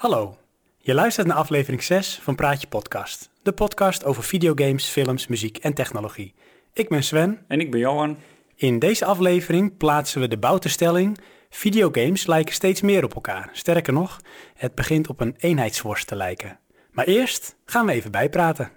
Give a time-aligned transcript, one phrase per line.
[0.00, 0.36] Hallo,
[0.78, 3.30] je luistert naar aflevering 6 van Praatje Podcast.
[3.42, 6.34] De podcast over videogames, films, muziek en technologie.
[6.72, 7.44] Ik ben Sven.
[7.48, 8.18] En ik ben Johan.
[8.56, 11.18] In deze aflevering plaatsen we de bouwtestelling...
[11.50, 13.48] Videogames lijken steeds meer op elkaar.
[13.52, 14.20] Sterker nog,
[14.54, 16.58] het begint op een eenheidsworst te lijken.
[16.90, 18.70] Maar eerst gaan we even bijpraten.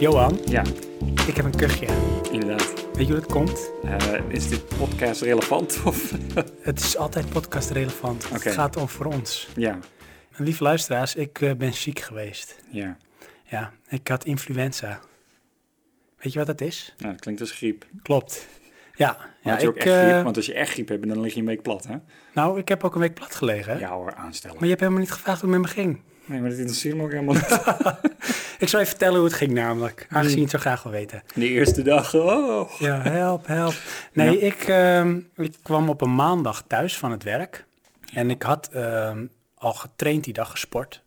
[0.00, 0.64] Johan, Ja,
[1.26, 1.86] ik heb een kuchje.
[2.32, 2.74] inderdaad.
[2.92, 3.70] Weet je hoe dat komt?
[3.84, 3.96] Eh,
[4.28, 5.80] is dit podcast relevant?
[5.86, 6.12] Of?
[6.60, 8.30] Het is altijd podcast relevant.
[8.30, 9.48] Het gaat om voor ons.
[9.56, 9.78] ja,
[10.36, 12.56] Lieve luisteraars, ik eh, ben ziek geweest.
[12.70, 12.96] ja.
[13.50, 15.00] Ja, ik had influenza.
[16.18, 16.94] Weet je wat dat is?
[16.98, 17.86] Nou, dat klinkt als griep.
[18.02, 18.46] Klopt.
[18.94, 20.10] Ja, Maar ja had je ik, ook echt griep?
[20.12, 21.96] eh, Want als je echt griep hebt, dan lig je een week plat, hè?
[22.34, 23.72] nou, ik heb ook een week plat gelegen.
[23.72, 23.78] hè?
[23.78, 24.54] Ja hoor, aanstellen.
[24.56, 26.00] Maar je hebt helemaal niet gevraagd hoe het met me ging.
[26.28, 27.60] Nee, maar dat interesseert me ook helemaal niet.
[28.58, 31.22] Ik zal je vertellen hoe het ging namelijk, aangezien je het zo graag wil weten.
[31.34, 32.70] De eerste dag, oh.
[32.78, 33.74] Ja, help, help.
[34.12, 34.46] Nee, Ja.
[34.46, 37.66] ik, ehm, ik kwam op een maandag thuis van het werk.
[38.14, 41.02] En ik had ehm, al getraind die dag gesport.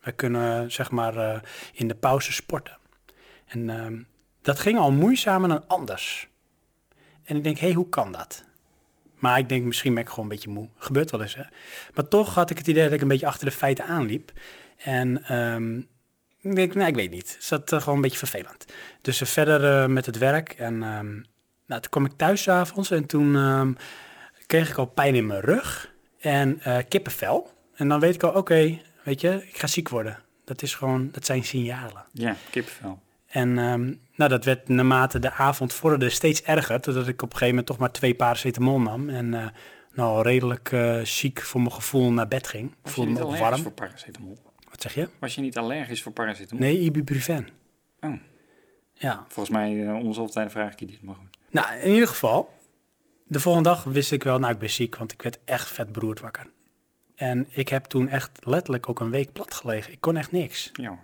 [0.00, 1.40] We kunnen zeg maar eh,
[1.72, 2.76] in de pauze sporten.
[3.46, 3.98] En ehm,
[4.42, 6.28] dat ging al moeizamer dan anders.
[7.24, 8.44] En ik denk, hé, hey, hoe kan dat?
[9.20, 10.68] Maar ik denk, misschien ben ik gewoon een beetje moe.
[10.76, 11.42] Gebeurt wel eens, hè?
[11.94, 14.32] Maar toch had ik het idee dat ik een beetje achter de feiten aanliep.
[14.76, 15.78] En ehm,
[16.40, 17.32] ik denk, nou, ik weet niet.
[17.34, 18.64] Het zat eh, gewoon een beetje vervelend.
[19.00, 20.52] Dus eh, verder eh, met het werk.
[20.52, 21.12] En ehm,
[21.66, 23.72] nou, toen kwam ik thuis avonds en toen ehm,
[24.46, 27.52] kreeg ik al pijn in mijn rug en kippenvel.
[27.74, 30.18] En dan weet ik al, oké, weet je, ik ga ziek worden.
[30.44, 32.04] Dat is gewoon, dat zijn signalen.
[32.12, 33.02] Ja, kippenvel.
[33.26, 33.54] En
[34.20, 37.66] nou, dat werd naarmate de avond vorderde steeds erger, totdat ik op een gegeven moment
[37.66, 39.08] toch maar twee paracetamol nam.
[39.08, 39.48] En eh,
[39.92, 42.70] nou, redelijk eh, ziek voor mijn gevoel naar bed ging.
[42.70, 43.62] Was je voelde niet me allergisch warm.
[43.62, 44.38] voor paracetamol?
[44.70, 45.08] Wat zeg je?
[45.18, 46.64] Was je niet allergisch voor paracetamol?
[46.64, 47.48] Nee, ibuprofen.
[48.00, 48.14] Oh,
[48.92, 51.38] Ja, volgens mij, uh, om de zoveel tijd vraag ik je dit, maar goed.
[51.50, 52.52] Nou, in ieder geval,
[53.26, 55.92] de volgende dag wist ik wel, nou, ik ben ziek, want ik werd echt vet
[55.92, 56.46] beroerd wakker.
[57.14, 59.92] En ik heb toen echt letterlijk ook een week plat gelegen.
[59.92, 60.70] Ik kon echt niks.
[60.72, 60.98] Ja.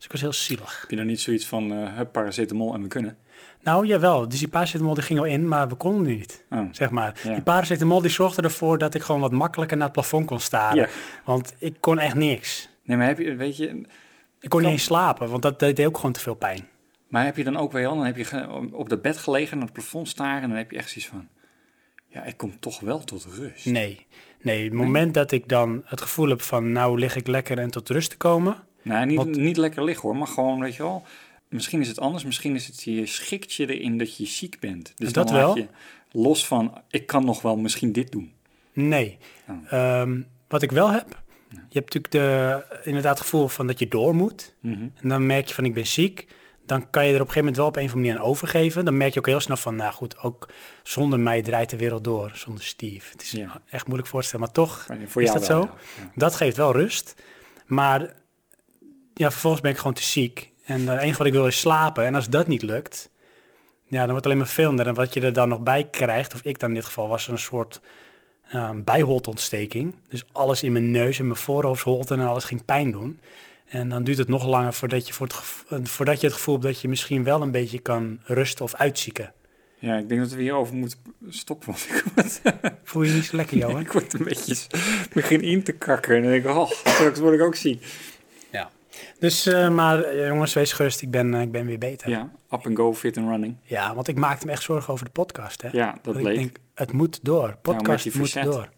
[0.00, 0.80] Dus ik was heel zielig.
[0.80, 3.16] Heb je dan niet zoiets van, hup, paracetamol en we kunnen?
[3.62, 6.90] Nou, jawel, dus die paracetamol die ging al in, maar we konden niet, Oh, zeg
[6.90, 7.20] maar.
[7.22, 7.32] Ja.
[7.32, 10.76] Die paracetamol die zorgde ervoor dat ik gewoon wat makkelijker naar het plafond kon staren.
[10.76, 10.88] Ja.
[11.24, 12.68] Want ik kon echt niks.
[12.84, 13.86] Nee, maar heb je, weet je,
[14.40, 16.68] Ik kon niet eens slapen, want dat deed ook gewoon te veel pijn.
[17.08, 19.74] Maar heb je dan ook wel, dan heb je op dat bed gelegen, naar het
[19.74, 21.28] plafond staren en dan heb je echt zoiets van,
[22.06, 23.66] ja, ik kom toch wel tot rust.
[23.66, 24.06] Nee,
[24.40, 27.70] nee, het moment dat ik dan het gevoel heb van, nou lig ik lekker en
[27.70, 28.56] tot rust te komen...
[28.82, 31.02] Nee, niet, Want- niet lekker liggen hoor, maar gewoon, weet je wel,
[31.48, 34.92] misschien is het anders, misschien is het, je schikt je erin dat je ziek bent.
[34.96, 35.56] Dus Dat dan wel.
[35.56, 35.66] je
[36.10, 38.32] los van, ik kan nog wel misschien dit doen.
[38.72, 39.18] Nee.
[39.48, 39.72] Oh.
[39.72, 43.88] Ehm, wat ik wel heb, je hebt natuurlijk de, inderdaad het gevoel van dat je
[43.88, 44.54] door moet.
[44.60, 44.88] Mhm.
[45.02, 46.26] En dan merk je van ik ben ziek.
[46.66, 48.30] Dan kan je er op een gegeven moment wel op een of andere manier aan
[48.30, 48.84] overgeven.
[48.84, 50.48] Dan merk je ook heel snel van, nou goed, ook
[50.82, 53.10] zonder mij draait de wereld door, zonder Steve.
[53.12, 53.60] Het is Ja.
[53.70, 55.68] echt moeilijk voor te stellen, maar toch, Maar Voor Is dat wel, zo?
[56.00, 56.10] Ja.
[56.14, 57.14] dat geeft wel rust.
[57.66, 58.12] Maar
[59.20, 60.50] ja, vervolgens ben ik gewoon te ziek.
[60.64, 62.04] En het enige wat ik wil is slapen.
[62.04, 63.10] En als dat niet lukt,
[63.86, 64.78] ja, dan wordt het alleen maar veel.
[64.78, 67.28] En wat je er dan nog bij krijgt, of ik dan in dit geval, was
[67.28, 67.80] een soort
[68.74, 69.94] bijholtontsteking.
[70.08, 73.20] Dus alles in mijn neus en mijn voorhoofdsholte en alles ging pijn doen.
[73.66, 76.36] En dan duurt het nog langer voordat je, voor het gevo- eh, voordat je het
[76.36, 79.32] gevoel hebt dat je misschien wel een beetje kan rusten of uitzieken.
[79.78, 80.98] Ja, ik denk dat we hierover moeten
[81.28, 81.74] stoppen,
[82.14, 82.40] want
[82.84, 83.80] Voel je niet zo lekker, Johan?
[83.80, 84.54] ik word een beetje,
[85.04, 87.84] ik begin in te kakken en dan denk ik, oh, straks word ik ook ziek.
[89.18, 92.08] Dus, eh, maar eh, jongens, wees gerust, ik ben, eh, ik ben weer beter.
[92.10, 93.56] Ja, up and go, fit and running.
[93.62, 95.62] Ja, want ik maakte me echt zorgen over de podcast.
[95.62, 95.68] Hè?
[95.72, 96.36] Ja, dat ik bleek.
[96.36, 97.56] denk, het moet door.
[97.62, 98.68] Podcast moet door.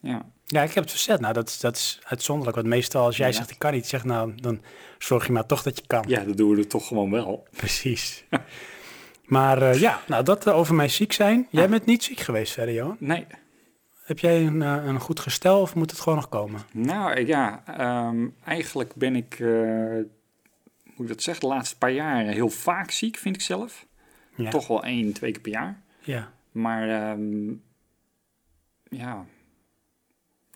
[0.00, 1.20] Ja, Ja, ik heb het verzet.
[1.20, 2.56] Nou, dat is, dat is uitzonderlijk.
[2.56, 3.32] Want meestal als jij Ja.
[3.32, 4.60] zegt, ik kan niet, zeg nou, dan
[4.98, 6.04] zorg je maar toch dat je kan.
[6.06, 7.46] ja, dat doen we er toch gewoon wel.
[7.56, 8.24] Precies.
[9.24, 11.46] maar eh, ja, nou, dat over mijn ziek zijn.
[11.50, 12.96] Jij bent niet ziek geweest verder, Johan.
[12.98, 13.26] Nee,
[14.10, 16.60] Heb jij een, eh, een goed gestel of moet het gewoon nog komen?
[16.72, 19.46] Nou ja, ehm, eigenlijk ben ik, eh,
[20.94, 23.86] hoe ik dat zeg, de laatste paar jaar heel vaak ziek, vind ik zelf.
[24.36, 24.50] Ja.
[24.50, 25.82] Toch wel één, twee keer per jaar.
[26.00, 26.32] Ja.
[26.52, 27.52] Maar ehm,
[28.88, 29.26] ja,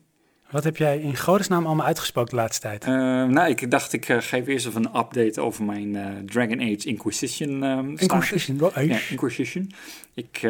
[0.51, 2.87] Wat heb jij in godesnaam allemaal uitgesproken de laatste tijd?
[3.31, 5.93] Nou, ik dacht ik geef eerst even een update over mijn
[6.27, 7.63] Dragon Age Inquisition.
[7.99, 8.99] Inquisition, wel Ja.
[9.11, 9.71] Inquisition.
[10.15, 10.41] Ik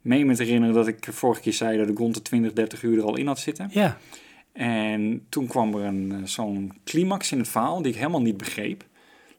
[0.00, 2.82] meen me te herinneren dat ik vorige keer zei dat ik rond de 20, 30
[2.82, 3.68] uur er al in had zitten.
[3.72, 3.98] Ja,
[4.52, 8.36] En toen kwam er een, eh, zo'n climax in het verhaal die ik helemaal niet
[8.36, 8.84] begreep.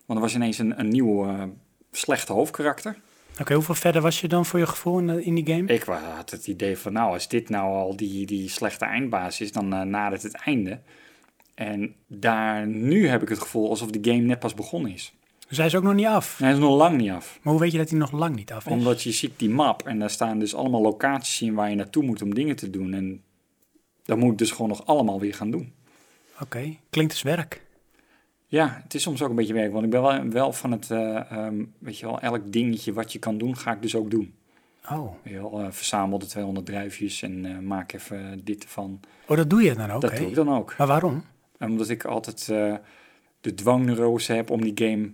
[0.06, 1.44] Want er was ineens een, een nieuw eh,
[1.92, 2.96] slechte hoofdkarakter.
[3.40, 3.54] oké.
[3.54, 5.74] hoeveel verder was je dan voor je gevoel in, de- die game?
[5.74, 5.84] Ik
[6.16, 9.74] had het idee van, nou, als dit nou al die, die slechte eindbaas is, dan
[9.74, 10.80] eh, nadert het einde.
[11.56, 15.14] En daar, nu heb ik het gevoel alsof de game net pas begonnen is.
[15.52, 16.38] Dus hij is ook nog niet af.
[16.38, 17.40] Hij is nog lang niet af.
[17.42, 18.72] Maar hoe weet je dat hij nog lang niet af is?
[18.72, 22.04] Omdat je ziet die map en daar staan dus allemaal locaties in waar je naartoe
[22.04, 22.94] moet om dingen te doen.
[22.94, 23.24] En
[24.04, 25.74] dat moet ik dus gewoon nog allemaal weer gaan doen.
[26.42, 27.62] Oké, klinkt als werk.
[28.48, 30.92] Ja, het is soms ook een beetje werk, want ik ben wel, wel van het,
[30.92, 34.12] eh, ehm, weet je wel, elk dingetje wat je kan doen, ga ik dus ook
[34.12, 34.34] doen.
[34.90, 35.16] Oh.
[35.24, 39.00] Wel, eh, verzamel de 200 druifjes en eh, maak even dit ervan.
[39.28, 40.76] oh, dat doe je dan ook, dat doe ik dan ook.
[40.78, 41.24] Maar waarom?
[41.60, 42.48] Omdat ik altijd
[43.42, 45.12] de dwangneurose heb om die game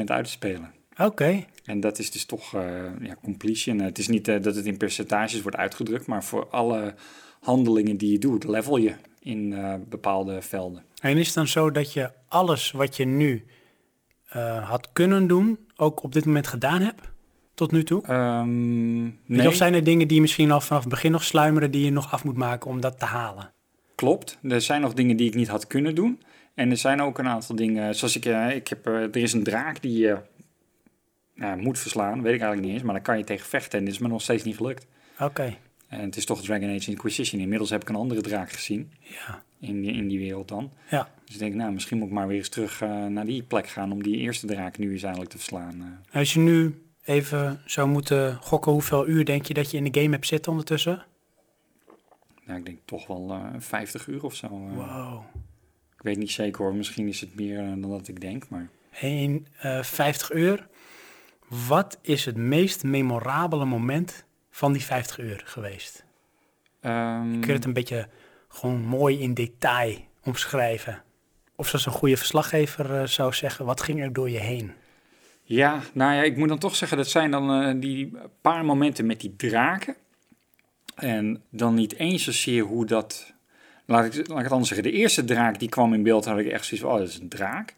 [0.00, 0.72] 100% uit te spelen.
[0.96, 2.62] Oké, En dat is dus toch eh,
[3.00, 3.80] ja, completion.
[3.80, 6.94] Het is niet eh, dat het in percentages wordt uitgedrukt, maar voor alle
[7.40, 10.84] handelingen die je doet, level je in eh, bepaalde velden.
[11.00, 13.44] En is het dan zo dat je alles wat je nu
[14.28, 17.12] eh, had kunnen doen, ook op dit moment gedaan hebt?
[17.54, 18.02] Tot nu toe?
[18.02, 21.84] Ehm, nee, Of zijn er dingen die misschien al vanaf het begin nog sluimeren die
[21.84, 23.52] je nog af moet maken om dat te halen?
[23.94, 24.38] klopt.
[24.42, 26.20] Er zijn nog dingen die ik niet had kunnen doen.
[26.54, 29.32] En er zijn ook een aantal dingen, zoals ik, eh, ik heb, eh, er is
[29.32, 30.18] een draak die je
[31.34, 33.84] nou, moet verslaan, weet ik eigenlijk niet eens, maar dan kan je tegen vechten en
[33.84, 34.86] dit is me nog steeds niet gelukt.
[35.20, 35.56] Oké,
[35.88, 37.40] En het is toch Dragon Age Inquisition.
[37.40, 39.42] Inmiddels heb ik een andere draak gezien ja.
[39.60, 40.72] in, die- in die wereld dan.
[40.90, 43.42] Ja, Dus ik denk, nou, misschien moet ik maar weer eens terug eh, naar die
[43.42, 46.00] plek gaan om die eerste draak nu eens eigenlijk te verslaan.
[46.12, 46.16] eh.
[46.18, 50.00] als je nu even zou moeten gokken, hoeveel uur denk je dat je in de
[50.00, 51.04] game hebt zitten ondertussen?
[52.46, 54.46] nou, ik denk toch wel eh 50 uur of zo.
[54.46, 54.76] eh.
[54.76, 55.22] Wow.
[56.04, 58.68] Ik weet niet zeker hoor, misschien is het meer eh, dan dat ik denk, maar...
[59.00, 60.66] In eh 50 uur,
[61.68, 66.04] wat is het meest memorabele moment van die 50 uur geweest?
[66.80, 68.08] ehm, Kun je het een beetje
[68.48, 71.02] gewoon mooi in detail omschrijven?
[71.56, 74.72] Of zoals een goede verslaggever eh, zou zeggen, wat ging er door je heen?
[75.42, 79.20] Ja, nou ja, ik moet dan toch zeggen, dat zijn dan die paar momenten met
[79.20, 79.96] die draken.
[80.94, 83.33] En dan niet eens zozeer hoe dat...
[83.86, 84.90] Laat ik, laat ik het anders zeggen.
[84.90, 87.18] De eerste draak die kwam in beeld, had ik echt zoiets van, oh, dat is
[87.18, 87.74] een draak.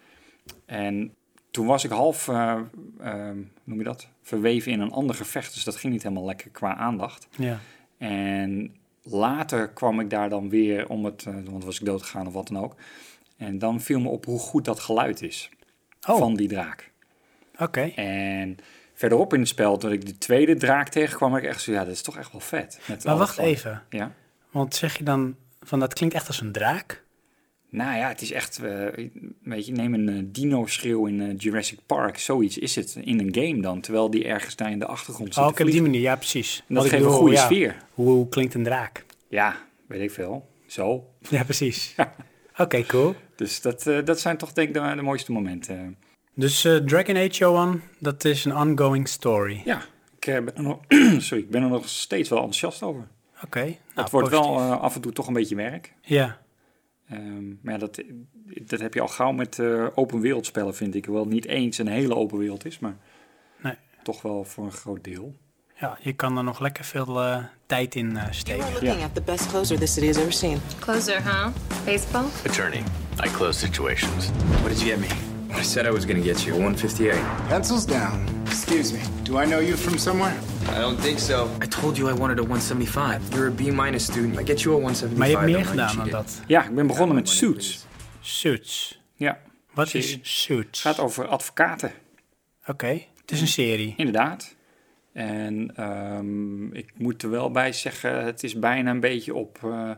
[0.67, 1.15] En
[1.51, 2.59] toen was ik half, eh,
[3.01, 3.31] eh,
[3.65, 5.55] noem je dat, verweven in een ander gevecht.
[5.55, 7.29] Dus dat ging niet helemaal lekker qua aandacht.
[7.37, 7.59] Ja.
[7.99, 12.33] En later kwam ik daar dan weer om het, eh, want was ik doodgegaan of
[12.33, 12.75] wat dan ook.
[13.37, 15.51] En dan viel me op hoe goed dat geluid is
[16.09, 16.91] Oh, van die draak.
[17.59, 17.81] oké.
[17.95, 18.57] En
[18.95, 21.93] verderop in het spel, toen ik de tweede draak tegenkwam, ik echt zo, ja, dat
[21.93, 22.81] is toch echt wel vet.
[22.89, 24.13] Met Maar wacht even, Ja.
[24.51, 25.37] want zeg je dan
[25.67, 27.05] van dat klinkt echt als een draak?
[27.71, 28.87] Nou ja, het is echt, eh,
[29.43, 33.35] weet je, neem een eh, dino-schreeuw in eh, Jurassic Park, zoiets is het in een
[33.35, 36.17] game dan, terwijl die ergens daar in de achtergrond zit Oh, op die manier, ja
[36.17, 36.65] precies.
[36.69, 37.77] En dat geeft een goede ja, sfeer.
[37.95, 39.05] Hoe, hoe klinkt een draak?
[39.29, 39.57] Ja,
[39.87, 40.49] weet ik veel.
[40.67, 41.05] Zo.
[41.31, 41.95] Ja, precies.
[42.57, 43.15] Oké, cool.
[43.37, 45.97] Dus dat, dat zijn toch denk ik de, de mooiste momenten.
[46.35, 49.63] Dus Dragon Age, Johan, dat is een ongoing story.
[49.65, 49.83] Ja,
[50.19, 50.79] ik, ben er nog,
[51.27, 53.09] sorry, ik ben er nog steeds wel enthousiast over.
[53.45, 53.61] Oké.
[53.65, 55.93] nou, het wordt wel eh, af en toe toch een beetje werk.
[56.03, 56.39] Ja,
[57.09, 58.03] Ehm, maar ja, dat,
[58.67, 61.07] dat heb je al gauw met eh, open wereldspellen, vind ik.
[61.07, 62.97] Wel niet eens een hele open wereld is, maar
[63.63, 63.75] Nee.
[64.03, 65.35] toch wel voor een groot deel.
[65.81, 68.65] ja, je kan er nog lekker veel eh, tijd in eh, You steken.
[68.65, 70.59] are looking at the best closer this city has ever seen.
[70.79, 71.49] Closer, huh?
[71.85, 72.25] Baseball?
[72.47, 72.83] Attorney.
[73.27, 74.31] I close situations.
[74.61, 75.36] What did you get me?
[75.51, 77.15] I said I was gonna get you a 158.
[77.49, 78.27] Pencils down.
[78.47, 79.01] Excuse me.
[79.23, 80.35] Do I know you from somewhere?
[80.77, 81.49] I don't think so.
[81.63, 83.35] I told you I wanted a 175.
[83.35, 84.39] You're a B minus student.
[84.41, 85.19] I get you a 175.
[85.19, 86.41] Maar je hebt meer gedaan dan dat.
[86.47, 87.87] Ja, ik ben begonnen met Suits.
[88.21, 89.01] Suits.
[89.15, 89.39] Ja,
[89.75, 90.83] Wat is Suits?
[90.83, 91.93] het gaat over advocaten,
[92.67, 92.87] Oké,
[93.21, 93.95] het is een serie.
[93.97, 94.55] inderdaad.
[95.13, 99.91] En ehm, ik moet er wel bij zeggen, het is bijna een beetje op eh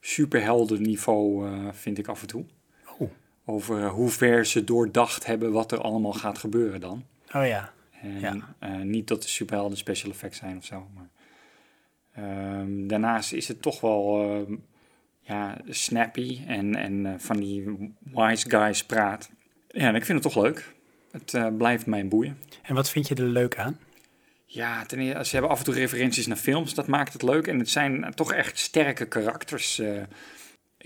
[0.00, 2.44] superhelden niveau, eh, vind ik af en toe.
[3.48, 7.04] Over eh, hoe ver ze doordacht hebben wat er allemaal gaat gebeuren dan.
[7.32, 7.72] Oh ja.
[8.02, 8.54] En Ja.
[8.58, 10.86] eh, niet dat de superhelden special effects zijn of zo.
[10.94, 11.08] Maar,
[12.12, 14.20] ehm, daarnaast is het toch wel...
[14.30, 14.54] ehm,
[15.20, 19.30] ja, snappy en, en eh, van die wise guys praat.
[19.68, 20.74] Ja, en ik vind het toch leuk.
[21.10, 22.38] Het blijft mij boeien.
[22.62, 23.78] En wat vind je er leuk aan?
[24.46, 27.46] Ja, ten eerste, ze hebben af en toe referenties naar films, dat maakt het leuk.
[27.46, 29.82] En het zijn toch echt sterke karakters.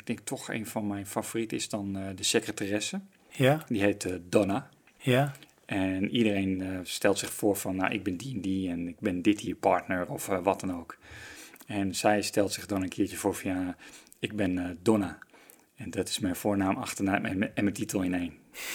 [0.00, 3.00] Ik denk toch een van mijn favorieten is dan eh, de secretaresse.
[3.28, 4.68] Ja, Die heet eh, Donna.
[4.96, 5.32] ja,
[5.66, 8.98] En iedereen eh, stelt zich voor van, nou, ik ben die en die en ik
[9.00, 10.96] ben dit hier partner of wat dan ook.
[11.66, 13.76] En zij stelt zich dan een keertje voor van, ja,
[14.18, 15.18] ik ben Donna.
[15.76, 18.32] En dat is mijn voornaam, achternaam en, mijn- en mijn titel in één.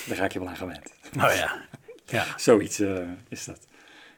[0.07, 0.93] Daar raak je wel aan gewend.
[1.17, 1.65] oh ja.
[2.05, 2.25] ja.
[2.37, 2.79] Zoiets
[3.29, 3.67] is dat.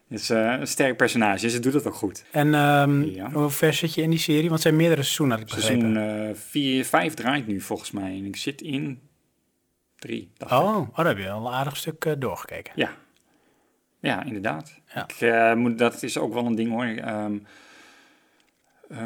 [0.09, 2.25] Het is eh, een sterk personage, ze doet het ook goed.
[2.31, 3.29] En Ja.
[3.31, 4.41] hoe ver zit je in die serie?
[4.41, 5.93] Want het zijn meerdere seizoenen, had ik begrepen.
[5.93, 8.11] Seizoen 4, 5 draait nu volgens mij.
[8.11, 9.01] En ik zit in
[9.95, 10.31] 3.
[10.39, 12.73] Oh, oh, daar heb je al een aardig stuk eh, doorgekeken.
[12.75, 12.89] Ja.
[13.99, 14.79] Ja, inderdaad.
[14.93, 15.03] Ja.
[15.07, 16.85] Ik, eh, moet, dat is ook wel een ding hoor.
[16.85, 17.25] Eh,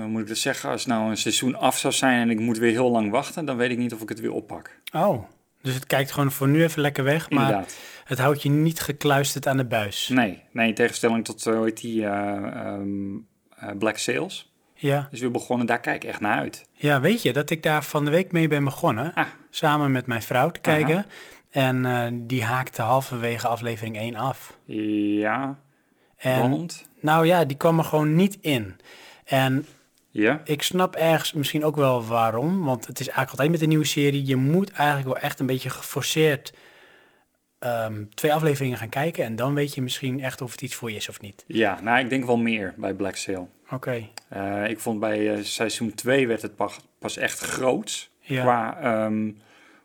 [0.05, 0.69] moet ik dat zeggen?
[0.69, 3.57] Als nou een seizoen af zou zijn en ik moet weer heel lang wachten, dan
[3.57, 4.79] weet ik niet of ik het weer oppak.
[4.93, 5.23] Oh,
[5.61, 7.75] dus het kijkt gewoon voor nu even lekker weg, maar Inderdaad.
[8.11, 10.07] Het houdt je niet gekluisterd aan de buis.
[10.07, 13.15] Nee, nee, in tegenstelling tot eh, hoe heet die eh, ehm,
[13.55, 14.51] eh, Black Sails.
[14.75, 15.07] Ja.
[15.11, 16.65] Is weer begonnen, daar kijk ik echt naar uit.
[16.73, 19.25] ja, weet je dat ik daar van de week mee ben begonnen, Ah.
[19.49, 20.75] samen met mijn vrouw te Aha.
[20.77, 21.05] kijken.
[21.49, 24.57] En die haakte halverwege aflevering 1 af.
[24.65, 25.59] Ja,
[26.17, 26.87] En want?
[27.01, 28.75] nou ja, die kwam er gewoon niet in.
[29.25, 29.65] En
[30.09, 32.63] Ja, ik snap ergens misschien ook wel waarom.
[32.63, 34.25] Want het is eigenlijk altijd met een nieuwe serie.
[34.25, 36.53] Je moet eigenlijk wel echt een beetje geforceerd
[37.61, 39.23] ehm, twee afleveringen gaan kijken.
[39.23, 41.43] En dan weet je misschien echt of het iets voor je is of niet.
[41.47, 43.49] ja, nou ik denk wel meer bij Black Sail.
[43.71, 44.07] Oké.
[44.27, 48.09] Eh, ik vond bij eh, seizoen 2 werd het pas, pas echt groots.
[48.19, 48.41] Ja.
[48.41, 49.31] Qua ehm,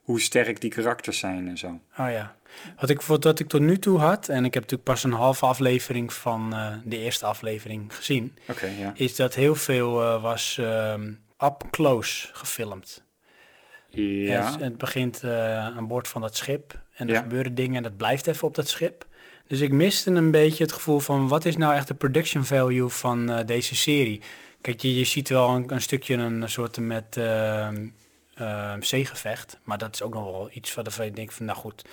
[0.02, 1.80] hoe sterk die karakters zijn en zo.
[1.98, 2.34] Oh ja.
[2.80, 5.46] Wat ik, wat, ik tot nu toe had, en ik heb natuurlijk pas een halve
[5.46, 8.36] aflevering van eh, de eerste aflevering gezien,
[8.78, 8.92] ja.
[8.94, 11.12] is dat heel veel was ehm
[11.44, 13.04] up close gefilmd.
[13.88, 17.20] Ja, Het, het begint aan boord van dat schip en er Ja.
[17.20, 19.06] gebeuren dingen en dat blijft even op dat schip.
[19.46, 22.88] Dus ik miste een beetje het gevoel van wat is nou echt de production value
[22.88, 24.20] van eh, deze serie.
[24.60, 27.86] Kijk, je, je ziet wel een, een stukje een soort met ehm,
[28.80, 31.84] zeegevecht, maar dat is ook nog wel iets waarvan je denkt van nou goed,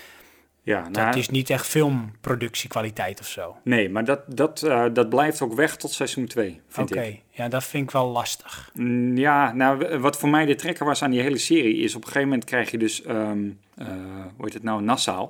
[0.63, 3.57] ja dat nou, is niet echt filmproductiekwaliteit of zo.
[3.63, 7.21] nee, maar dat, dat, eh, dat blijft ook weg tot seizoen 2, vind Oké, ik.
[7.29, 8.69] ja, dat vind ik wel lastig.
[8.73, 11.95] Mm, Ja, nou, wat voor mij de trekker was aan die hele serie is...
[11.95, 13.87] op een gegeven moment krijg je dus, ehm, eh,
[14.35, 15.27] hoe heet het nou, Nassau.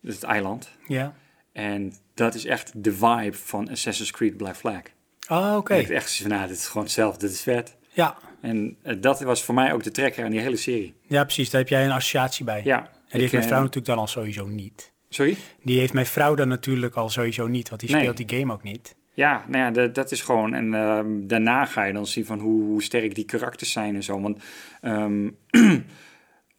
[0.00, 0.70] Dat is het eiland.
[0.86, 1.14] Ja.
[1.52, 4.82] En dat is echt de vibe van Assassin's Creed Black Flag.
[5.28, 5.74] Oh, oké.
[5.74, 7.76] Ik heb echt zoiets van, nou, dit is gewoon hetzelfde, dit is vet.
[7.88, 8.16] Ja.
[8.40, 10.94] En eh, dat was voor mij ook de trekker aan die hele serie.
[11.06, 11.50] ja, precies.
[11.50, 12.60] Daar heb jij een associatie bij.
[12.64, 12.90] Ja.
[13.14, 14.92] En die heeft mijn vrouw natuurlijk dan al sowieso niet.
[15.08, 15.36] Sorry?
[15.62, 18.00] Die heeft mijn vrouw dan natuurlijk al sowieso niet, want die Nee.
[18.00, 18.96] speelt die game ook niet.
[19.14, 20.54] Ja, nou ja, dat, dat is gewoon.
[20.54, 24.02] En ehm, daarna ga je dan zien van hoe, hoe sterk die karakters zijn en
[24.02, 24.20] zo.
[24.20, 24.38] Want
[24.80, 25.30] ehm,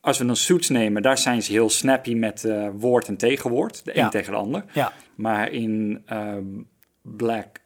[0.01, 3.85] als we dan Suits nemen, daar zijn ze heel snappy met eh, woord en tegenwoord.
[3.85, 4.03] De Ja.
[4.03, 4.65] een tegen de ander.
[4.73, 6.45] Ja, Maar in ehm,
[7.01, 7.59] Black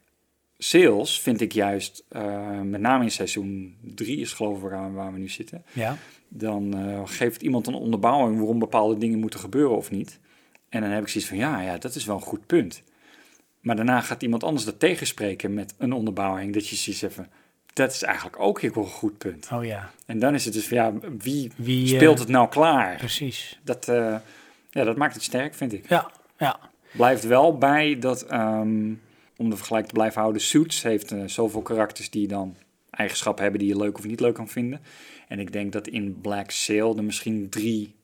[0.57, 5.13] Sales vind ik juist, eh, met name in seizoen 3 is geloof ik waar, waar
[5.13, 5.63] we nu zitten.
[5.73, 5.97] ja.
[6.29, 10.19] Dan eh, geeft iemand een onderbouwing waarom bepaalde dingen moeten gebeuren of niet.
[10.69, 12.83] En dan heb ik zoiets van, ja, ja, dat is wel een goed punt.
[13.59, 16.53] Maar daarna gaat iemand anders dat tegenspreken met een onderbouwing.
[16.53, 17.29] Dat je ziet even,
[17.73, 19.49] dat is eigenlijk ook heel een goed punt.
[19.53, 22.49] Oh ja, En dan is het dus van, ja, wie, Wie, speelt eh, het nou
[22.49, 22.97] klaar?
[22.97, 23.59] precies.
[23.63, 24.15] Dat, eh,
[24.69, 25.89] ja, dat maakt het sterk, vind ik.
[25.89, 26.59] Ja, ja.
[26.91, 28.93] Blijft wel bij dat, ehm,
[29.37, 32.55] om de vergelijk te blijven houden, Suits heeft zoveel karakters die dan
[32.89, 34.81] eigenschappen hebben die je leuk of niet leuk kan vinden.
[35.29, 37.95] En ik denk dat in Black Sail er misschien drie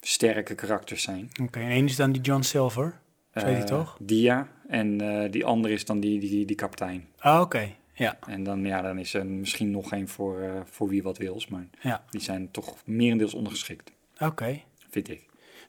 [0.00, 1.30] sterke karakters zijn.
[1.42, 3.00] Oké, en één is dan die John Silver.
[3.30, 3.96] Heet hij Eh, toch?
[4.00, 4.48] Dia.
[4.68, 7.08] En eh, die andere is dan die, die, die kapitein.
[7.18, 7.74] Ah, oké.
[7.94, 11.18] Ja, En dan, ja, dan is er misschien nog één voor, eh, voor wie wat
[11.18, 11.46] wils.
[11.48, 12.04] Maar ja.
[12.10, 14.60] die zijn toch merendeels ondergeschikt, Oké.
[14.90, 15.22] vind ik.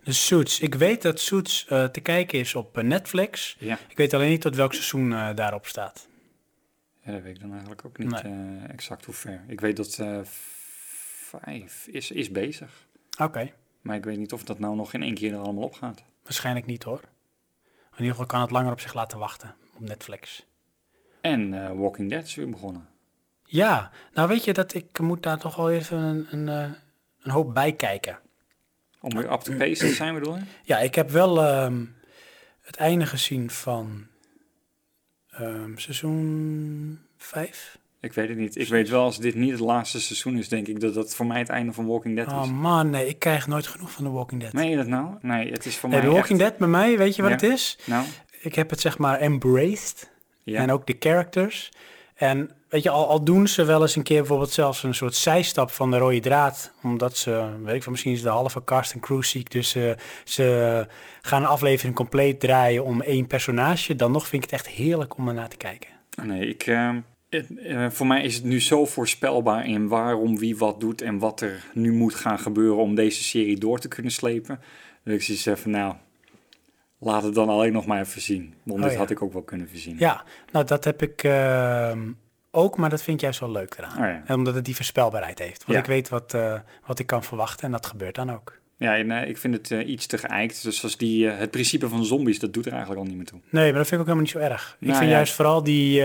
[0.03, 0.59] Dus Suits.
[0.59, 3.55] Ik weet dat Suits te kijken is op Netflix.
[3.59, 6.07] Ja, Ik weet alleen niet tot welk seizoen daarop staat.
[7.03, 8.57] ja dat weet ik dan eigenlijk ook niet Nee.
[8.67, 9.43] exact hoe ver.
[9.47, 9.99] Ik weet dat
[11.39, 12.87] vijf is, is bezig.
[13.19, 15.73] Oké, Maar ik weet niet of dat nou nog in één keer er allemaal op
[15.73, 16.03] gaat.
[16.23, 17.01] waarschijnlijk niet hoor.
[17.91, 20.45] In ieder geval kan het langer op zich laten wachten op Netflix.
[21.21, 22.87] En eh, Walking Dead is weer begonnen.
[23.45, 26.71] Ja, nou weet je dat ik moet daar toch wel even een, een, eh,
[27.21, 28.19] een hoop bij kijken.
[28.99, 30.41] Om weer up to pace te zijn, bedoel je?
[30.63, 31.85] Ja, ik heb wel ehm,
[32.61, 34.07] het einde gezien van
[35.29, 37.79] ehm, seizoen 5.
[38.01, 38.57] Ik weet het niet.
[38.57, 41.25] Ik weet wel, als dit niet het laatste seizoen is, denk ik dat dat voor
[41.25, 42.49] mij het einde van Walking Dead Oh is.
[42.51, 44.53] man, nee, ik krijg nooit genoeg van The Walking Dead.
[44.53, 45.07] Meen je dat nou?
[45.21, 47.31] Nee, het is voor Nee, mij The Walking echt- Dead bij mij, weet je wat
[47.31, 47.37] Ja.
[47.47, 47.77] het is?
[47.85, 48.05] Nou,
[48.41, 50.09] Ik heb het zeg maar embraced.
[50.43, 50.59] ja.
[50.61, 51.71] En ook de characters.
[52.15, 55.15] En weet je, al, al doen ze wel eens een keer bijvoorbeeld zelfs een soort
[55.15, 56.71] zijstap van de rode draad.
[56.83, 59.51] Omdat ze, weet ik veel, misschien is de halve cast en crew ziek.
[59.51, 59.91] Dus eh,
[60.23, 60.87] ze
[61.21, 63.95] gaan een aflevering compleet draaien om één personage.
[63.95, 65.89] Dan nog vind ik het echt heerlijk om er naar te kijken.
[66.23, 66.89] Nee, ik, eh,
[67.31, 71.41] eh, voor mij is het nu zo voorspelbaar in waarom wie wat doet en wat
[71.41, 74.59] er nu moet gaan gebeuren om deze serie door te kunnen slepen.
[75.03, 75.95] Dat ik zoiets van, nou,
[76.99, 78.53] laat het dan alleen nog maar even zien.
[78.63, 78.99] Want Oh, dit ja.
[78.99, 79.95] had ik ook wel kunnen voorzien.
[79.99, 82.11] Ja, nou dat heb ik ehm,
[82.51, 83.91] ook, maar dat vind ik juist wel leuk eraan.
[83.91, 84.21] Oh ja.
[84.25, 85.57] En Omdat het die voorspelbaarheid heeft.
[85.65, 85.79] Want Ja.
[85.79, 88.59] ik weet wat, eh, wat ik kan verwachten en dat gebeurt dan ook.
[88.77, 90.63] Ja, en eh, ik vind het iets te geëikt.
[90.63, 93.39] Dus zoals die, het principe van zombies, dat doet er eigenlijk al niet meer toe.
[93.49, 94.77] Nee, maar dat vind ik ook helemaal niet zo erg.
[94.79, 95.15] ik Nou vind ja.
[95.15, 96.03] juist vooral die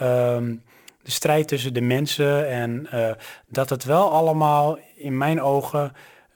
[0.00, 0.56] eh, ehm,
[1.02, 3.10] de strijd tussen de mensen en eh,
[3.46, 5.92] dat het wel allemaal in mijn ogen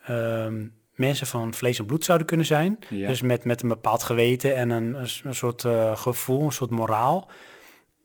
[0.07, 2.79] ehm, mensen van vlees en bloed zouden kunnen zijn.
[2.89, 3.09] Ja.
[3.09, 4.95] Dus met, met een bepaald geweten en een,
[5.25, 7.31] een, soort eh, gevoel, een soort moraal.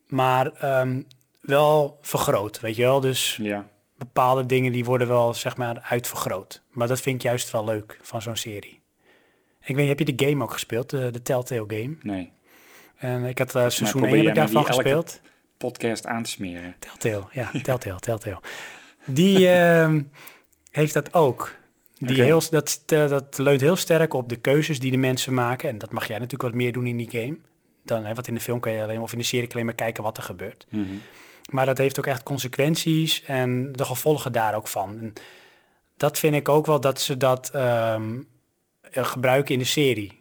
[0.07, 1.01] Maar ehm,
[1.41, 2.99] wel vergroot, weet je wel.
[2.99, 3.67] Dus Ja.
[3.97, 6.61] bepaalde dingen die worden wel zeg maar uitvergroot.
[6.71, 8.81] Maar dat vind ik juist wel leuk van zo'n serie.
[9.63, 11.95] Ik weet, heb je de game ook gespeeld, de, de Telltale game?
[12.01, 12.31] Nee.
[12.97, 15.21] En ik had uh, seizoen probeer 1 jij heb ik nou daarvan elke- gespeeld.
[15.59, 16.75] Podcast aan te smeren.
[16.79, 18.39] Telltale, ja, Telltale, Telltale.
[19.05, 20.01] Die ehm,
[20.71, 21.55] heeft dat ook.
[21.97, 25.69] Die heel, dat, eh, dat leunt heel sterk op de keuzes die de mensen maken.
[25.69, 27.37] En dat mag jij natuurlijk wat meer doen in die game.
[27.83, 29.75] Dan, hè, want in de film kan je alleen, of in de serie alleen maar
[29.75, 30.65] kijken wat er gebeurt.
[30.69, 30.95] Mhm.
[31.49, 34.99] Maar dat heeft ook echt consequenties en de gevolgen daar ook van.
[34.99, 35.13] En
[35.97, 38.17] dat vind ik ook wel dat ze dat ehm,
[38.81, 40.18] eh, gebruiken in de serie.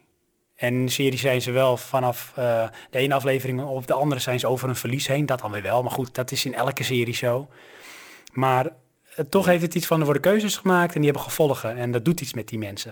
[0.59, 4.39] En in serie zijn ze wel vanaf eh, de ene aflevering op de andere zijn
[4.39, 5.25] ze over een verlies heen.
[5.25, 7.47] Dat dan weer wel, maar goed, dat is in elke serie zo.
[8.33, 8.65] Maar
[9.15, 11.77] eh, toch heeft het iets van, er worden keuzes gemaakt en die hebben gevolgen.
[11.77, 12.91] En dat doet iets met die mensen.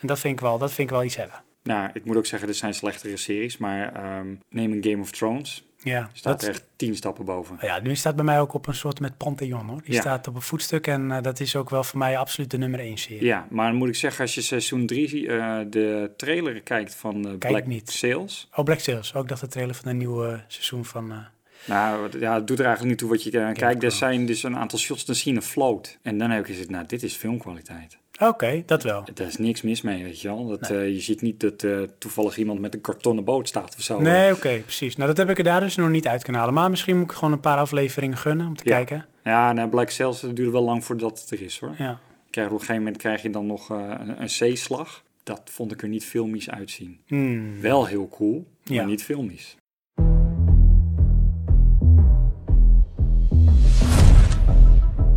[0.00, 1.42] En dat vind ik wel, dat vind ik wel iets hebben.
[1.62, 3.56] Nou, ik moet ook zeggen, dit zijn slechtere series.
[3.56, 5.67] Maar ehm neem een Game of Thrones.
[5.82, 7.56] Ja, Staat dat, echt tien stappen boven.
[7.60, 9.82] ja, nu staat bij mij ook op een soort met Pantheon hoor.
[9.84, 10.00] Die Ja.
[10.00, 12.80] staat op een voetstuk en eh, dat is ook wel voor mij absoluut de nummer
[12.80, 13.24] één serie.
[13.24, 15.26] Ja, maar dan moet ik zeggen, als je seizoen 3
[15.68, 17.90] de trailer kijkt van eh, Black niet.
[17.90, 18.48] Sails.
[18.54, 21.10] Oh, Black Sails, ook dat de trailer van een nieuwe seizoen van...
[21.12, 21.18] eh,
[21.64, 23.82] Nou, ja, het doet er eigenlijk niet toe wat je eh, kijkt.
[23.82, 25.98] Er zijn dus een aantal shots te zien een float.
[26.02, 27.98] En dan heb ik gezegd, nou, dit is filmkwaliteit.
[28.20, 29.04] Oké, dat wel.
[29.14, 30.46] Daar is niks mis mee, weet je wel.
[30.46, 33.82] Dat, eh, je ziet niet dat eh, toevallig iemand met een kartonnen boot staat of
[33.82, 34.00] zo.
[34.00, 34.96] Nee, oké, precies.
[34.96, 36.56] Nou, dat heb ik er daar dus nog niet uit kunnen halen.
[36.58, 38.74] Maar misschien moet ik gewoon een paar afleveringen gunnen om te Ja.
[38.76, 39.06] kijken.
[39.24, 41.74] Ja, nou, Black Sails dat duurt wel lang voordat het er is, hoor.
[41.78, 41.98] Ja.
[42.30, 45.02] Krijg, op een gegeven moment krijg je dan nog eh, een, een zeeslag.
[45.22, 47.00] Dat vond ik er niet filmisch uitzien.
[47.06, 47.60] Hmm.
[47.60, 48.84] Wel heel cool, maar Ja.
[48.84, 49.56] niet filmisch.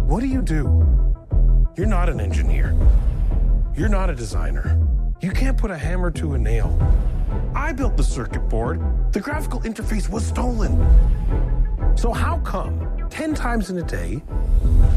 [0.07, 0.83] What do you do?
[1.77, 2.75] You're not an engineer.
[3.73, 4.77] You're not a designer.
[5.21, 6.77] You can't put a hammer to a nail.
[7.55, 8.81] I built the circuit board.
[9.13, 10.75] The graphical interface was stolen.
[11.95, 14.21] So, how come 10 times in a day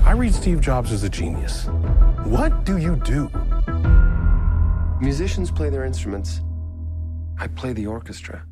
[0.05, 1.69] I read Steve Jobs as a genius?
[2.25, 3.31] What do you do?
[5.01, 6.41] Musicians play their instruments.
[7.39, 8.45] I play the orchestra.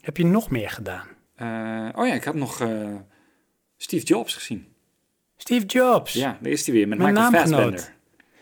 [0.00, 1.06] Heb je nog meer gedaan?
[1.34, 2.94] Eh, oh ja, ik had nog eh,
[3.76, 4.75] Steve Jobs gezien.
[5.36, 6.12] Steve Jobs.
[6.12, 7.32] Ja, daar is hij weer met Mijn Michael.
[7.32, 7.94] Fassbender.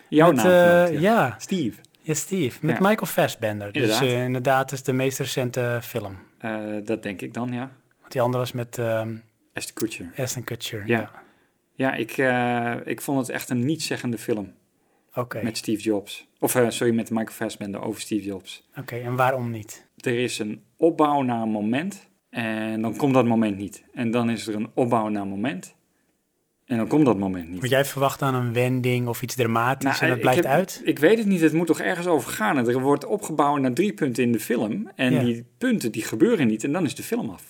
[0.08, 1.00] Jouw Met, naamgenoot, eh, ja.
[1.26, 1.34] ja.
[1.38, 1.80] Steve.
[2.00, 2.58] Ja, Steve.
[2.66, 2.88] Met Ja.
[2.88, 3.72] Michael Fassbender.
[3.72, 4.08] Dus Inderdaad.
[4.08, 6.18] eh, inderdaad is de meest recente film.
[6.38, 7.70] Eh, dat denk ik dan, ja.
[8.00, 9.16] Want die andere was met ehm
[9.54, 10.12] Ashton Kutcher.
[10.16, 10.82] Aston Kutcher.
[10.86, 11.10] Ja.
[11.76, 12.10] Ja, ik,
[12.86, 14.52] ik vond het echt een niet-zeggende film
[15.14, 16.26] Oké, met Steve Jobs.
[16.38, 18.68] Of sorry, met Michael Fassbender over Steve Jobs.
[18.76, 19.86] Oké, en waarom niet?
[19.96, 23.84] Er is een opbouw naar een moment en dan komt dat moment niet.
[23.94, 25.74] En dan is er een opbouw naar een moment
[26.66, 27.58] en dan komt dat moment niet.
[27.58, 30.80] Want jij verwacht dan een wending of iets dramatisch Nou, en dat heb- uit?
[30.84, 32.56] Ik weet het niet, het moet toch ergens over gaan.
[32.68, 35.20] Er wordt opgebouwd naar drie punten in de film en Ja.
[35.22, 37.42] die punten die gebeuren niet en dan is de film af.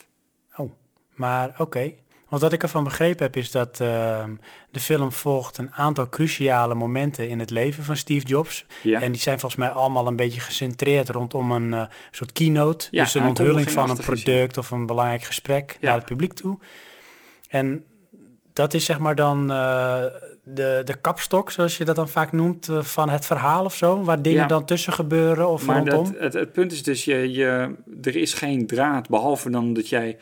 [0.56, 0.70] Oh,
[1.14, 1.92] maar oké.
[2.28, 4.34] Want wat ik ervan begrepen heb is dat ehm,
[4.70, 8.66] de film volgt een aantal cruciale momenten in het leven van Steve Jobs.
[8.82, 9.00] Ja.
[9.00, 12.86] En die zijn volgens mij allemaal een beetje gecentreerd rondom een eh, soort keynote.
[12.90, 16.58] Ja, dus een onthulling van een product of een belangrijk gesprek naar het publiek toe.
[17.48, 17.84] En
[18.54, 20.04] dat is zeg maar dan eh,
[20.44, 24.02] de, de kapstok, zoals je dat dan vaak noemt, eh, van het verhaal of zo.
[24.02, 24.46] Waar dingen Ja.
[24.46, 26.04] dan tussen gebeuren of Maar rondom.
[26.12, 29.88] dat, het, het punt is dus, je, je, er is geen draad, behalve dan dat
[29.88, 30.18] jij...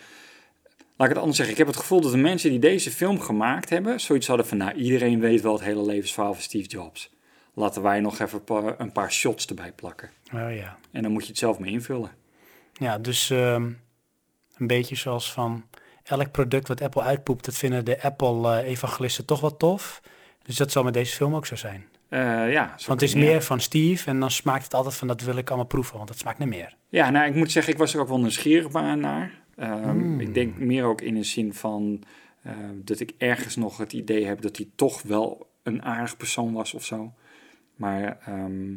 [0.96, 3.20] Laat ik het anders zeggen, ik heb het gevoel dat de mensen die deze film
[3.20, 4.00] gemaakt hebben...
[4.00, 7.10] zoiets hadden van, nou, iedereen weet wel het hele levensverhaal van Steve Jobs.
[7.54, 10.10] Laten wij nog even een paar, een paar shots erbij plakken.
[10.34, 10.76] Oh ja.
[10.90, 12.10] En dan moet je het zelf mee invullen.
[12.72, 13.70] Ja, dus ehm,
[14.56, 15.64] een beetje zoals van
[16.04, 20.02] elk product wat Apple uitpoept, dat vinden de Apple-evangelisten toch wel tof.
[20.42, 21.86] Dus dat zal met deze film ook zo zijn.
[22.08, 25.20] Eh, ja, Want het is meer van Steve en dan smaakt het altijd van dat
[25.20, 26.76] wil ik allemaal proeven, want dat smaakt naar meer.
[26.88, 29.40] Ja, nou, ik moet zeggen, ik was er ook wel nieuwsgierig naar.
[29.56, 30.20] Hmm.
[30.20, 32.02] Ik denk meer ook in een zin van
[32.42, 36.52] eh, dat ik ergens nog het idee heb dat hij toch wel een aardig persoon
[36.52, 37.12] was of zo.
[37.76, 38.74] Maar ehm,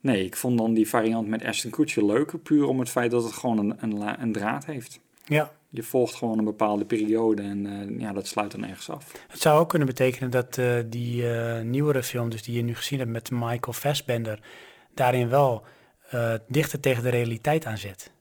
[0.00, 3.24] nee, ik vond dan die variant met Ashton Kutcher leuker, puur om het feit dat
[3.24, 5.00] het gewoon een, een, een draad heeft.
[5.24, 9.12] Ja, Je volgt gewoon een bepaalde periode en eh, ja, dat sluit dan ergens af.
[9.28, 12.74] het zou ook kunnen betekenen dat eh, die eh, nieuwere film, dus die je nu
[12.74, 14.40] gezien hebt met Michael Fassbender,
[14.94, 15.62] daarin wel
[16.48, 18.14] dichter tegen de realiteit aan zit.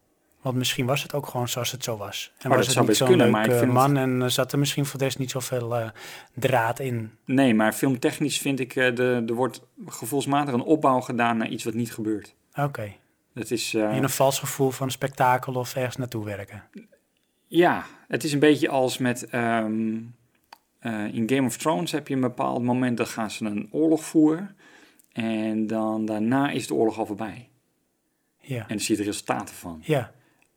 [0.45, 2.31] Want misschien was het ook gewoon zoals het zo was.
[2.37, 4.59] En dat was het zou niet zo'n kunnen, leuk maar man en eh, zat er
[4.59, 5.89] misschien voor de rest niet zoveel eh
[6.33, 7.11] draad in.
[7.25, 11.73] Nee, maar filmtechnisch vind ik, de, er wordt gevoelsmatig een opbouw gedaan naar iets wat
[11.73, 12.35] niet gebeurt.
[12.55, 12.93] Oké.
[13.33, 16.63] Dat is, In een vals gevoel van spektakel of ergens naartoe werken.
[17.47, 19.25] Ja, het is een beetje als met.
[19.25, 19.97] ehm,
[20.79, 24.03] eh, in Game of Thrones heb je een bepaald moment dat gaan ze een oorlog
[24.05, 24.55] voeren.
[25.11, 27.49] En dan daarna is de oorlog al voorbij.
[28.39, 28.61] Ja.
[28.61, 29.81] En dan zie je de resultaten van.
[29.83, 30.13] Ja,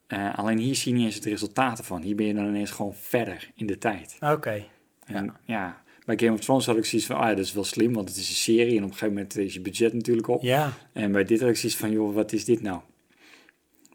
[0.07, 2.03] Eh, alleen hier zie je niet eens de resultaten van.
[2.03, 4.17] Hier ben je dan ineens gewoon verder in de tijd.
[4.21, 4.65] oké.
[5.05, 7.65] En ja, bij Game of Thrones had ik zoiets van, ah ja, dat is wel
[7.65, 8.71] slim, want het is een serie.
[8.77, 10.43] En op een gegeven moment is je budget natuurlijk op.
[10.43, 12.81] Ja, En bij dit had ik zoiets van, joh, wat is dit nou?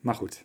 [0.01, 0.43] Maar goed.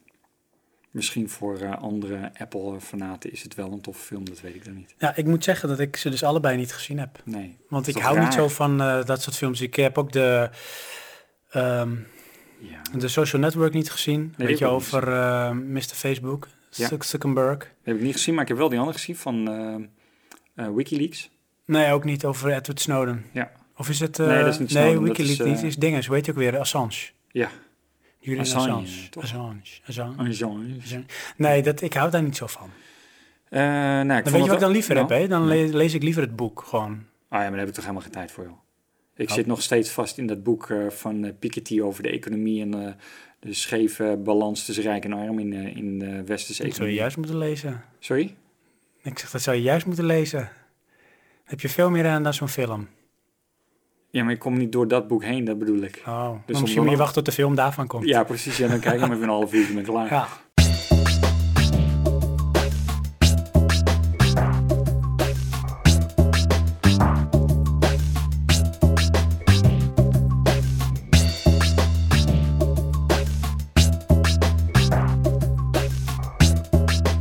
[0.98, 4.74] Misschien voor eh, andere Apple-fanaten is het wel een toffe film, dat weet ik dan
[4.74, 4.94] niet.
[4.98, 7.20] ja, ik moet zeggen dat ik ze dus allebei niet gezien heb.
[7.24, 7.56] Nee.
[7.68, 9.60] Want ik hou niet zo van eh, dat soort films.
[9.60, 10.50] Ik heb ook de,
[11.50, 11.90] ehm,
[12.58, 12.80] Ja.
[12.98, 14.34] de Social Network niet gezien.
[14.36, 15.80] die Weet je, over eh Mr.
[15.80, 16.86] Facebook, Ja.
[16.88, 17.58] Zuck- Zuckerberg.
[17.58, 19.88] Dat heb ik niet gezien, maar ik heb wel die andere gezien van
[20.54, 21.30] Wikileaks.
[21.64, 23.24] Nee, ook niet over Edward Snowden.
[23.32, 23.50] Ja.
[23.76, 24.18] Of is het...
[24.18, 25.70] Nee, dat is niet Nee, Snowden, dat Wikileaks is, niet.
[25.70, 26.08] is dinges.
[26.08, 26.58] Heet je ook weer?
[26.58, 27.08] Assange.
[27.30, 27.48] Ja.
[28.28, 28.86] Julian Assange,
[29.20, 29.60] Assange.
[30.28, 31.04] Assange.
[31.36, 32.70] Nee, dat, ik hou daar niet zo van.
[33.48, 35.28] Eh, nou, Dan weet je wat ik dan liever heb, hè?
[35.28, 36.90] Dan Nou, le- lees ik liever het boek gewoon.
[36.92, 38.58] Ah ja, maar daar heb ik toch helemaal geen tijd voor, joh.
[39.16, 39.34] Ik Oh.
[39.34, 42.70] zit nog steeds vast in dat boek eh, van eh, Piketty over de economie en
[43.40, 46.94] de scheve balans tussen rijk en arm in, in de westerse Dat zou je economie.
[46.94, 47.84] juist moeten lezen.
[47.98, 48.34] Sorry?
[49.02, 50.48] Ik zeg, dat zou je juist moeten lezen.
[51.44, 52.88] Heb je veel meer aan dan zo'n film.
[54.10, 56.00] Ja, maar ik kom niet door dat boek heen, dat bedoel ik.
[56.00, 58.04] Oh, maar om misschien dan- moet je wachten tot de film daarvan komt.
[58.06, 58.56] Ja, precies.
[58.56, 60.08] Ja, dan kijk ik hem even een half uur en ik klaar.
[60.10, 60.28] Ja.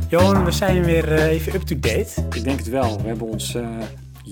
[0.08, 2.10] Johan, we zijn weer eh, even up-to-date.
[2.34, 3.00] Ik denk het wel.
[3.02, 3.66] We hebben ons eh,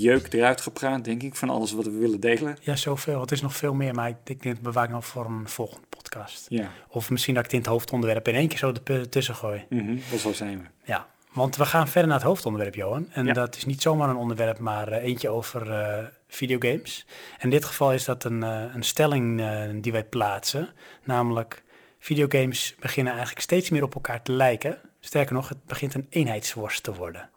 [0.00, 2.56] jeuk eruit gepraat, denk ik, van alles wat we willen delen.
[2.60, 3.20] Ja, zoveel.
[3.20, 5.86] Het is nog veel meer, maar ik denk dat bewaar ik nog voor een volgende
[5.88, 6.46] podcast.
[6.48, 9.64] Ja, Of misschien dat ik het in het hoofdonderwerp in één keer zo ertussen gooi.
[9.70, 10.64] mhm, dat zo zijn we.
[10.92, 13.06] Ja, want we gaan verder naar het hoofdonderwerp, Johan.
[13.12, 13.32] En Ja.
[13.32, 17.06] dat is niet zomaar een onderwerp, maar eh, eentje over eh, videogames.
[17.38, 20.68] In dit geval is dat een, eh, een stelling eh, die wij plaatsen.
[21.04, 21.62] Namelijk,
[21.98, 24.78] videogames beginnen eigenlijk steeds meer op elkaar te lijken.
[25.00, 27.30] Sterker nog, het begint een eenheidsworst te worden.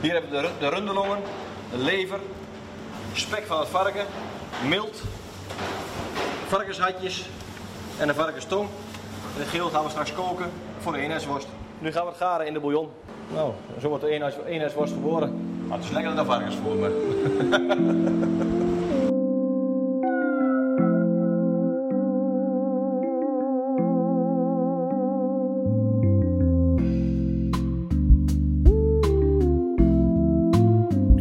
[0.00, 1.18] Hier hebben we de, de rundelongen,
[1.72, 2.18] de lever,
[3.12, 4.04] spek van het varken,
[4.68, 5.02] mild,
[6.46, 7.26] varkenshatjes
[7.98, 8.68] en een varkenstong.
[9.34, 11.48] En het geel gaan we straks koken voor de eenheidsworst.
[11.78, 12.88] Nu gaan we het garen in de bouillon.
[13.34, 15.56] Nou, zo wordt de eenheids, eenheidsworst geboren.
[15.66, 16.76] Maar het is lekker dan varkens voor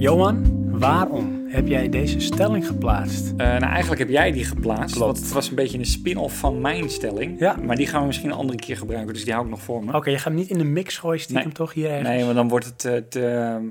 [0.01, 3.29] Johan, waarom heb jij deze stelling geplaatst?
[3.31, 4.95] Eh, nou, eigenlijk heb jij die geplaatst.
[4.95, 5.11] Klopt.
[5.11, 7.39] Want het was een beetje een spin-off van mijn stelling.
[7.39, 7.55] Ja.
[7.55, 9.83] Maar die gaan we misschien een andere keer gebruiken, dus die hou ik nog voor
[9.83, 9.93] me.
[9.93, 11.53] Oké, je gaat hem niet in de mix gooien, stiekem Nee.
[11.53, 12.07] toch hier ergens?
[12.07, 13.69] Nee, want dan wordt het eh, te,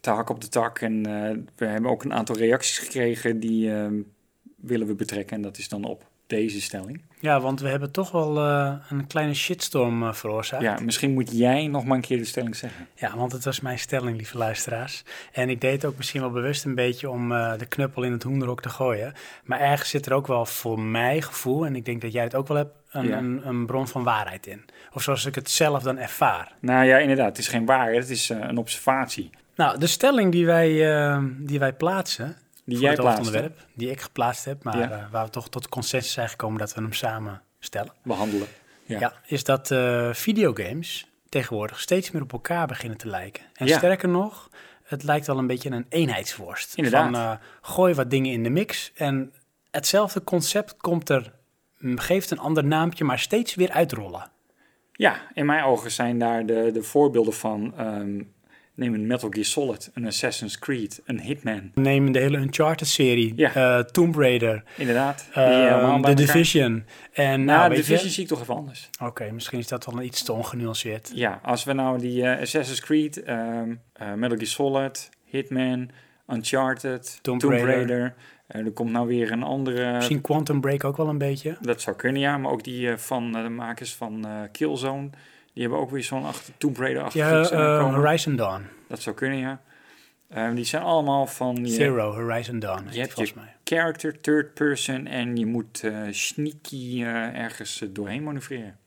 [0.00, 0.80] te hak op de tak.
[0.80, 3.86] En eh, we hebben ook een aantal reacties gekregen die eh,
[4.56, 5.36] willen we betrekken.
[5.36, 7.00] En dat is dan op deze stelling.
[7.20, 10.62] Ja, want we hebben toch wel eh, een kleine shitstorm eh, veroorzaakt.
[10.62, 12.86] Ja, misschien moet jij nog maar een keer de stelling zeggen.
[12.94, 15.02] Ja, want het was mijn stelling, lieve luisteraars.
[15.32, 18.12] En ik deed het ook misschien wel bewust een beetje om eh, de knuppel in
[18.12, 19.12] het hoenderhok te gooien.
[19.44, 22.34] Maar ergens zit er ook wel voor mij gevoel, en ik denk dat jij het
[22.34, 23.16] ook wel hebt, een, Ja.
[23.18, 24.64] een, een bron van waarheid in.
[24.92, 26.52] Of zoals ik het zelf dan ervaar.
[26.60, 27.28] Nou ja, inderdaad.
[27.28, 27.96] Het is geen waarheid.
[27.96, 29.30] Het is een observatie.
[29.56, 30.68] Nou, de stelling die wij,
[31.38, 32.36] die wij plaatsen,
[32.66, 33.18] Die jij het plaatst.
[33.18, 34.90] hoofdonderwerp, die ik geplaatst heb, maar Ja.
[34.90, 37.92] eh, waar we toch tot consensus zijn gekomen dat we hem samen stellen.
[38.02, 38.46] Behandelen.
[38.84, 38.98] Ja.
[38.98, 39.12] Ja.
[39.26, 43.42] is dat eh, videogames tegenwoordig steeds meer op elkaar beginnen te lijken.
[43.54, 43.76] En Ja.
[43.78, 44.50] sterker nog,
[44.82, 46.74] het lijkt wel een beetje een eenheidsworst.
[46.74, 47.04] Inderdaad.
[47.04, 49.32] Van, eh, gooi wat dingen in de mix en
[49.70, 51.32] hetzelfde concept komt er,
[51.78, 54.30] mm, geeft een ander naampje, maar steeds weer uitrollen.
[54.92, 58.22] Ja, in mijn ogen zijn daar de, de voorbeelden van ehm,
[58.76, 61.70] Neem een Metal Gear Solid, een Assassin's Creed, een Hitman.
[61.74, 63.54] Neem de hele Uncharted-serie, Ja.
[63.54, 65.28] eh, Tomb Raider, Inderdaad.
[65.34, 66.84] die eh, The elkaar- Division.
[67.12, 68.12] En Nou, nou, de Division je...
[68.12, 68.90] zie ik toch even anders.
[69.02, 71.10] Oké, misschien is dat wel iets te ongenuanceerd.
[71.14, 75.90] Ja, als we nou die eh, Assassin's Creed, ehm, eh, Metal Gear Solid, Hitman,
[76.28, 77.74] Uncharted, Tomb Tomb, Raider.
[77.76, 78.14] Raider.
[78.46, 79.92] eh, er komt nou weer een andere...
[79.94, 81.56] Misschien Quantum Break ook wel een beetje.
[81.60, 82.38] Dat zou kunnen, ja.
[82.38, 85.10] Maar ook die eh, van eh, de makers van eh, Killzone.
[85.56, 87.94] Die hebben ook weer zo'n achter Tomb Raider-achtig Ja, eh.
[87.94, 88.66] Horizon Dawn.
[88.88, 89.60] Dat zou kunnen, ja.
[90.30, 91.56] Ehm, die zijn allemaal van...
[91.56, 92.86] Je, Zero, Horizon Dawn.
[92.90, 93.54] je hebt volgens je mij.
[93.64, 95.06] character, third person...
[95.06, 98.78] en je moet eh, sneaky eh, ergens doorheen manoeuvreren.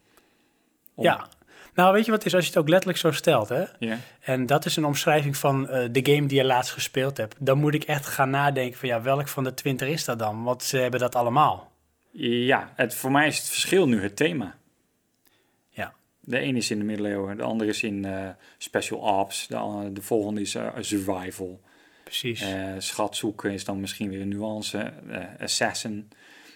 [0.93, 1.27] Om- Ja.
[1.73, 2.35] Nou, weet je wat is?
[2.35, 3.63] Als je het ook letterlijk zo stelt, hè?
[3.79, 3.97] Ja.
[4.19, 7.35] En dat is een omschrijving van de game die je laatst gespeeld hebt.
[7.39, 10.43] Dan moet ik echt gaan nadenken van ja, welk van de twintig is dat dan?
[10.43, 11.71] Want ze hebben dat allemaal.
[12.11, 14.55] Ja, het, voor mij is het verschil nu het thema.
[16.29, 20.01] De ene is in de middeleeuwen, de andere is in eh, special ops, de, de
[20.01, 21.61] volgende is eh, survival.
[22.03, 22.41] Precies.
[22.41, 24.93] Eh, schat zoeken is dan misschien weer een nuance.
[25.39, 26.09] assassin.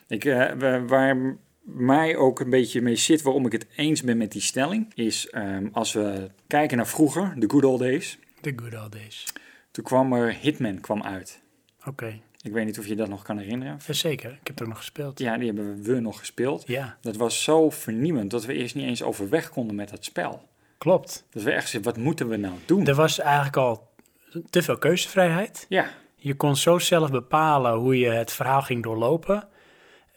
[0.07, 4.31] Ik, wa- waar mij ook een beetje mee zit, waarom ik het eens ben met
[4.31, 8.17] die stelling, is ehm, als we kijken naar vroeger, de good old days.
[8.41, 9.25] The good old days.
[9.71, 11.41] Toen kwam er Hitman kwam uit.
[11.85, 12.19] Oké.
[12.43, 13.77] Ik weet niet of je dat nog kan herinneren.
[13.87, 15.19] Jazeker, ik heb ook nog gespeeld.
[15.19, 16.63] Ja, die hebben we nog gespeeld.
[16.67, 20.47] Ja, Dat was zo vernieuwend dat we eerst niet eens overweg konden met dat spel.
[20.77, 21.25] klopt.
[21.29, 22.87] Dat we echt zeiden, wat moeten we nou doen?
[22.87, 23.91] Er was eigenlijk al
[24.49, 25.65] te veel keuzevrijheid.
[25.69, 29.47] Ja, Je kon zo zelf bepalen hoe je het verhaal ging doorlopen.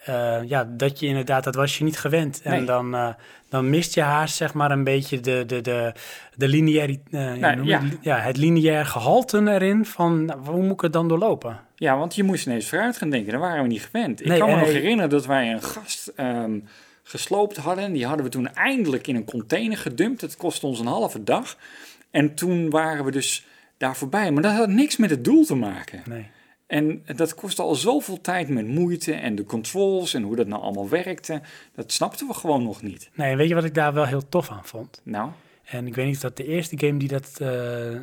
[0.07, 2.41] Eh, ja, dat je inderdaad, dat was je niet gewend.
[2.43, 2.65] En Nee.
[2.65, 3.09] dan, eh,
[3.49, 5.93] dan mist je haast zeg maar een beetje de, de, de,
[6.35, 7.83] de lineaire, eh, ja.
[7.83, 7.99] het?
[8.01, 11.61] ja, het lineair gehalte erin van nou, hoe moet ik het dan doorlopen?
[11.77, 13.33] ja, want je moest ineens vooruit gaan denken.
[13.33, 14.21] Dat waren we niet gewend.
[14.21, 16.59] Ik Nee, kan me nog herinneren dat wij een gast ehm,
[17.03, 17.93] gesloopt hadden.
[17.93, 20.21] Die hadden we toen eindelijk in een container gedumpt.
[20.21, 21.57] Het kostte ons een halve dag.
[22.11, 24.31] En toen waren we dus daar voorbij.
[24.31, 26.03] Maar dat had niks met het doel te maken.
[26.05, 26.27] Nee.
[26.67, 30.63] En dat kostte al zoveel tijd met moeite en de controls en hoe dat nou
[30.63, 31.41] allemaal werkte.
[31.75, 33.11] Dat snapten we gewoon nog niet.
[33.15, 35.01] nee, weet je wat ik daar wel heel tof aan vond?
[35.05, 35.31] Nou,
[35.65, 38.01] En ik weet niet of dat de eerste game die dat eh,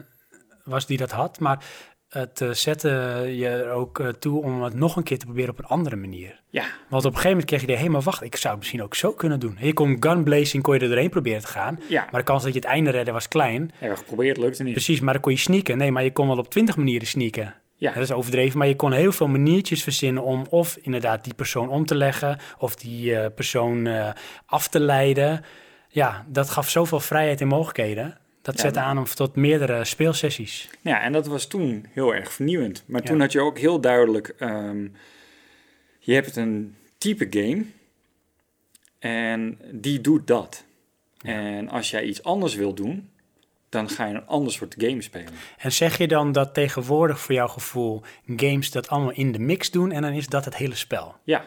[0.64, 1.66] was die dat had, maar
[2.10, 2.90] het eh, zette
[3.36, 5.96] je er ook eh, toe om het nog een keer te proberen op een andere
[5.96, 6.42] manier.
[6.50, 8.58] ja, Want op een gegeven moment kreeg je idee, hé, maar wacht, ik zou het
[8.60, 9.58] misschien ook zo kunnen doen.
[9.60, 12.08] Je kon gunblazing, kon je er doorheen proberen te gaan, ja.
[12.12, 13.72] maar de kans dat je het einde redde was klein.
[13.80, 14.74] We geprobeerd, lukte niet.
[14.74, 15.78] Precies, maar dan kon je sneaken.
[15.78, 17.56] Nee, maar je kon wel op twintig manieren sneaken.
[17.76, 17.94] Ja.
[17.94, 21.70] Dat is overdreven, maar je kon heel veel maniertjes verzinnen om of inderdaad die persoon
[21.70, 24.10] om te leggen, of die eh, persoon eh,
[24.46, 25.44] af te leiden.
[25.90, 28.18] Ja, dat gaf zoveel vrijheid en mogelijkheden.
[28.42, 30.70] Dat Ja, zette aan om tot meerdere speelsessies.
[30.82, 32.84] Ja, en dat was toen heel erg vernieuwend.
[32.88, 33.08] Maar Ja.
[33.08, 34.88] toen had je ook heel duidelijk, ehm,
[36.00, 37.66] je hebt een type game
[39.00, 40.64] en die doet dat.
[41.22, 43.10] En als jij iets anders wil doen,
[43.74, 45.34] dan ga je een ander soort game spelen.
[45.58, 48.02] En zeg je dan dat tegenwoordig voor jouw gevoel
[48.36, 51.16] games dat allemaal in de mix doen en dan is dat het hele spel?
[51.24, 51.46] Ja.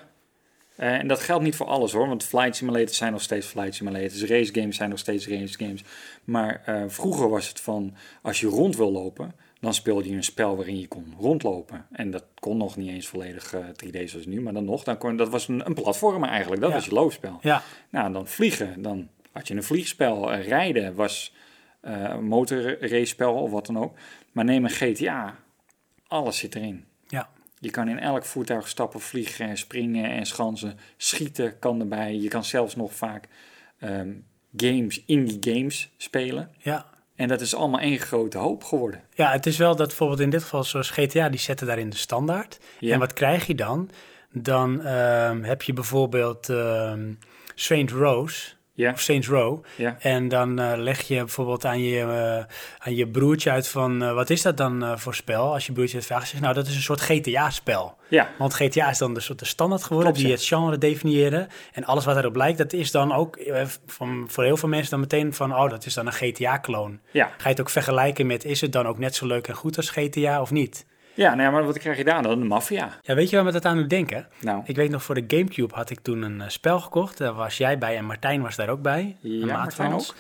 [0.76, 3.74] Eh, en dat geldt niet voor alles hoor, want flight simulators zijn nog steeds flight
[3.74, 5.82] simulators, race games zijn nog steeds race games.
[6.24, 10.24] Maar eh, vroeger was het van, als je rond wil lopen, dan speelde je een
[10.24, 11.86] spel waarin je kon rondlopen.
[11.92, 14.98] En dat kon nog niet eens volledig eh, 3D zoals nu, maar dan nog, dan
[14.98, 16.76] kon, dat was een, een platformer eigenlijk, dat Ja.
[16.76, 17.38] was je loopspel.
[17.40, 20.32] Ja, Nou, dan vliegen, dan had je een vliegspel.
[20.32, 21.32] Eh, rijden was
[21.86, 23.96] eh, een motorracespel of wat dan ook.
[24.32, 25.36] Maar neem een GTA,
[26.06, 26.84] alles zit erin.
[27.08, 27.28] ja.
[27.58, 30.78] Je kan in elk voertuig stappen, vliegen en springen en schansen.
[30.96, 32.14] Schieten kan erbij.
[32.14, 33.28] Je kan zelfs nog vaak
[33.78, 34.12] ehm,
[34.56, 36.50] games, indie games spelen.
[36.58, 36.86] ja.
[37.14, 39.02] En dat is allemaal één grote hoop geworden.
[39.14, 41.96] Ja, het is wel dat bijvoorbeeld in dit geval zoals GTA, die zetten daarin de
[41.96, 42.58] standaard.
[42.78, 42.92] Ja.
[42.92, 43.90] En wat krijg je dan?
[44.32, 47.12] Dan ehm, heb je bijvoorbeeld ehm
[47.54, 49.64] Saint Rose, Ja, of Saints Row.
[49.98, 54.14] En dan eh, leg je bijvoorbeeld aan je, eh, aan je broertje uit van, eh,
[54.14, 55.52] wat is dat dan voor spel?
[55.52, 57.96] Als je broertje het vraagt, zeg je, nou dat is een soort GTA-spel.
[58.08, 58.30] ja.
[58.38, 60.38] Want GTA is dan de soort de standaard geworden Klopt, die ja.
[60.38, 61.48] het genre definiëren.
[61.72, 63.38] En alles wat erop lijkt, dat is dan ook
[63.86, 67.00] van, voor heel veel mensen dan meteen van, oh dat is dan een GTA-kloon.
[67.12, 69.76] Ga je het ook vergelijken met, is het dan ook net zo leuk en goed
[69.76, 70.86] als GTA of niet?
[71.16, 72.38] Ja nou ja, maar wat krijg je daar dan?
[72.40, 72.98] De maffia.
[73.02, 74.26] Ja, weet je waar me dat aan doet denken?
[74.40, 77.18] Nou, Ik weet nog, voor de Gamecube had ik toen een eh, spel gekocht.
[77.18, 79.16] Daar was jij bij en Martijn was daar ook bij.
[79.20, 80.14] Ja, een maat Martijn van ons.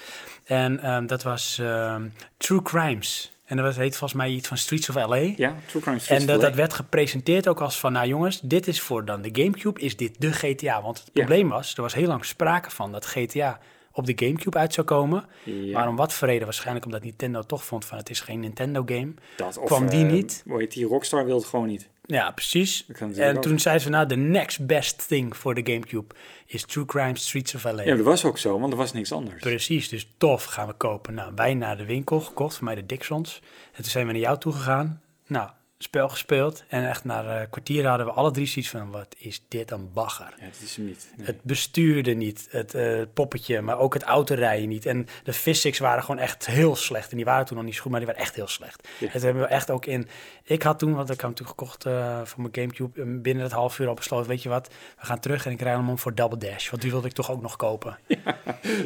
[0.44, 2.02] En ehm, dat was ehm,
[2.36, 3.30] True Crimes.
[3.44, 5.16] En dat heet volgens mij iets van Streets of LA.
[5.16, 8.80] ja, True Crime Streets En dat, werd gepresenteerd ook als van, nou jongens, dit is
[8.80, 10.82] voor dan de Gamecube, is dit de GTA?
[10.82, 11.24] Want het Ja.
[11.24, 13.58] probleem was, er was heel lang sprake van dat GTA
[13.96, 15.24] op de Gamecube uit zou komen.
[15.44, 16.44] Ja, Maar om wat voor reden?
[16.44, 19.14] Waarschijnlijk omdat Nintendo toch vond van, het is geen Nintendo game.
[19.36, 20.42] dat, of, kwam die eh, niet?
[20.46, 20.84] Hoe die?
[20.86, 21.88] Rockstar wil het gewoon niet.
[22.06, 22.86] Ja, precies.
[23.16, 23.42] En ook.
[23.42, 26.14] toen zeiden ze, nou, de next best thing voor de Gamecube
[26.46, 27.82] is True Crime Streets of LA.
[27.82, 29.42] Ja, dat was ook zo, want er was niks anders.
[29.42, 31.14] Precies, dus tof gaan we kopen.
[31.14, 33.42] Nou, wij naar de winkel gekocht, voor mij de Dixons.
[33.72, 35.00] En toen zijn we naar jou toe gegaan.
[35.26, 36.64] Nou, spel gespeeld.
[36.68, 39.92] En echt na een kwartier hadden we alle drie zoiets van, wat is dit een
[39.92, 40.34] bagger.
[40.38, 41.12] Ja, dat is hem niet.
[41.16, 41.26] Nee.
[41.26, 44.86] Het bestuurde niet, het eh, poppetje, maar ook het autorijden niet.
[44.86, 47.10] En de physics waren gewoon echt heel slecht.
[47.10, 48.88] En die waren toen nog niet zo goed, maar die waren echt heel slecht.
[48.98, 49.08] Ja.
[49.08, 50.08] Het hebben we echt ook in...
[50.44, 53.42] Ik had toen, want ik had hem toen gekocht eh, voor mijn Gamecube, eh, binnen
[53.42, 55.88] het half uur al besloten, weet je wat, we gaan terug en ik rij hem
[55.88, 56.70] om voor Double Dash.
[56.70, 57.98] Want die wilde ik toch ook nog kopen.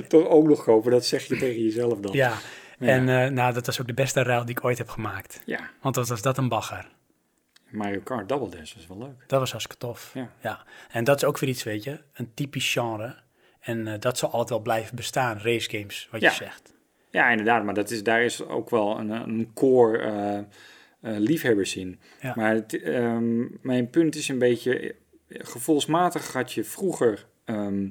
[0.08, 2.12] Toch ook nog kopen, dat zeg je tegen jezelf dan.
[2.12, 2.38] Ja,
[2.80, 2.86] Ja.
[2.88, 5.40] en eh, nou, dat was ook de beste ruil die ik ooit heb gemaakt.
[5.44, 6.88] Ja, Want wat was dat een bagger.
[7.70, 9.24] Mario Kart Double Dash was wel leuk.
[9.26, 10.14] Dat was hartstikke tof.
[10.40, 10.64] Ja.
[10.90, 13.16] En dat is ook weer iets, weet je, een typisch genre.
[13.60, 16.28] En eh, dat zal altijd wel blijven bestaan, race games, wat Ja.
[16.28, 16.74] je zegt.
[17.10, 20.44] Ja, inderdaad, maar dat is, daar is ook wel een, een core eh, eh,
[21.20, 22.00] liefhebbers in.
[22.20, 22.32] Ja.
[22.36, 24.94] Maar het, ehm, mijn punt is een beetje,
[25.28, 27.88] gevoelsmatig had je vroeger ehm,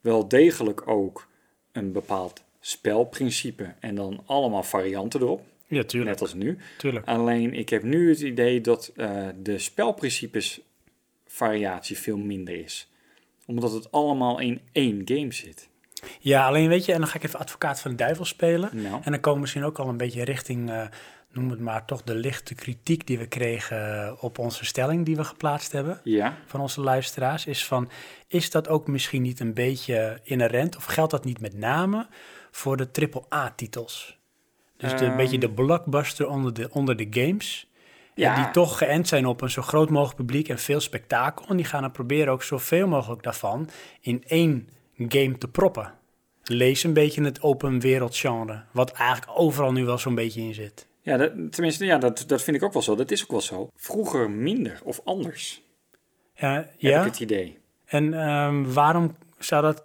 [0.00, 1.28] wel degelijk ook
[1.72, 5.42] een bepaald spelprincipe en dan allemaal varianten erop.
[5.66, 6.10] Ja, tuurlijk.
[6.10, 6.58] Net als nu.
[6.78, 7.06] Tuurlijk.
[7.06, 10.60] Alleen ik heb nu het idee dat eh, de spelprincipes
[11.26, 12.90] variatie veel minder is.
[13.46, 15.68] Omdat het allemaal in één game zit.
[16.20, 18.70] Ja, alleen weet je, en dan ga ik even advocaat van de duivel spelen.
[18.72, 19.00] Nou.
[19.04, 20.86] En dan komen we misschien ook al een beetje richting, eh,
[21.32, 25.24] noem het maar, toch de lichte kritiek die we kregen op onze stelling die we
[25.24, 26.00] geplaatst hebben.
[26.04, 26.36] Ja.
[26.46, 27.46] Van onze luisteraars.
[27.46, 27.90] Is van,
[28.26, 32.06] is dat ook misschien niet een beetje inherent, of geldt dat niet met name
[32.50, 34.18] voor de AAA-titels?
[34.76, 35.16] Dus de, een Ehm.
[35.16, 37.68] beetje de blockbuster onder de, onder de games.
[38.14, 38.36] Ja.
[38.36, 41.46] En die toch geënt zijn op een zo groot mogelijk publiek en veel spektakel.
[41.48, 43.68] En die gaan dan proberen ook zoveel mogelijk daarvan
[44.00, 45.94] in één game te proppen.
[46.42, 50.54] Lees een beetje het open wereld genre, wat eigenlijk overal nu wel zo'n beetje in
[50.54, 50.86] zit.
[51.02, 52.94] Ja, dat, tenminste, ja, dat, dat vind ik ook wel zo.
[52.94, 53.68] Dat is ook wel zo.
[53.76, 55.62] Vroeger minder of anders,
[56.34, 56.98] Ja, heb ja?
[57.00, 57.58] ik het idee.
[57.84, 59.84] En ehm, waarom zou dat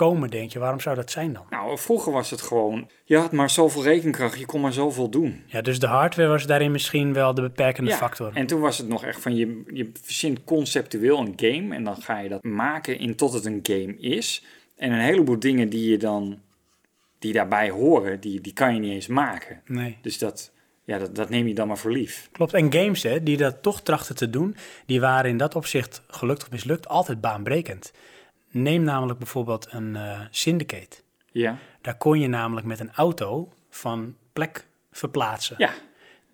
[0.00, 0.58] komen, denk je?
[0.58, 1.44] Waarom zou dat zijn dan?
[1.50, 5.42] Nou, vroeger was het gewoon, je had maar zoveel rekenkracht, je kon maar zoveel doen.
[5.46, 8.30] Ja, dus de hardware was daarin misschien wel de beperkende Ja, factor.
[8.34, 12.02] En toen was het nog echt van, je, je verzint conceptueel een game en dan
[12.02, 14.44] ga je dat maken in tot het een game is.
[14.76, 16.38] En een heleboel dingen die je dan,
[17.18, 19.62] die daarbij horen, die, die kan je niet eens maken.
[19.66, 19.98] Nee.
[20.02, 20.52] Dus dat,
[20.84, 22.28] ja, dat, dat neem je dan maar voor lief.
[22.32, 26.02] Klopt, en games hè, die dat toch trachten te doen, die waren in dat opzicht
[26.08, 27.92] gelukt of mislukt altijd baanbrekend.
[28.50, 30.96] Neem namelijk bijvoorbeeld een eh, Syndicate.
[31.32, 31.58] Ja.
[31.80, 35.54] Daar kon je namelijk met een auto van plek verplaatsen.
[35.58, 35.70] Ja.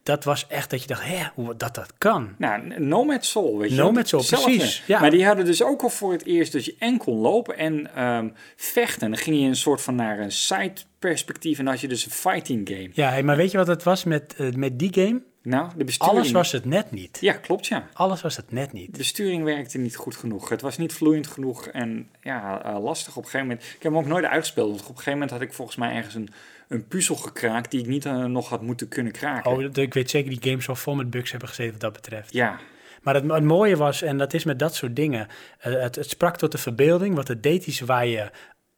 [0.02, 2.34] Dat was echt dat je dacht, hè, hoe dat dat kan.
[2.38, 3.76] Nou, Nomad Soul, weet je.
[3.76, 5.00] Nomad Soul, precies, ja.
[5.00, 7.94] Maar die hadden dus ook al voor het eerst dat je en kon lopen en
[7.94, 9.10] ehm, vechten.
[9.10, 12.04] Dan ging je een soort van naar een side perspectief en dan had je dus
[12.04, 12.90] een fighting game.
[12.92, 15.22] Ja, hey, maar weet je wat het was met, eh, met die game?
[15.46, 16.16] Nou, de besturing...
[16.16, 17.18] Alles was het net niet.
[17.20, 17.88] Ja, klopt ja.
[17.92, 18.92] Alles was het net niet.
[18.92, 20.48] De besturing werkte niet goed genoeg.
[20.48, 23.66] Het was niet vloeiend genoeg en ja, eh, lastig op een gegeven moment.
[23.66, 25.94] Ik heb hem ook nooit uitgespeeld, want op een gegeven moment had ik volgens mij
[25.94, 26.28] ergens een,
[26.68, 29.50] een puzzel gekraakt die ik niet eh, nog had moeten kunnen kraken.
[29.50, 32.32] Oh, ik weet zeker die games wel vol met bugs hebben gezeten wat dat betreft.
[32.32, 32.58] Ja,
[33.02, 35.28] Maar het, het mooie was, en dat is met dat soort dingen,
[35.58, 37.14] eh, het, het sprak tot de verbeelding.
[37.14, 38.30] Wat het deed is waar je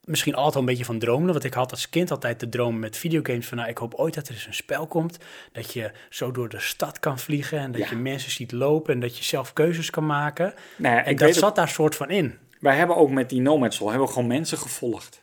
[0.08, 1.32] misschien altijd al een beetje van droomde.
[1.32, 3.56] Want ik had als kind altijd de droom met videogames van...
[3.58, 5.18] nou, ik hoop ooit dat er eens een spel komt...
[5.52, 7.58] dat je zo door de stad kan vliegen...
[7.58, 7.86] en dat Ja.
[7.90, 10.54] je mensen ziet lopen en dat je zelf keuzes kan maken.
[10.76, 12.38] Nou ja, en ik dat zat het- daar soort van in.
[12.60, 15.22] wij hebben ook met die Nomad Soul hebben we gewoon mensen gevolgd.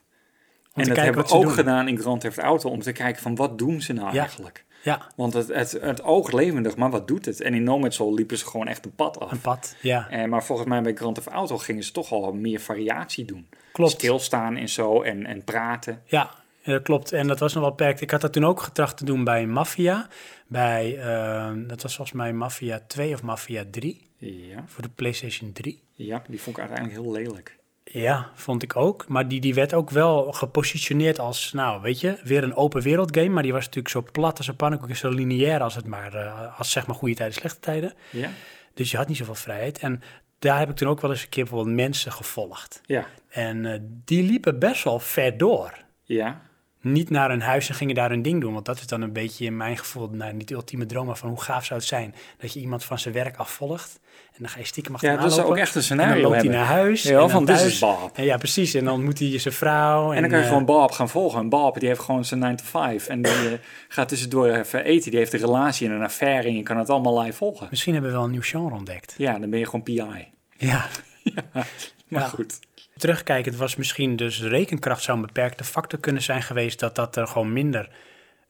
[0.73, 1.51] Om en dat hebben we ook doen.
[1.51, 4.19] gedaan in Grand Theft Auto om te kijken van wat doen ze nou Ja.
[4.19, 4.65] eigenlijk.
[4.83, 7.41] Ja, Want het, het, het oog levendig, maar wat doet het?
[7.41, 9.31] En in Nomad Soul liepen ze gewoon echt een pad af.
[9.31, 10.07] een pad, ja.
[10.09, 13.47] En, maar volgens mij bij Grand Theft Auto gingen ze toch al meer variatie doen.
[13.75, 13.91] Klopt.
[13.91, 16.01] Stilstaan en zo en, en praten.
[16.05, 16.29] Ja,
[16.63, 17.11] dat klopt.
[17.11, 18.01] En dat was nog wel beperkt.
[18.01, 20.07] Ik had dat toen ook getracht te doen bij Mafia.
[20.47, 25.51] Bij, eh, dat was volgens mij Mafia 2 of Mafia 3 Ja, voor de PlayStation
[25.51, 25.83] 3.
[25.93, 27.57] ja, die vond ik uiteindelijk heel lelijk.
[27.83, 29.07] Ja, vond ik ook.
[29.07, 33.15] Maar die, die werd ook wel gepositioneerd als, nou weet je, weer een open wereld
[33.17, 33.29] game.
[33.29, 36.13] Maar die was natuurlijk zo plat als een pannenkoek en zo lineair als het maar,
[36.13, 37.93] eh, als zeg maar goede tijden, slechte tijden.
[38.09, 38.29] Ja,
[38.73, 39.79] Dus je had niet zoveel vrijheid.
[39.79, 40.01] En
[40.45, 42.81] daar heb ik toen ook wel eens een keer bijvoorbeeld mensen gevolgd.
[42.85, 45.73] ja, En eh, die liepen best wel ver door.
[46.03, 46.41] ja.
[46.81, 48.53] Niet naar een huis en gingen daar een ding doen.
[48.53, 51.17] Want dat is dan een beetje in mijn gevoel, nou, niet de ultieme droom, maar
[51.17, 53.99] van hoe gaaf zou het zijn dat je iemand van zijn werk afvolgt.
[54.31, 55.45] En dan ga je stiekem achteraan Ja, dat lopen.
[55.51, 56.51] ook echt een En scenario dan loopt hebben.
[56.53, 57.03] hij naar huis.
[57.03, 58.11] Ja, en van, thuis- is Bob.
[58.13, 58.73] En ja, precies.
[58.73, 60.11] En dan ontmoet hij zijn vrouw.
[60.13, 61.39] En dan kan je eh, gewoon Bob gaan volgen.
[61.39, 63.07] En Bob die heeft gewoon zijn 9 to 5.
[63.07, 63.51] En die eh,
[63.87, 65.09] gaat tussendoor even eten.
[65.11, 66.47] Die heeft een relatie en een affaire.
[66.47, 67.67] En je kan het allemaal live volgen.
[67.69, 69.13] Misschien hebben we wel een nieuw genre ontdekt.
[69.17, 70.33] Ja, dan ben je gewoon PI.
[70.69, 70.87] Ja.
[72.07, 72.27] Maar Ja.
[72.27, 72.59] goed.
[72.97, 77.27] Terugkijkend was misschien dus rekenkracht zou een beperkte factor kunnen zijn geweest dat dat er
[77.27, 77.89] gewoon minder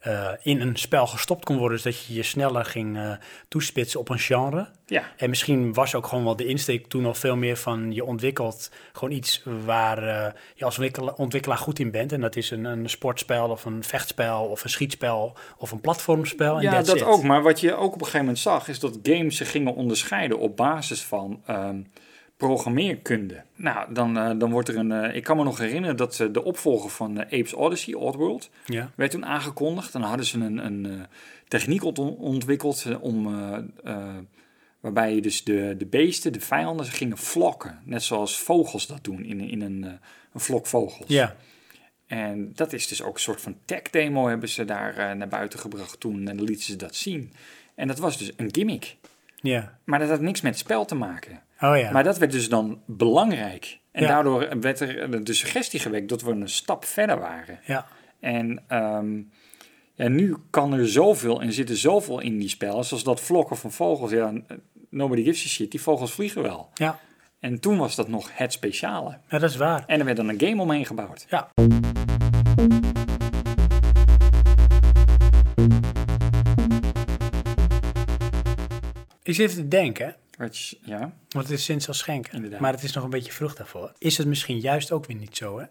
[0.05, 1.75] eh, in een spel gestopt kon worden.
[1.75, 3.11] Dus dat je je sneller ging eh,
[3.47, 4.67] toespitsen op een genre.
[4.85, 5.03] Ja.
[5.17, 8.71] En misschien was ook gewoon wel de insteek toen al veel meer van je ontwikkelt
[8.93, 10.79] gewoon iets waar eh, je als
[11.15, 12.11] ontwikkelaar, goed in bent.
[12.11, 16.61] En dat is een, een sportspel of een vechtspel of een schietspel of een platformspel.
[16.61, 17.03] Ja, dat it.
[17.03, 17.23] ook.
[17.23, 20.39] Maar wat je ook op een gegeven moment zag, is dat games zich gingen onderscheiden
[20.39, 21.81] op basis van ehm,
[22.37, 23.43] programmeerkunde.
[23.55, 24.91] Nou, dan, eh, dan wordt er een.
[24.91, 28.91] eh, ik kan me nog herinneren dat eh, de opvolger van Apes Odyssey, Oddworld, Ja.
[28.95, 29.91] werd toen aangekondigd.
[29.91, 31.05] Dan hadden ze een, een
[31.47, 33.35] techniek ont- ontwikkeld om.
[34.79, 37.79] waarbij je dus de, de beesten, de vijanden, gingen flokken.
[37.83, 39.83] Net zoals vogels dat doen in, in een,
[40.33, 41.07] een flok vogels.
[41.09, 41.35] Ja,
[42.07, 45.99] En dat is dus ook een soort van tech-demo hebben ze daar naar buiten gebracht
[45.99, 46.27] toen.
[46.27, 47.33] En dan lieten ze dat zien.
[47.75, 48.95] En dat was dus een gimmick.
[49.45, 49.77] Ja.
[49.83, 51.41] Maar dat had niks met spel te maken.
[51.59, 51.91] Oh ja.
[51.91, 53.79] Maar dat werd dus dan belangrijk.
[53.91, 54.07] En Ja.
[54.07, 57.59] daardoor werd er de suggestie gewekt dat we een stap verder waren.
[57.65, 57.85] ja.
[58.19, 59.21] En ehm,
[59.93, 62.83] ja, nu kan er zoveel en zit er zoveel in die spellen.
[62.85, 64.11] Zoals dat vlokken van vogels.
[64.11, 64.33] Ja,
[64.89, 65.71] nobody gives a shit.
[65.71, 66.69] Die vogels vliegen wel.
[66.73, 66.99] Ja.
[67.39, 69.17] En toen was dat nog het speciale.
[69.29, 69.83] ja, dat is waar.
[69.87, 71.25] En er werd dan een game omheen gebouwd.
[71.29, 71.49] Ja.
[79.25, 80.15] Ik zit even te denken,
[80.81, 80.99] Ja.
[81.29, 82.59] want het is sinds al schenken, Inderdaad.
[82.59, 83.93] maar het is nog een beetje vroeg daarvoor.
[83.97, 85.65] Is het misschien juist ook weer niet zo, hè?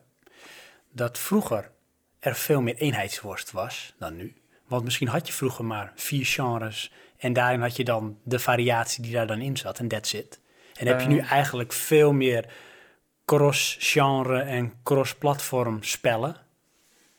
[0.92, 1.70] Dat vroeger
[2.18, 4.34] er veel meer eenheidsworst was dan nu.
[4.66, 9.02] Want misschien had je vroeger maar vier genres en daarin had je dan de variatie
[9.02, 10.40] die daar dan in zat en that's it.
[10.74, 11.32] En heb je nu Eh.
[11.32, 12.52] eigenlijk veel meer
[13.24, 16.36] cross-genre en cross-platform spellen.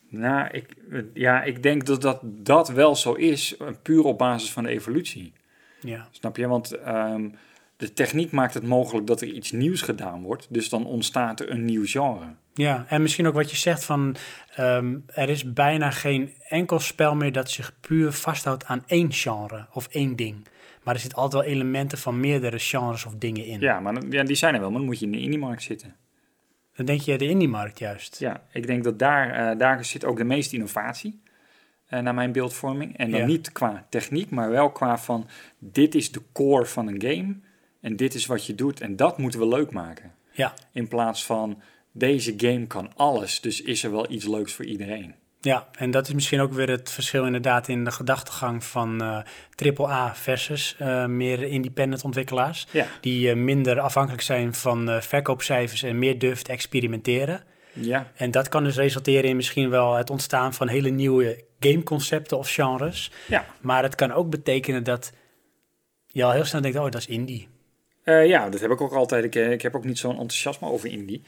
[0.08, 0.74] Nou, ik,
[1.14, 5.32] ja, ik denk dat, dat dat wel zo is, puur op basis van de evolutie.
[5.80, 6.48] Ja, Snap je?
[6.48, 7.28] Want ehm,
[7.76, 10.46] de techniek maakt het mogelijk dat er iets nieuws gedaan wordt.
[10.50, 12.34] Dus dan ontstaat er een nieuw genre.
[12.54, 12.84] ja.
[12.88, 14.16] en misschien ook wat je zegt van...
[14.54, 19.66] ehm, er is bijna geen enkel spel meer dat zich puur vasthoudt aan één genre
[19.72, 20.46] of één ding.
[20.82, 23.60] Maar er zitten altijd wel elementen van meerdere genres of dingen in.
[23.60, 25.96] Ja, maar ja, die zijn er wel, maar dan moet je in de indie-markt zitten.
[26.76, 28.18] Dan denk je de indie-markt juist.
[28.18, 31.20] Ja, ik denk dat daar, eh, daar zit ook de meeste innovatie,
[31.88, 32.96] naar mijn beeldvorming.
[32.96, 33.26] En dan Ja.
[33.26, 35.26] niet qua techniek, maar wel qua van...
[35.58, 37.36] dit is de core van een game
[37.80, 40.12] en dit is wat je doet en dat moeten we leuk maken.
[40.32, 41.62] Ja, In plaats van,
[41.92, 45.14] deze game kan alles, dus is er wel iets leuks voor iedereen.
[45.40, 49.18] ja, en dat is misschien ook weer het verschil inderdaad in de gedachtegang van eh
[49.76, 52.66] AAA versus eh, meer independent ontwikkelaars.
[52.70, 52.86] Ja.
[53.00, 57.44] Die eh, minder afhankelijk zijn van eh, verkoopcijfers en meer durven te experimenteren.
[57.72, 62.38] Ja, En dat kan dus resulteren in misschien wel het ontstaan van hele nieuwe gameconcepten
[62.38, 63.10] of genres.
[63.28, 63.44] ja.
[63.60, 65.12] Maar het kan ook betekenen dat
[66.06, 67.48] je al heel snel denkt, oh, dat is indie.
[68.02, 69.24] Eh, ja, dat heb ik ook altijd.
[69.24, 71.22] Ik, eh, ik heb ook niet zo'n enthousiasme over indie.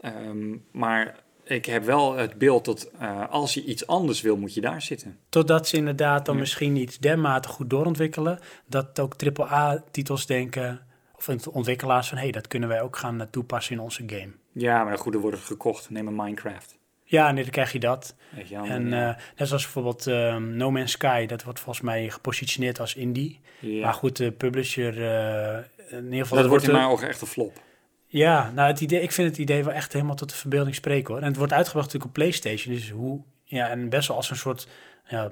[0.00, 4.54] Ehm, maar ik heb wel het beeld dat eh, als je iets anders wil, moet
[4.54, 5.18] je daar zitten.
[5.28, 6.40] Totdat ze inderdaad dan Ja.
[6.40, 10.86] misschien iets dermate goed doorontwikkelen, dat ook AAA-titels denken,
[11.16, 14.32] of ontwikkelaars van, hé, hey, dat kunnen wij ook gaan toepassen in onze game.
[14.52, 15.90] Ja, maar goed, er wordt gekocht.
[15.90, 16.78] Neem een Minecraft.
[17.14, 18.14] Ja, nee, dan krijg je dat.
[18.48, 19.08] Je En ja.
[19.10, 23.40] eh, net zoals bijvoorbeeld ehm, No Man's Sky, dat wordt volgens mij gepositioneerd als indie.
[23.60, 23.84] Ja.
[23.84, 25.58] Maar goed, de publisher, eh,
[25.98, 26.38] in ieder geval...
[26.38, 27.62] dat wordt in mijn ogen echt een flop.
[28.06, 31.12] Ja, nou, het idee, ik vind het idee wel echt helemaal tot de verbeelding spreken
[31.14, 31.22] hoor.
[31.22, 34.36] En het wordt uitgebracht natuurlijk op PlayStation, dus hoe, ja, en best wel als een
[34.36, 34.68] soort
[35.06, 35.30] ja,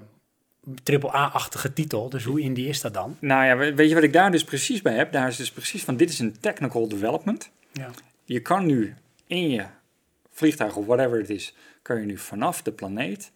[0.85, 2.09] AAA-achtige titel.
[2.09, 3.17] Dus hoe indie is dat dan?
[3.21, 5.13] Nou ja, we- weet je wat ik daar dus precies bij heb?
[5.13, 7.51] Daar is dus precies van, dit is een technical development.
[7.73, 7.91] Ja.
[8.25, 8.95] Je kan nu
[9.27, 9.65] in je
[10.33, 13.33] vliegtuig of whatever het is, kan je nu vanaf de planeet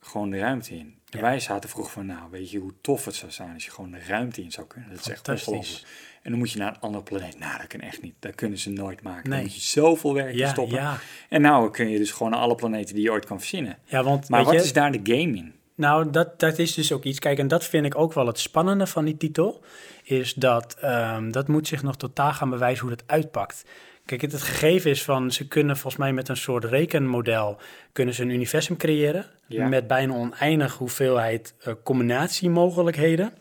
[0.00, 0.98] gewoon de ruimte in.
[1.10, 3.70] En wij zaten vroeg van, nou, weet je hoe tof het zou zijn als je
[3.70, 4.90] gewoon de ruimte in zou kunnen.
[4.90, 5.86] Dat is echt ongelooflijk.
[6.22, 7.38] En dan moet je naar een andere planeet.
[7.38, 8.14] Nou, dat kan echt niet.
[8.18, 9.30] Dat kunnen ze nooit maken.
[9.30, 9.38] Nee.
[9.38, 10.76] Dan moet je zoveel werk Ja, stoppen.
[10.76, 10.98] ja.
[11.28, 13.78] En nou kun je dus gewoon naar alle planeten die je ooit kan verzinnen.
[13.84, 15.54] Ja, want Maar wat je, is daar de game in?
[15.74, 17.18] Nou, dat, dat is dus ook iets.
[17.18, 19.64] Kijk, en dat vind ik ook wel het spannende van die titel.
[20.02, 23.64] Is dat ehm, dat moet zich nog totaal gaan bewijzen hoe dat uitpakt.
[24.04, 27.58] Kijk, het, het gegeven is van ze kunnen volgens mij met een soort rekenmodel
[27.92, 29.26] kunnen ze een universum creëren.
[29.46, 29.68] Ja.
[29.68, 33.32] Met bijna oneindig hoeveelheid eh, combinatiemogelijkheden.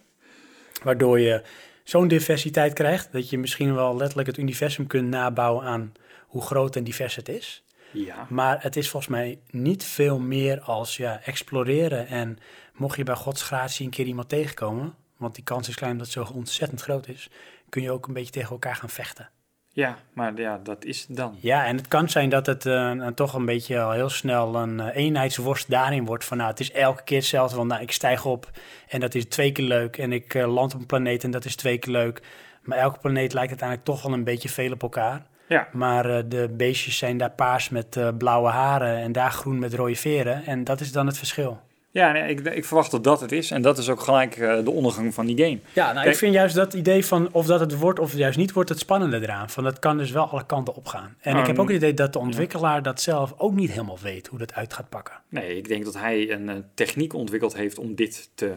[0.83, 1.43] Waardoor je
[1.83, 5.93] zo'n diversiteit krijgt dat je misschien wel letterlijk het universum kunt nabouwen aan
[6.27, 7.63] hoe groot en divers het is.
[7.91, 8.27] Ja.
[8.29, 12.07] Maar het is volgens mij niet veel meer als ja, exploreren.
[12.07, 12.37] En
[12.73, 16.05] mocht je bij Gods gratie een keer iemand tegenkomen, want die kans is klein dat
[16.05, 17.29] het zo ontzettend groot is,
[17.69, 19.29] kun je ook een beetje tegen elkaar gaan vechten.
[19.75, 21.35] Ja, maar ja, dat is het dan.
[21.39, 24.55] Ja, en het kan zijn dat het eh, een- toch een beetje al heel snel
[24.55, 26.25] een eh, eenheidsworst daarin wordt.
[26.25, 27.55] Van nou, het is elke keer hetzelfde.
[27.57, 28.49] Want nou, ik stijg op
[28.87, 29.97] en dat is twee keer leuk.
[29.97, 32.21] En ik eh, land op een planeet en dat is twee keer leuk.
[32.63, 35.21] Maar elke planeet lijkt uiteindelijk toch wel een beetje veel op elkaar.
[35.47, 35.67] Ja.
[35.71, 40.45] Maar de beestjes zijn daar paars met blauwe haren en daar groen met rode veren.
[40.45, 41.59] En dat is dan het verschil.
[41.93, 43.51] Ja, nee, ik, ik verwacht dat dat het is.
[43.51, 45.59] En dat is ook gelijk eh, de ondergang van die game.
[45.73, 48.37] Ja, nou, ik vind juist dat idee van of dat het wordt of het juist
[48.37, 49.49] niet wordt, het spannende eraan.
[49.49, 51.15] Van dat kan dus wel alle kanten opgaan.
[51.19, 54.27] En ik heb ook het idee dat de ontwikkelaar dat zelf ook niet helemaal weet
[54.27, 55.15] hoe dat uit gaat pakken.
[55.29, 58.51] Nee, ik denk dat hij een eh, techniek ontwikkeld heeft om dit te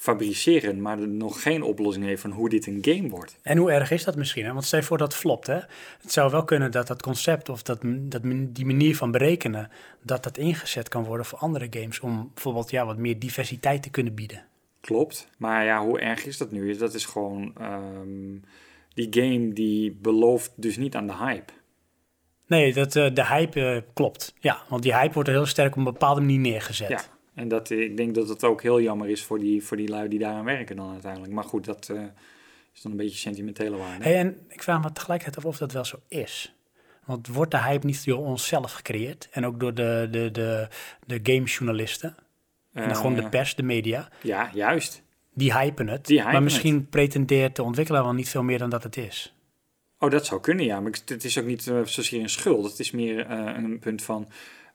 [0.00, 3.38] fabriceren, maar er nog geen oplossing heeft van hoe dit een game wordt.
[3.42, 4.44] En hoe erg is dat misschien?
[4.44, 4.52] Hè?
[4.52, 5.46] Want stel je voor dat flopt.
[5.46, 5.58] Hè?
[6.00, 9.70] Het zou wel kunnen dat dat concept of dat, dat, die manier van berekenen,
[10.02, 12.00] dat dat ingezet kan worden voor andere games.
[12.00, 14.44] Om bijvoorbeeld ja, wat meer diversiteit te kunnen bieden.
[14.80, 15.28] Klopt.
[15.38, 16.76] Maar ja, hoe erg is dat nu?
[16.76, 18.38] Dat is gewoon ehm,
[18.94, 21.52] die game die belooft dus niet aan de hype.
[22.46, 24.34] Nee, dat, eh, de hype eh, klopt.
[24.38, 26.88] Ja, want die hype wordt heel sterk op een bepaalde manier neergezet.
[26.88, 27.02] Ja,
[27.34, 30.08] en dat, ik denk dat het ook heel jammer is voor die, voor die lui
[30.08, 31.32] die daaraan werken dan uiteindelijk.
[31.32, 32.02] Maar goed, dat eh,
[32.74, 34.04] is dan een beetje sentimentele waarde.
[34.04, 36.54] Hey, en ik vraag me tegelijkertijd af of dat wel zo is.
[37.04, 39.28] Want wordt de hype niet door onszelf gecreëerd?
[39.30, 40.68] En ook door de, de, de,
[41.06, 42.16] de gamejournalisten?
[42.72, 44.08] en Eh, gewoon de pers, de media?
[44.22, 45.02] Ja, juist.
[45.34, 46.06] Die hypen het.
[46.06, 49.34] Die hypen maar misschien pretendeert de ontwikkelaar wel niet veel meer dan dat het is.
[49.98, 50.80] Oh, dat zou kunnen, ja.
[50.80, 52.70] Maar het is ook niet eh, zozeer een schuld.
[52.70, 54.28] Het is meer eh, een punt van...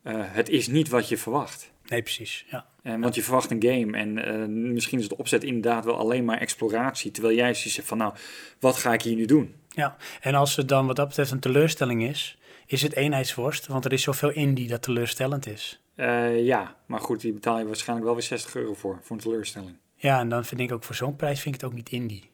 [0.06, 1.72] eh, het is niet wat je verwacht.
[1.88, 2.46] Nee, precies.
[2.50, 2.66] Ja.
[2.84, 6.26] En, want je verwacht een game en eh, misschien is de opzet inderdaad wel alleen
[6.26, 7.12] maar exploratie.
[7.12, 8.14] Terwijl jij zoiets zegt van, nou,
[8.60, 9.56] wat ga ik hier nu doen?
[9.70, 9.96] ja.
[10.22, 13.68] En als het dan wat dat betreft een teleurstelling is, is het eenheidsworst.
[13.68, 15.82] Want er is zoveel indie dat teleurstellend is.
[15.96, 19.22] Eh, ja, maar goed, die betaal je waarschijnlijk wel weer 60 euro voor, voor een
[19.22, 19.78] teleurstelling.
[19.96, 22.30] Ja, en dan vind ik ook voor zo'n prijs vind ik het ook niet indie.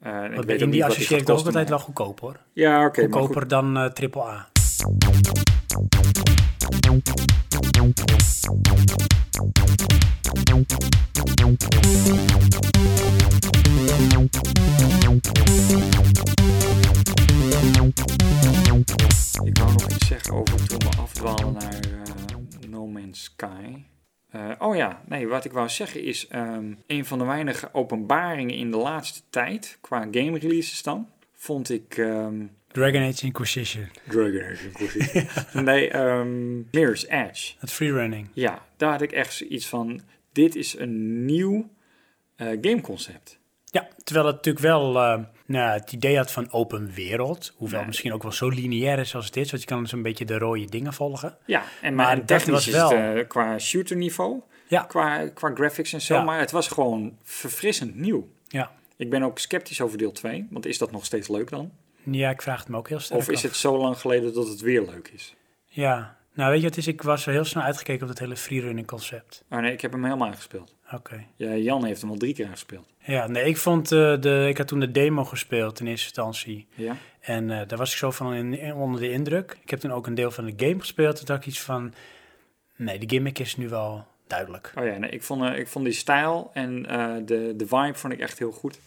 [0.00, 2.40] Eh, en ik Want weet indie associeer ik ook altijd wel goedkoop hoor.
[2.52, 3.50] Ja, oké, Goedkoper goed.
[3.50, 4.48] dan eh triple A.
[19.42, 23.84] Ik wou nog iets zeggen over toen we afdwalen naar eh, No Man's Sky.
[24.30, 28.54] Eh, oh ja, nee, wat ik wou zeggen is ehm, een van de weinige openbaringen
[28.54, 33.88] in de laatste tijd, qua game releases dan, vond ik ehm, Dragon Age Inquisition.
[34.08, 35.28] Dragon Age Inquisition.
[35.64, 37.52] nee, ehm Mirror's Edge.
[37.58, 38.28] Het freerunning.
[38.32, 40.00] Ja, daar had ik echt zoiets van,
[40.32, 41.70] dit is een nieuw
[42.36, 43.38] eh, gameconcept.
[43.70, 47.52] Ja, terwijl het natuurlijk wel eh, nou, het idee had van open wereld.
[47.56, 49.50] Hoewel het misschien ook wel zo lineair is als dit.
[49.50, 51.36] Want je kan dus een beetje de rode dingen volgen.
[51.46, 54.82] Ja, en Maar technisch was is wel- het eh, qua shooter niveau, Ja.
[54.82, 56.22] qua, qua graphics en zo, Ja.
[56.22, 58.28] maar het was gewoon verfrissend nieuw.
[58.48, 58.70] Ja.
[58.96, 61.72] Ik ben ook sceptisch over deel 2, want is dat nog steeds leuk dan?
[62.10, 63.42] Ja, ik vraag het me ook heel sterk Of is af.
[63.42, 65.34] het zo lang geleden dat het weer leuk is?
[65.66, 66.86] Ja, nou weet je wat is?
[66.86, 69.44] Ik was heel snel uitgekeken op het hele freerunning concept.
[69.50, 70.74] Oh nee, ik heb hem helemaal gespeeld.
[70.92, 71.24] Oké.
[71.36, 72.86] Ja, Jan heeft hem al drie keer gespeeld.
[72.98, 74.46] Ja, nee, ik vond eh, de...
[74.48, 76.66] Ik had toen de demo gespeeld in eerste instantie.
[76.74, 76.96] Ja?
[77.20, 79.58] En eh, daar was ik zo van in, in- onder de indruk.
[79.62, 81.16] Ik heb toen ook een deel van de game gespeeld.
[81.16, 81.94] Toen dacht ik iets van...
[82.76, 84.72] Nee, de gimmick is nu wel duidelijk.
[84.78, 86.82] Oh ja, nee, ik, vond, eh, ik vond die stijl en
[87.26, 88.78] de, de vibe vond ik echt heel goed.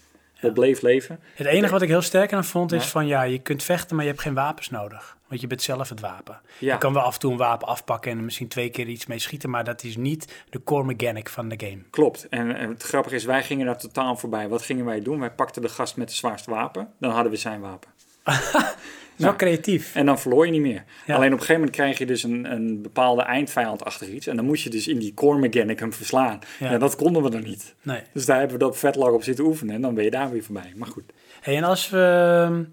[0.42, 1.20] Dat bleef leven.
[1.34, 3.08] Het enige wat ik heel sterk aan vond is van...
[3.08, 5.18] Ja, je kunt vechten, maar je hebt geen wapens nodig.
[5.28, 6.42] Want je bent zelf het wapen.
[6.58, 6.74] Ja.
[6.74, 9.20] Je kan wel af en toe een wapen afpakken en misschien twee keer iets mee
[9.20, 9.50] schieten.
[9.50, 11.82] Maar dat is niet de core mechanic van de game.
[11.90, 12.28] Klopt.
[12.30, 14.50] En, en het grappige is, wij gingen daar totaal voorbij.
[14.50, 15.20] Wat gingen wij doen?
[15.20, 16.94] Wij pakten de gast met het zwaarste wapen.
[17.00, 17.90] Dan hadden we zijn wapen.
[19.22, 19.96] Zo creatief.
[19.96, 20.84] En dan verloor je niet meer.
[21.06, 21.16] Ja.
[21.16, 24.28] Alleen op een gegeven moment krijg je dus een, een bepaalde eindvijand achter iets.
[24.28, 26.40] En dan moet je dus in die core mechanic hem verslaan.
[26.60, 26.70] Ja.
[26.72, 27.76] En dat konden we dan niet.
[27.82, 28.02] Nee.
[28.14, 29.76] Dus daar hebben we dat vet lang op zitten oefenen.
[29.76, 30.74] En dan ben je daar weer voorbij.
[30.76, 31.04] Maar goed.
[31.42, 32.66] Hey, en als we,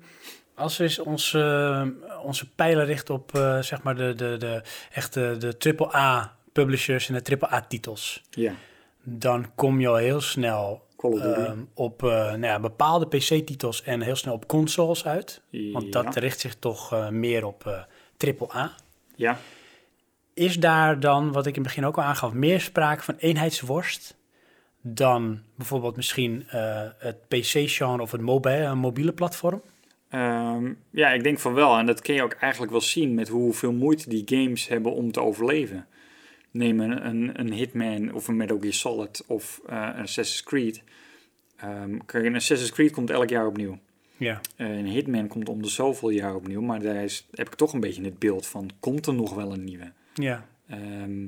[0.55, 5.15] als we eens onze, onze pijlen richten op eh, zeg maar de, de, de, echt
[5.15, 8.53] de, de AAA-publishers en de AAA-titels, Ja.
[9.03, 11.41] dan kom je al heel snel Call of Duty.
[11.41, 15.43] ehm, op eh, nou ja, bepaalde PC-titels en heel snel op consoles uit.
[15.73, 16.21] Want dat Ja.
[16.21, 17.83] richt zich toch eh, meer op eh
[18.39, 18.73] AAA.
[19.15, 19.39] Ja.
[20.35, 24.17] Is daar dan, wat ik in het begin ook al aangaf, meer sprake van eenheidsworst
[24.81, 28.21] dan bijvoorbeeld misschien eh, het PC-genre of het
[28.75, 29.63] mobiele platform?
[30.09, 31.79] Ehm, ja, ik denk van wel.
[31.79, 35.13] En dat kun je ook eigenlijk wel zien met hoeveel moeite die games hebben om
[35.13, 35.87] te overleven.
[36.51, 40.83] Neem een, een, Hitman of een Metal Gear Solid of eh, een Assassin's Creed.
[41.57, 43.79] Ehm, kijk, een Assassin's Creed komt elk jaar opnieuw.
[44.17, 44.41] Ja.
[44.57, 46.61] Een Hitman komt om de zoveel jaar opnieuw.
[46.61, 49.53] Maar daar is, heb ik toch een beetje het beeld van, komt er nog wel
[49.53, 49.93] een nieuwe?
[50.15, 50.49] Ja.
[50.69, 51.27] Ehm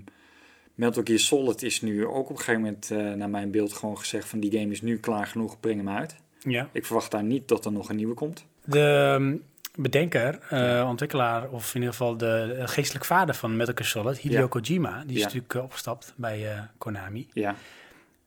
[0.80, 3.98] Metal Gear Solid is nu ook op een gegeven moment, eh, naar mijn beeld, gewoon
[3.98, 6.16] gezegd van die game is nu klaar genoeg, breng hem uit.
[6.38, 6.68] Ja.
[6.72, 8.44] Ik verwacht daar niet dat er nog een nieuwe komt.
[8.64, 9.42] De um,
[9.82, 14.40] bedenker, uh, ontwikkelaar, of in ieder geval de geestelijk vader van Metal Gear Solid, Hideo
[14.40, 14.46] Ja.
[14.46, 15.24] Kojima, die is Ja.
[15.24, 17.28] natuurlijk uh, opgestapt bij uh, Konami.
[17.32, 17.54] Ja.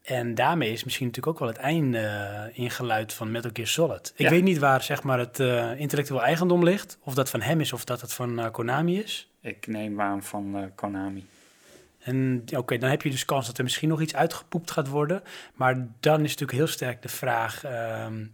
[0.04, 4.12] En daarmee is misschien natuurlijk ook wel het einde ingeluid van Metal Gear Solid.
[4.16, 4.30] Ik Ja.
[4.30, 5.39] weet niet waar zeg maar, het
[5.80, 9.30] intellectueel eigendom ligt, of dat van hem is of dat het van Konami is.
[9.41, 11.26] Ik neem aan van Konami.
[11.99, 15.24] En oké, dan heb je dus kans dat er misschien nog iets uitgepoept gaat worden.
[15.54, 18.26] Maar dan is natuurlijk heel sterk de vraag ehm,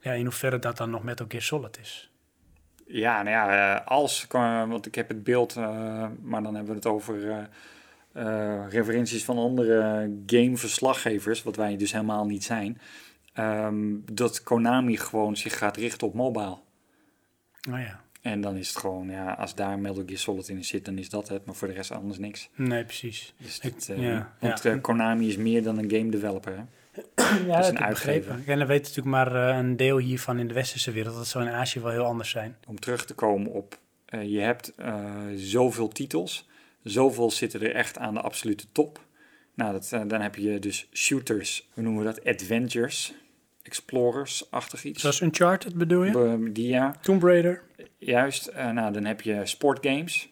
[0.00, 2.10] ja, in hoeverre dat dan nog Metal Gear Solid is.
[2.88, 4.26] Ja, nou ja, eh, als,
[4.68, 7.48] want ik heb het beeld, eh, maar dan hebben we het over
[8.12, 12.80] eh, referenties van andere gameverslaggevers, wat wij dus helemaal niet zijn.
[13.32, 16.56] ehm, dat Konami gewoon zich gaat richten op mobile.
[17.68, 20.84] Nou ja, En dan is het gewoon, ja, als daar Metal Gear Solid in zit,
[20.84, 21.44] dan is dat het.
[21.46, 22.48] Maar voor de rest anders niks.
[22.54, 23.34] nee, precies.
[23.38, 24.76] Dus Ik- ja, want ja.
[24.78, 26.56] Konami is meer dan een game developer.
[26.56, 26.62] Hè?
[27.46, 28.30] Ja, is dat een ik begrepen.
[28.30, 28.52] uitgever.
[28.52, 31.16] En dan weet natuurlijk maar eh, een deel hiervan in de westerse wereld.
[31.16, 32.56] Dat zou in Azië wel heel anders zijn.
[32.66, 35.04] Om terug te komen op, eh, je hebt eh,
[35.34, 36.48] zoveel titels.
[36.82, 39.00] Zoveel zitten er echt aan de absolute top.
[39.54, 42.24] Nou, dat, dan heb je dus shooters, hoe noemen we dat?
[42.34, 43.14] Adventures,
[43.62, 45.00] explorers-achtig iets.
[45.00, 46.50] Zoals Uncharted bedoel je?
[46.52, 47.62] Die ja, Tomb Raider.
[47.98, 48.46] juist.
[48.46, 50.28] Eh, nou, dan heb je sportgames.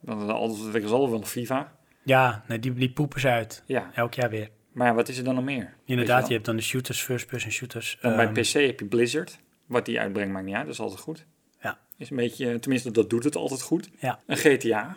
[0.00, 1.72] Want er is altijd- is wel een FIFA.
[2.02, 3.62] Ja, nee, die, die poepen ze uit.
[3.66, 4.48] Ja, Elk jaar weer.
[4.78, 5.74] Maar wat is er dan nog meer?
[5.84, 7.98] Inderdaad, je hebt dan de shooters, first-person shooters.
[8.00, 9.38] Dan Ehm, bij PC heb je Blizzard.
[9.66, 11.26] Wat die uitbrengt maakt niet uit, dat is altijd goed.
[11.62, 11.78] Ja.
[11.96, 13.90] Is een beetje, tenminste, dat doet het altijd goed.
[14.00, 14.20] Ja.
[14.26, 14.96] Een GTA,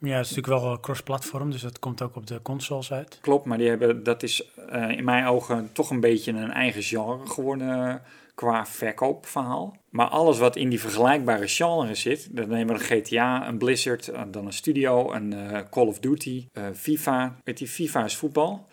[0.00, 3.18] Ja, het is natuurlijk wel cross-platform, dus dat komt ook op de consoles uit.
[3.20, 6.82] klopt, maar die hebben, dat is eh, in mijn ogen toch een beetje een eigen
[6.82, 7.94] genre geworden eh,
[8.34, 9.76] qua verkoopverhaal.
[9.90, 14.08] Maar alles wat in die vergelijkbare genre zit, dan nemen we een GTA, een Blizzard,
[14.08, 15.34] eh, dan een studio, een
[15.70, 17.36] Call of Duty, FIFA.
[17.44, 18.66] Weet je, FIFA is voetbal.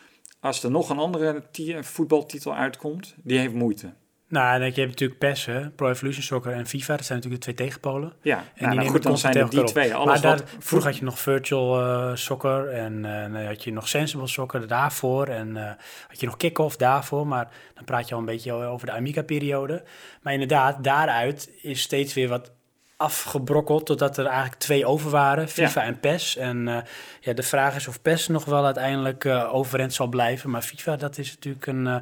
[0.45, 3.93] Als er nog een andere ti- voetbaltitel uitkomt, die heeft moeite.
[4.27, 6.95] Nou, je hebt natuurlijk PES, hè, Pro Evolution Soccer en FIFA.
[6.95, 8.13] Dat zijn natuurlijk de twee tegenpolen.
[8.21, 9.93] Ja, En nou, die nou nemen goed, dan zijn er die twee.
[9.95, 13.71] Alles maar daar, wat vroeger had je nog Virtual eh, Soccer en dan had je
[13.71, 15.27] nog Sensible Soccer daarvoor.
[15.27, 15.71] En eh,
[16.07, 17.27] had je nog Kick-Off daarvoor.
[17.27, 19.83] Maar dan praat je al een beetje over de Amiga-periode.
[20.21, 22.51] Maar inderdaad, daaruit is steeds weer wat
[22.97, 26.37] afgebrokkeld totdat er eigenlijk twee over waren, FIFA en PES.
[26.37, 26.77] En eh,
[27.19, 30.49] ja, de vraag is of PES nog wel uiteindelijk overeind zal blijven.
[30.49, 31.95] Maar FIFA, dat is natuurlijk een eh,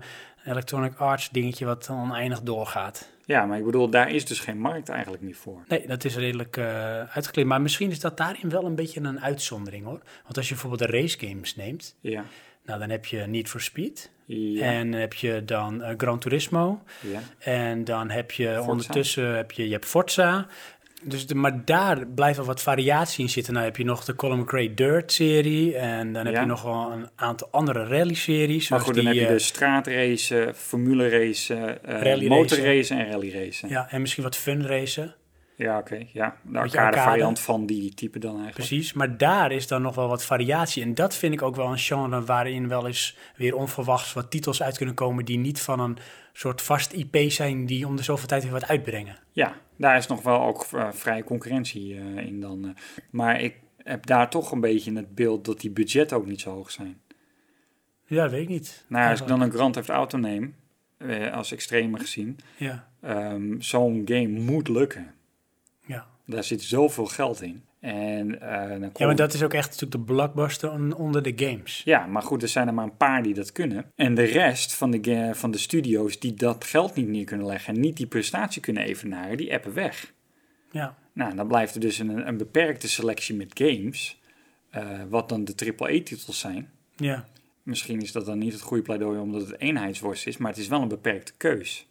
[0.46, 3.12] Electronic Arts dingetje wat oneindig doorgaat.
[3.26, 5.64] Ja, maar ik bedoel, daar is dus geen markt eigenlijk niet voor.
[5.68, 6.58] Nee, dat is redelijk
[7.14, 7.46] uitgekleed.
[7.46, 10.02] Maar misschien is dat daarin wel een beetje een uitzondering hoor.
[10.24, 12.26] Want als je bijvoorbeeld de race games neemt, Ja,
[12.66, 14.12] nou dan heb je Need for Speed.
[14.26, 16.82] ja, En dan heb je dan Gran Turismo.
[17.00, 17.20] ja.
[17.40, 18.70] En dan heb je Forza.
[18.70, 20.48] ondertussen heb je, je hebt Forza.
[21.06, 23.54] Dus de, maar daar blijft wel wat variatie in zitten.
[23.54, 25.76] Nou heb je nog de Colin McRae Dirt serie.
[25.78, 26.40] En dan heb Ja.
[26.42, 28.70] je nog wel een aantal andere rally-series.
[28.70, 33.32] Maar goed, dan die, heb je eh, de straatracen, formule racen, Rally motorracen en rally
[33.34, 33.70] racen.
[33.70, 35.16] Ja, Ja, en misschien wat fun racen.
[35.58, 36.06] oké.
[36.14, 36.98] Ja, de arcade.
[36.98, 38.56] variant van die type dan eigenlijk.
[38.68, 40.84] Precies, maar daar is dan nog wel wat variatie.
[40.84, 44.64] En dat vind ik ook wel een genre waarin wel eens weer onverwachts wat titels
[44.64, 45.98] uit kunnen komen die niet van een
[46.34, 49.18] soort vast IP zijn die om de zoveel tijd weer wat uitbrengen.
[49.32, 52.66] Ja, daar is nog wel ook eh, vrije concurrentie eh, in dan.
[52.66, 52.72] eh.
[53.10, 56.52] maar ik heb daar toch een beetje het beeld dat die budgetten ook niet zo
[56.54, 57.02] hoog zijn.
[58.06, 58.86] Ja, weet ik niet.
[58.88, 60.56] Nou, als ik dan een Grand Theft Auto neem,
[61.34, 65.14] als extreme gezien, Ja, ehm, zo'n game moet lukken.
[65.86, 66.08] ja.
[66.26, 67.64] Daar zit zoveel geld in.
[67.84, 71.34] En, eh, dan ja, maar dat is ook echt natuurlijk de blockbuster on- onder de
[71.36, 71.82] games.
[71.86, 73.92] Ja, maar goed, er zijn er maar een paar die dat kunnen.
[73.96, 77.74] En de rest van de, van de studio's die dat geld niet neer kunnen leggen
[77.76, 80.14] en niet die prestatie kunnen evenaren, die appen weg.
[80.72, 84.22] Ja, Nou, dan blijft er dus een, een beperkte selectie met games,
[84.70, 86.70] eh, wat dan de AAA-titels zijn.
[86.96, 87.26] ja.
[87.64, 90.68] Misschien is dat dan niet het goede pleidooi omdat het eenheidsworst is, maar het is
[90.68, 91.88] wel een beperkte keus.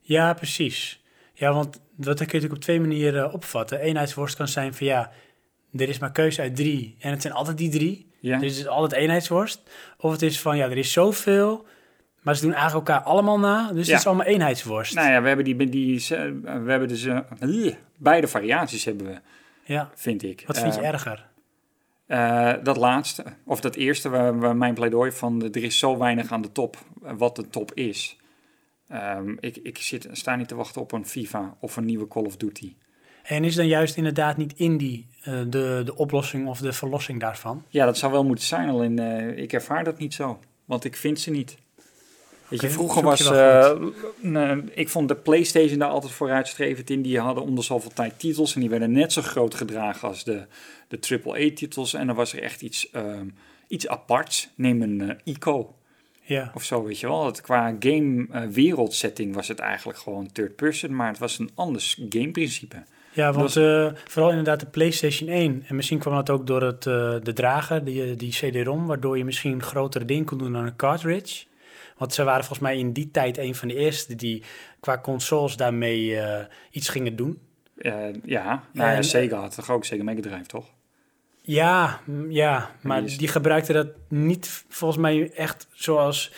[0.00, 1.02] ja precies.
[1.32, 3.80] Ja, want dat kun je natuurlijk op twee manieren opvatten.
[3.80, 5.10] Eenheidsworst kan zijn van ja,
[5.80, 8.06] er is maar keuze uit drie en het zijn altijd die drie.
[8.20, 9.62] Ja, Dus het is altijd eenheidsworst.
[9.98, 11.66] Of het is van ja, er is zoveel,
[12.22, 13.72] maar ze doen eigenlijk elkaar allemaal na.
[13.72, 13.92] Dus Ja.
[13.92, 14.94] het is allemaal eenheidsworst.
[14.94, 16.04] nou ja, we hebben, die, die,
[16.42, 19.18] we hebben dus eh, beide variaties hebben we,
[19.64, 20.42] Ja, vind ik.
[20.46, 21.26] wat vind je Eh, erger?
[22.06, 26.32] Eh, dat laatste, of dat eerste, waar, waar mijn pleidooi van, er is zo weinig
[26.32, 28.16] aan de top, eh, wat de top is.
[28.88, 32.24] Ehm, ik ik zit, sta niet te wachten op een FIFA of een nieuwe Call
[32.24, 32.74] of Duty.
[33.26, 37.64] En is dan juist inderdaad niet indie eh, de, de oplossing of de verlossing daarvan?
[37.68, 40.96] Ja, dat zou wel moeten zijn, alleen eh, ik ervaar dat niet zo, want ik
[40.96, 41.56] vind ze niet.
[42.48, 43.30] Weet je, vroeger was,
[44.20, 47.02] nee, ik vond de PlayStation daar altijd vooruitstrevend in.
[47.02, 50.24] Die hadden om de zoveel tijd titels en die werden net zo groot gedragen als
[50.24, 50.46] de,
[50.88, 51.94] de AAA-titels.
[51.94, 53.26] En dan was er echt iets, ehm,
[53.68, 54.48] iets aparts.
[54.54, 55.74] Neem een ICO.
[56.22, 57.26] Ja, of zo, weet je wel.
[57.26, 61.50] Het, qua game eh, wereldsetting was het eigenlijk gewoon third person, maar het was een
[61.54, 62.84] anders gameprincipe.
[63.16, 65.64] Ja want Dat eh, vooral inderdaad de PlayStation 1.
[65.68, 69.24] En misschien kwam dat ook door het, eh, de drager, die, die CD-ROM, waardoor je
[69.24, 71.44] misschien grotere dingen kon doen dan een cartridge.
[71.96, 74.42] Want ze waren volgens mij in die tijd een van de eerste die
[74.80, 77.38] qua consoles daarmee eh, iets gingen doen.
[77.76, 77.94] Eh,
[78.24, 80.66] ja, nou En- Sega had toch ook Sega Mega Drive, toch?
[81.42, 86.36] Ja, ja maar die is- die gebruikte dat niet volgens mij echt zoals eh,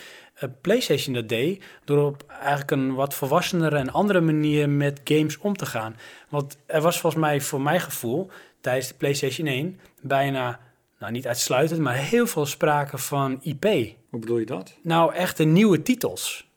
[0.61, 1.63] PlayStation dat deed.
[1.85, 5.95] Door op eigenlijk een wat volwassenere en andere manier met games om te gaan.
[6.29, 8.29] Want er was volgens mij voor mijn gevoel
[8.61, 10.59] tijdens de PlayStation 1 bijna,
[10.99, 13.63] nou niet uitsluitend, maar heel veel sprake van IP.
[14.09, 14.73] Hoe bedoel je dat?
[14.83, 16.47] Nou, echte nieuwe titels.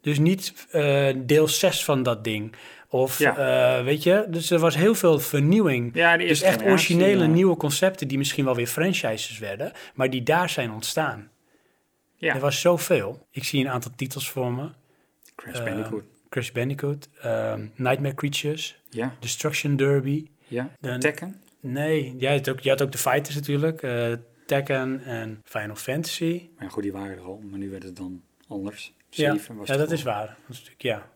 [0.00, 2.52] Dus niet eh, deel 6 van dat ding.
[2.88, 3.36] Of, Ja.
[3.78, 5.90] eh, weet je, dus er was heel veel vernieuwing.
[5.94, 7.30] Ja, dus echt originele ja.
[7.30, 11.30] nieuwe concepten die misschien wel weer franchises werden, maar die daar zijn ontstaan.
[12.16, 12.34] Ja.
[12.34, 13.26] Er was zoveel.
[13.30, 14.70] Ik zie een aantal titels voor me.
[15.34, 16.04] Crash Bandicoot.
[16.28, 20.26] Crash Bandicoot, ehm, Nightmare Creatures, Ja, Destruction Derby.
[20.48, 20.70] ja.
[20.98, 21.40] Tekken.
[21.60, 24.12] Nee, jij had ook, je had ook de Fighters natuurlijk, eh,
[24.46, 26.48] Tekken en Final Fantasy.
[26.58, 28.94] Maar goed, die waren er al, maar nu werd het dan anders.
[29.10, 29.92] Ja, was dat al.
[29.92, 30.26] is waar.
[30.26, 31.10] Dat is natuurlijk, ja.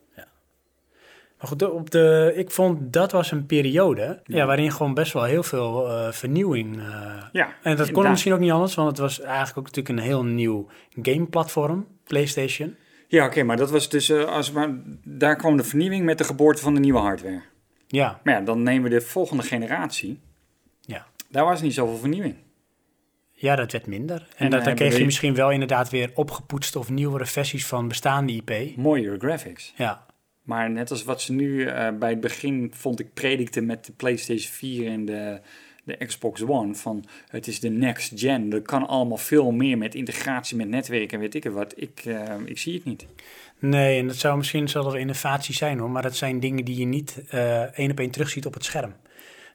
[1.41, 4.36] Maar goed, op de, ik vond dat was een periode ja.
[4.36, 4.47] Ja.
[4.47, 6.78] waarin gewoon best wel heel veel eh, vernieuwing.
[6.78, 9.99] eh, Ja, en dat kon misschien ook niet anders, want het was eigenlijk ook natuurlijk
[9.99, 10.66] een heel nieuw
[11.03, 12.76] gameplatform, PlayStation.
[13.09, 14.68] Ja, oké, maar dat was dus, eh, als maar,
[15.05, 17.43] daar kwam de vernieuwing met de geboorte van de nieuwe hardware.
[17.86, 20.20] Ja, Maar ja, dan nemen we de volgende generatie.
[20.80, 21.07] ja.
[21.30, 22.34] Daar was niet zoveel vernieuwing.
[23.32, 24.16] ja, dat werd minder.
[24.36, 27.88] En, En dat, dan kreeg je misschien wel inderdaad weer opgepoetste of nieuwere versies van
[27.88, 28.76] bestaande IP.
[28.76, 29.72] Mooiere graphics.
[29.76, 30.07] Ja,
[30.51, 33.92] Maar net als wat ze nu eh, bij het begin vond ik predikten met de
[33.92, 35.40] PlayStation 4 en de,
[35.84, 36.74] de Xbox One.
[36.74, 38.53] Van het is de next gen.
[38.53, 41.72] Er kan allemaal veel meer met integratie met netwerk en weet ik wat.
[41.76, 43.07] Ik, eh, ik zie het niet.
[43.59, 46.78] nee, en dat zou misschien zal er innovatie zijn hoor, maar dat zijn dingen die
[46.78, 48.94] je niet eh één op één terugziet op het scherm.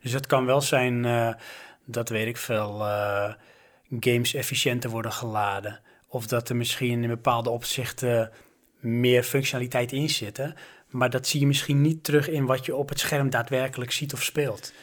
[0.02, 1.02] Dus het kan wel zijn
[1.86, 2.78] dat, weet ik veel,
[4.00, 5.80] games efficiënter worden geladen.
[6.08, 8.32] Of dat er misschien in bepaalde opzichten
[8.86, 10.56] meer functionaliteit in zitten.
[10.96, 14.14] Maar dat zie je misschien niet terug in wat je op het scherm daadwerkelijk ziet
[14.14, 14.74] of speelt.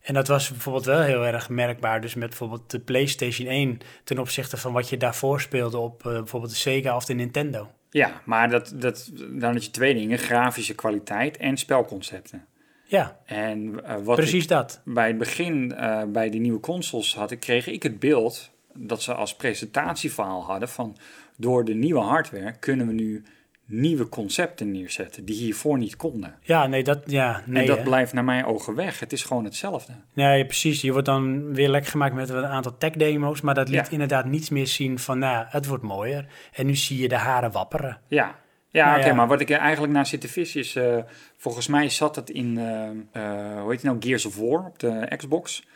[0.00, 2.00] En dat was bijvoorbeeld wel heel erg merkbaar.
[2.00, 6.12] Dus met bijvoorbeeld de PlayStation 1 ten opzichte van wat je daarvoor speelde op eh,
[6.12, 7.70] bijvoorbeeld de Sega of de Nintendo.
[7.90, 10.18] Ja, maar dat, dat, dan had je twee dingen.
[10.18, 12.44] Grafische kwaliteit en spelconcepten.
[12.84, 14.80] Ja, En eh, wat precies dat.
[14.84, 19.02] bij het begin eh, bij die nieuwe consoles had, ik, kreeg ik het beeld dat
[19.02, 20.96] ze als presentatieverhaal hadden van
[21.36, 23.22] door de nieuwe hardware kunnen we nu
[23.66, 26.34] nieuwe concepten neerzetten die hiervoor niet konden.
[26.40, 27.82] Ja, nee, dat, ja, nee, en dat hè.
[27.82, 29.00] blijft naar mijn ogen weg.
[29.00, 29.92] Het is gewoon hetzelfde.
[30.14, 30.80] Nee, precies.
[30.80, 33.90] Je wordt dan weer lekker gemaakt met een aantal tech-demo's, maar dat liet Ja.
[33.90, 36.26] inderdaad niets meer zien van, nou, het wordt mooier.
[36.52, 38.00] En nu zie je de haren wapperen.
[38.08, 38.38] Ja,
[38.68, 39.14] ja Nou oké, ja.
[39.14, 40.98] maar wat ik er eigenlijk naar zit te vissen is, eh,
[41.36, 44.78] volgens mij zat het in, eh, eh, hoe heet het nou, Gears of War op
[44.78, 45.66] de Xbox,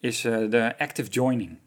[0.00, 1.58] is de active joining.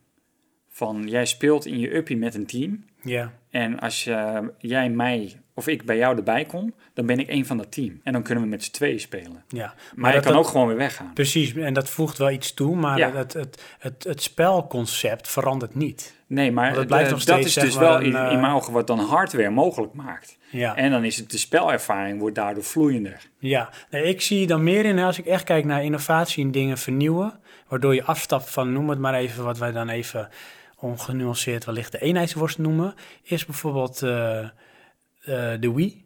[0.70, 5.40] Van jij speelt in je uppie met een team Ja, en als je, jij mij
[5.58, 8.00] of ik bij jou erbij kom, dan ben ik een van dat team.
[8.04, 9.44] En dan kunnen we met z'n tweeën spelen.
[9.48, 9.74] ja.
[9.96, 11.12] Maar, je dat- kan dat- ook gewoon weer weggaan.
[11.14, 13.12] Precies, en dat voegt wel iets toe, maar Ja.
[13.14, 16.14] het, het, het, het spelconcept verandert niet.
[16.28, 18.56] Nee, maar het blijft eh, nog dat steeds, is zeg dus wel een, in, eh,
[18.56, 20.38] ogen wat dan hardware mogelijk maakt.
[20.50, 23.22] Ja, En dan is het de spelervaring wordt daardoor vloeiender.
[23.40, 23.70] ja.
[23.90, 27.40] Nee, ik zie dan meer in, als ik echt kijk naar innovatie en dingen vernieuwen,
[27.68, 30.30] waardoor je afstapt van, noem het maar even, wat wij dan even
[30.80, 32.94] ongenuanceerd wellicht de eenheidsworst noemen,
[33.24, 34.48] is bijvoorbeeld eh,
[35.60, 36.04] de Wii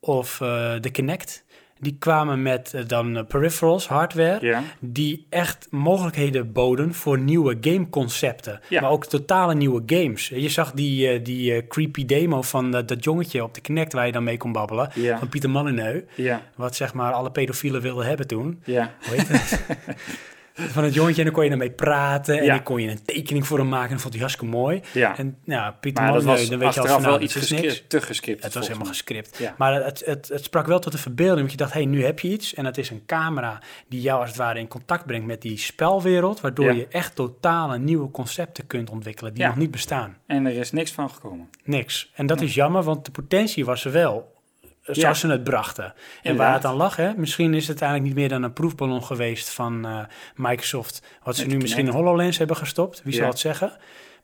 [0.00, 1.44] of eh, de Kinect.
[1.82, 4.38] Die kwamen met eh, dan eh, peripherals, hardware,
[4.80, 8.60] die echt mogelijkheden boden voor nieuwe gameconcepten.
[8.80, 10.28] Maar ook totale nieuwe games.
[10.28, 13.92] Je zag die, eh, die eh, creepy demo van eh, dat jongetje op de Kinect
[13.92, 14.90] waar je dan mee kon babbelen.
[15.18, 16.02] Van Pieter Molyneux.
[16.16, 18.60] Ja, Wat zeg maar alle pedofielen wilden hebben toen.
[18.64, 18.94] ja.
[19.06, 19.60] Hoe heet het?
[20.68, 22.38] van het jongetje en dan kon je ermee praten.
[22.38, 22.54] En Ja.
[22.54, 23.86] dan kon je een tekening voor hem maken.
[23.86, 24.80] En dat vond hij hartstikke mooi.
[24.92, 25.18] Ja.
[25.18, 27.36] En ja, Pieter Maar dat was dan weet je al achteraf van, wel nou, iets
[27.36, 27.62] is niks.
[27.64, 28.42] gescript, te gescript.
[28.42, 29.38] Het was helemaal gescript.
[29.38, 29.54] Ja.
[29.58, 31.38] Maar het, het, het sprak wel tot de verbeelding.
[31.38, 32.54] Want je dacht, hé, hey, nu heb je iets.
[32.54, 35.58] En het is een camera die jou als het ware in contact brengt met die
[35.58, 36.40] spelwereld.
[36.40, 40.16] Waardoor je echt totale nieuwe concepten kunt ontwikkelen die nog niet bestaan.
[40.26, 41.48] En er is niks van gekomen.
[41.64, 42.10] Niks.
[42.14, 44.38] En dat is jammer, want de potentie was er wel.
[44.82, 45.26] Eh, Zoals Ja.
[45.28, 45.94] ze het brachten.
[46.22, 47.12] En waar het aan lag, hè?
[47.16, 49.98] misschien is het eigenlijk niet meer dan een proefballon geweest van eh,
[50.36, 51.02] Microsoft.
[51.22, 51.92] Wat ze Met nu misschien in.
[51.92, 53.02] HoloLens hebben gestopt.
[53.04, 53.18] Wie Ja.
[53.18, 53.72] zal het zeggen?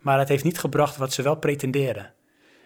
[0.00, 2.10] Maar het heeft niet gebracht wat ze wel pretenderen.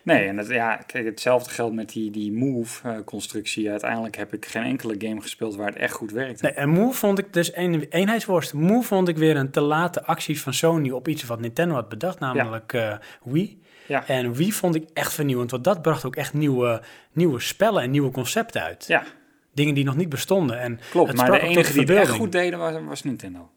[0.02, 3.70] Nee, en het, ja, kijk, hetzelfde geldt met die, die Move-constructie.
[3.70, 6.44] Uiteindelijk heb ik geen enkele game gespeeld waar het echt goed werkte.
[6.44, 8.54] Nee, en Move vond ik dus een eenheidsworst.
[8.54, 11.88] Move vond ik weer een te late actie van Sony op iets wat Nintendo had
[11.88, 13.59] bedacht, namelijk eh, Wii.
[13.90, 14.06] Ja.
[14.06, 16.82] En Wii vond ik echt vernieuwend, want dat bracht ook echt nieuwe,
[17.12, 18.84] nieuwe spellen en nieuwe concepten uit.
[18.86, 19.04] Ja,
[19.52, 20.60] Dingen die nog niet bestonden.
[20.60, 21.08] En klopt.
[21.08, 23.50] het Maar de enige die het echt goed deden was, was Nintendo.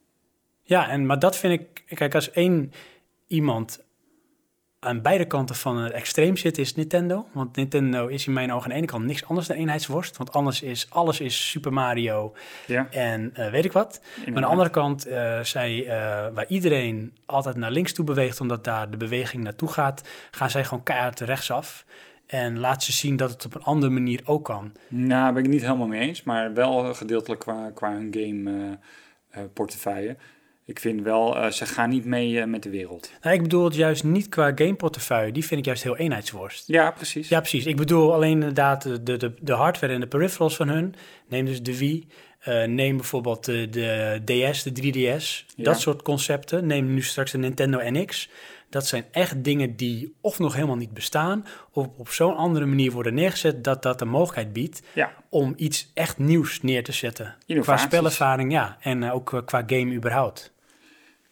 [0.61, 1.95] Ja, en, maar dat vind ik...
[1.95, 2.71] Kijk, als één
[3.27, 3.83] iemand
[4.83, 7.27] aan beide kanten van het extreem zit, is Nintendo.
[7.31, 10.17] Want Nintendo is in mijn ogen aan de ene kant niks anders dan eenheidsworst.
[10.17, 12.33] Want anders is alles is Super Mario
[12.67, 12.87] Ja.
[12.91, 14.01] en eh, weet ik wat.
[14.17, 15.87] Maar aan de andere kant, eh, zij, eh,
[16.33, 20.63] waar iedereen altijd naar links toe beweegt, omdat daar de beweging naartoe gaat, gaan zij
[20.63, 21.85] gewoon keihard rechtsaf.
[22.27, 24.71] En laat ze zien dat het op een andere manier ook kan.
[24.87, 28.77] Nou, ben ik niet helemaal mee eens, maar wel gedeeltelijk qua, qua hun game
[29.53, 30.15] portefeuille.
[30.65, 33.11] Ik vind wel, eh, ze gaan niet mee eh, met de wereld.
[33.21, 35.31] Nou, ik bedoel het juist niet qua gameportefeuille.
[35.31, 36.67] Die vind ik juist heel eenheidsworst.
[36.67, 37.29] Ja, precies.
[37.29, 37.65] Ja, precies.
[37.65, 40.95] Ik bedoel alleen inderdaad de, de, de, hardware en de peripherals van hun.
[41.27, 42.07] Neem dus de Wii.
[42.39, 45.45] Eh, neem bijvoorbeeld de, de DS, de 3DS.
[45.55, 45.63] Ja.
[45.63, 46.67] Dat soort concepten.
[46.67, 48.29] Neem nu straks de Nintendo NX.
[48.69, 51.45] Dat zijn echt dingen die of nog helemaal niet bestaan...
[51.71, 53.63] of op zo'n andere manier worden neergezet...
[53.63, 57.35] dat dat de mogelijkheid biedt Ja, om iets echt nieuws neer te zetten.
[57.59, 58.77] Qua spelervaring, ja.
[58.81, 60.52] En ook qua game überhaupt.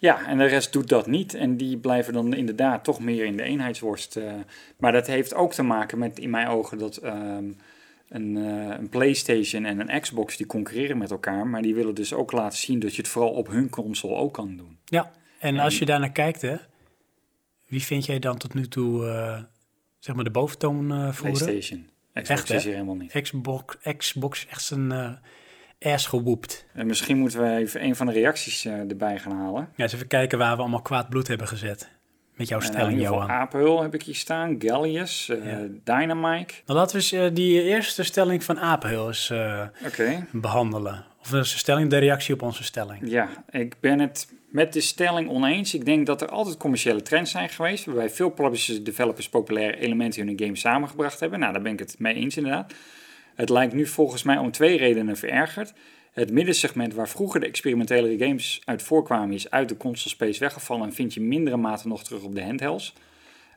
[0.02, 1.34] Ja, en de rest doet dat niet.
[1.34, 4.16] En die blijven dan inderdaad toch meer in de eenheidsworst.
[4.16, 4.34] eh.
[4.78, 7.52] maar dat heeft ook te maken met, in mijn ogen, dat ehm,
[8.10, 11.47] een, eh, een PlayStation en een Xbox die concurreren met elkaar.
[11.47, 14.34] Maar die willen dus ook laten zien dat je het vooral op hun console ook
[14.34, 14.78] kan doen.
[14.86, 16.56] Ja, en als je daarnaar kijkt, hè,
[17.68, 19.41] wie vind jij dan tot nu toe eh,
[19.99, 21.14] zeg maar de boventoon voeren?
[21.16, 21.89] PlayStation.
[22.14, 23.22] Xbox Echt, is hier helemaal niet.
[23.22, 25.12] Xbox, Xbox echt eh
[25.82, 26.65] ass gewoept.
[26.73, 29.69] En misschien moeten we even een van de reacties eh, erbij gaan halen.
[29.75, 31.89] Ja, eens even kijken waar we allemaal kwaad bloed hebben gezet.
[32.41, 33.29] Met jouw eh, stelling, Johan.
[33.29, 35.67] Apenhul heb ik hier staan, Gallius, eh Ja.
[35.84, 36.53] Dynamite.
[36.65, 39.65] Dan laten we eens eh, die eerste stelling van Apenhul eens eh,
[40.32, 41.05] behandelen.
[41.21, 42.99] Of dat is de stelling, de reactie op onze stelling.
[43.03, 45.73] Ja, ik ben het met de stelling oneens.
[45.73, 50.21] Ik denk dat er altijd commerciële trends zijn geweest, waarbij veel publishers developers populaire elementen
[50.21, 51.39] in hun game samengebracht hebben.
[51.39, 52.73] Nou, daar ben ik het mee eens inderdaad.
[53.36, 55.73] Het lijkt nu volgens mij om twee redenen verergerd.
[56.11, 60.86] Het middensegment waar vroeger de experimentele games uit voorkwamen is uit de console space weggevallen
[60.88, 62.93] en vind je mindere mate nog terug op de handhelds.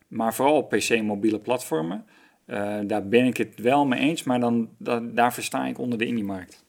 [0.08, 2.06] Maar vooral op PC en mobiele platformen.
[2.46, 5.98] Eh, daar ben ik het wel mee eens, maar dan, da- daar versta ik onder
[5.98, 6.64] de indie-markt.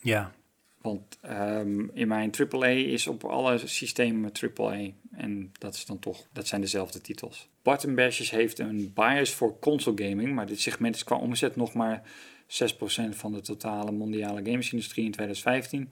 [0.00, 0.32] Ja,
[0.80, 4.78] Want ehm, in mijn AAA is op alle systemen AAA.
[5.12, 7.48] En dat, is dan toch, dat zijn dezelfde titels.
[7.62, 10.34] Button Bashes heeft een bias voor console gaming.
[10.34, 12.02] Maar dit segment is qua omzet nog maar
[12.46, 15.90] 6% van de totale mondiale gamesindustrie in 2015.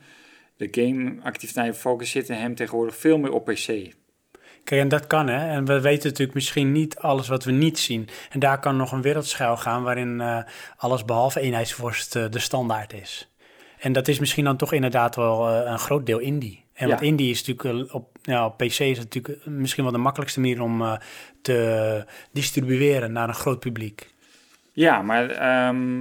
[0.57, 3.67] De gameactiviteiten focus zitten hem tegenwoordig veel meer op PC.
[4.65, 5.49] Kijk, en dat kan, hè.
[5.49, 8.09] En we weten natuurlijk misschien niet alles wat we niet zien.
[8.31, 10.39] En daar kan nog een wereldschuil gaan waarin eh,
[10.77, 13.31] alles behalve eenheidsworst eh, de standaard is.
[13.79, 16.65] En dat is misschien dan toch inderdaad wel eh, een groot deel indie.
[16.73, 16.93] En Ja.
[16.95, 20.63] want indie is natuurlijk op, op PC is het natuurlijk misschien wel de makkelijkste manier
[20.63, 20.99] om
[21.43, 24.11] te distribueren naar een groot publiek.
[24.73, 26.01] Ja, maar ehm,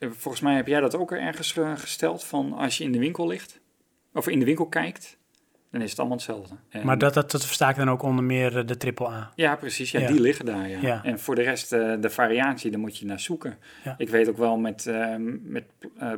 [0.00, 2.24] volgens mij heb jij dat ook ergens eh, gesteld.
[2.24, 3.60] Van als je in de winkel ligt,
[4.12, 5.18] of in de winkel kijkt,
[5.70, 6.54] dan is het allemaal hetzelfde.
[6.68, 9.32] En- Maar dat, dat, dat versta ik dan ook onder meer eh, de AAA.
[9.34, 9.90] Ja, precies.
[9.90, 10.06] Ja, Ja.
[10.06, 10.68] die liggen daar.
[10.68, 10.78] Ja.
[10.80, 11.04] Ja.
[11.04, 13.58] En voor de rest, eh, de variatie, daar moet je naar zoeken.
[13.84, 13.94] Ja.
[13.98, 14.90] Ik weet ook wel met,
[15.42, 15.64] met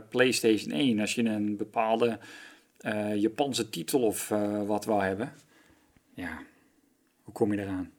[0.08, 2.18] PlayStation 1, als je een bepaalde
[3.14, 4.28] Japanse titel of
[4.66, 5.32] wat wil hebben,
[6.14, 6.38] ja,
[7.22, 7.90] hoe kom je eraan?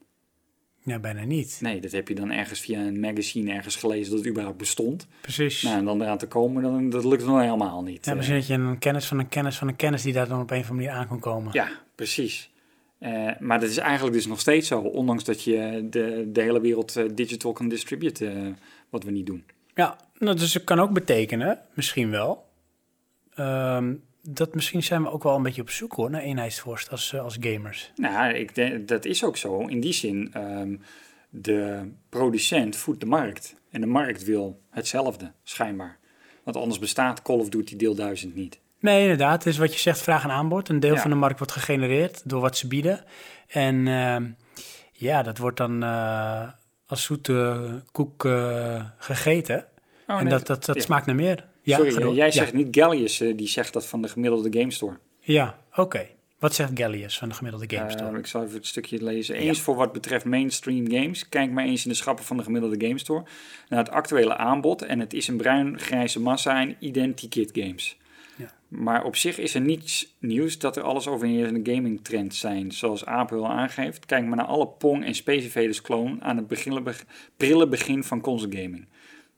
[0.84, 1.58] Ja, bijna niet.
[1.62, 5.08] Nee, dat heb je dan ergens via een magazine ergens gelezen dat het überhaupt bestond.
[5.22, 5.62] Precies.
[5.62, 8.06] Nou, en dan eraan te komen, dan, dat lukt nog helemaal niet.
[8.06, 10.28] ja, Eh, misschien dat je een kennis van een kennis van een kennis die daar
[10.28, 11.50] dan op een of andere manier aan kan komen.
[11.54, 12.50] Ja, precies.
[13.00, 16.62] Eh, maar dat is eigenlijk dus nog steeds zo, ondanks dat je de, de hele
[16.62, 18.58] wereld eh, digital kan distributen,
[18.90, 19.44] wat we niet doen.
[19.76, 22.46] Ja, nou, dus het kan ook betekenen, misschien wel,
[23.34, 27.14] ehm, dat misschien zijn we ook wel een beetje op zoek hoor, naar eenheidsworst als,
[27.14, 27.92] eh, als gamers.
[27.96, 29.60] Nou, ik denk, dat is ook zo.
[29.68, 30.76] In die zin, ehm,
[31.30, 33.56] de producent voedt de markt.
[33.70, 35.98] En de markt wil hetzelfde, schijnbaar.
[36.44, 38.60] Want anders bestaat Call of Duty deel 1000 niet.
[38.80, 40.70] Nee, inderdaad, het is wat je zegt, vraag en aanbod.
[40.70, 41.02] Een deel Ja.
[41.02, 43.04] van de markt wordt gegenereerd door wat ze bieden.
[43.48, 44.30] En ehm,
[44.92, 46.50] ja, dat wordt dan eh,
[46.86, 49.66] als zoete koek eh, gegeten.
[50.08, 50.82] Oh, en nee, dat, dat, dat ja.
[50.82, 51.46] smaakt naar meer.
[51.62, 52.32] Ja, Sorry, eh, jij Ja.
[52.32, 54.98] zegt niet Gallius, eh, die zegt dat van de gemiddelde Game Store.
[55.20, 56.08] Ja, oké.
[56.40, 58.12] Wat zegt Gallius van de gemiddelde GameStop?
[58.14, 59.36] Eh, ik zal even het stukje lezen.
[59.36, 61.30] Eens voor wat betreft mainstream games.
[61.30, 63.24] Kijk maar eens in de schappen van de gemiddelde Game Store
[63.70, 64.82] naar het actuele aanbod.
[64.82, 67.98] En het is een bruin-grijze massa en identikit games.
[68.36, 68.54] Ja.
[68.68, 72.72] Maar op zich is er niets nieuws dat er alles overheersende gaming trends zijn.
[72.72, 74.06] Zoals Apel aangeeft.
[74.06, 76.86] Kijk maar naar alle Pong en Space Invaders clone aan het begin,
[77.38, 78.86] prille begin van console gaming.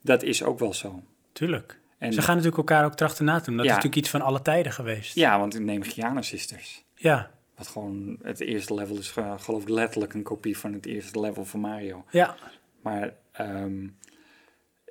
[0.02, 1.04] Dat is ook wel zo.
[1.34, 1.80] Tuurlijk.
[2.04, 3.56] En, Ze gaan natuurlijk elkaar ook trachten na te doen.
[3.58, 3.72] Dat Ja.
[3.72, 5.16] is natuurlijk iets van alle tijden geweest.
[5.16, 6.84] Ja, want ik neem Giana Sisters.
[6.96, 10.86] Ja, Wat gewoon het eerste level is, eh, geloof ik, letterlijk een kopie van het
[10.86, 12.06] eerste level van Mario.
[12.12, 12.36] ja.
[12.82, 13.88] Maar ehm,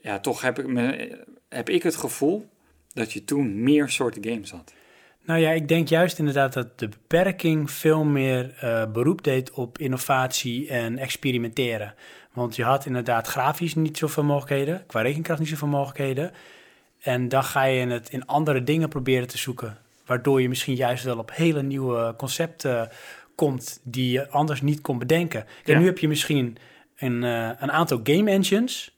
[0.02, 2.48] ja, toch heb ik, me, heb ik het gevoel
[2.92, 4.72] dat je toen meer soorten games had.
[5.24, 9.78] Nou ja, ik denk juist inderdaad dat de beperking veel meer eh, beroep deed op
[9.78, 11.94] innovatie en experimenteren.
[12.32, 16.32] Want je had inderdaad grafisch niet zoveel mogelijkheden, qua rekenkracht niet zoveel mogelijkheden.
[17.02, 19.78] En dan ga je het in andere dingen proberen te zoeken.
[20.06, 22.88] Waardoor je misschien juist wel op hele nieuwe concepten
[23.34, 25.40] komt die je anders niet kon bedenken.
[25.40, 25.78] En Ja.
[25.78, 26.56] nu heb je misschien
[26.96, 28.96] een, eh, een aantal game engines.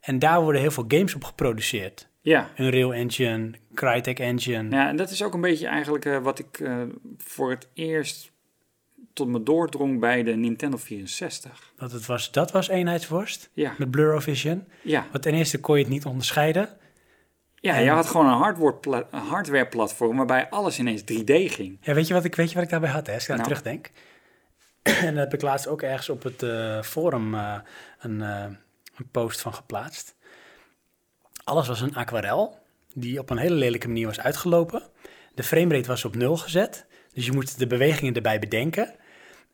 [0.00, 2.08] En daar worden heel veel games op geproduceerd.
[2.20, 2.50] Ja.
[2.56, 4.70] Unreal Engine, Crytek Engine.
[4.76, 6.76] Ja, en dat is ook een beetje eigenlijk eh, wat ik eh,
[7.18, 8.30] voor het eerst
[9.12, 11.72] tot me doordrong bij de Nintendo 64.
[11.76, 13.74] Dat, het was, dat was eenheidsworst Ja.
[13.78, 14.64] met Blur Vision.
[14.82, 15.06] Ja.
[15.10, 16.68] Want ten eerste kon je het niet onderscheiden.
[17.60, 21.78] Ja, En- je had gewoon een hardware- hardware-platform waarbij alles ineens 3D ging.
[21.80, 23.12] Ja, weet je wat ik, weet je wat ik daarbij had, hè?
[23.12, 23.48] Als ik daar Nou.
[23.48, 23.90] terugdenk.
[25.06, 27.54] en daar heb ik laatst ook ergens op het eh, forum eh,
[28.00, 28.44] een, eh,
[28.96, 30.14] een post van geplaatst.
[31.44, 32.58] Alles was een aquarel
[32.94, 34.82] die op een hele lelijke manier was uitgelopen.
[35.34, 38.94] De framerate was op nul gezet, dus je moest de bewegingen erbij bedenken.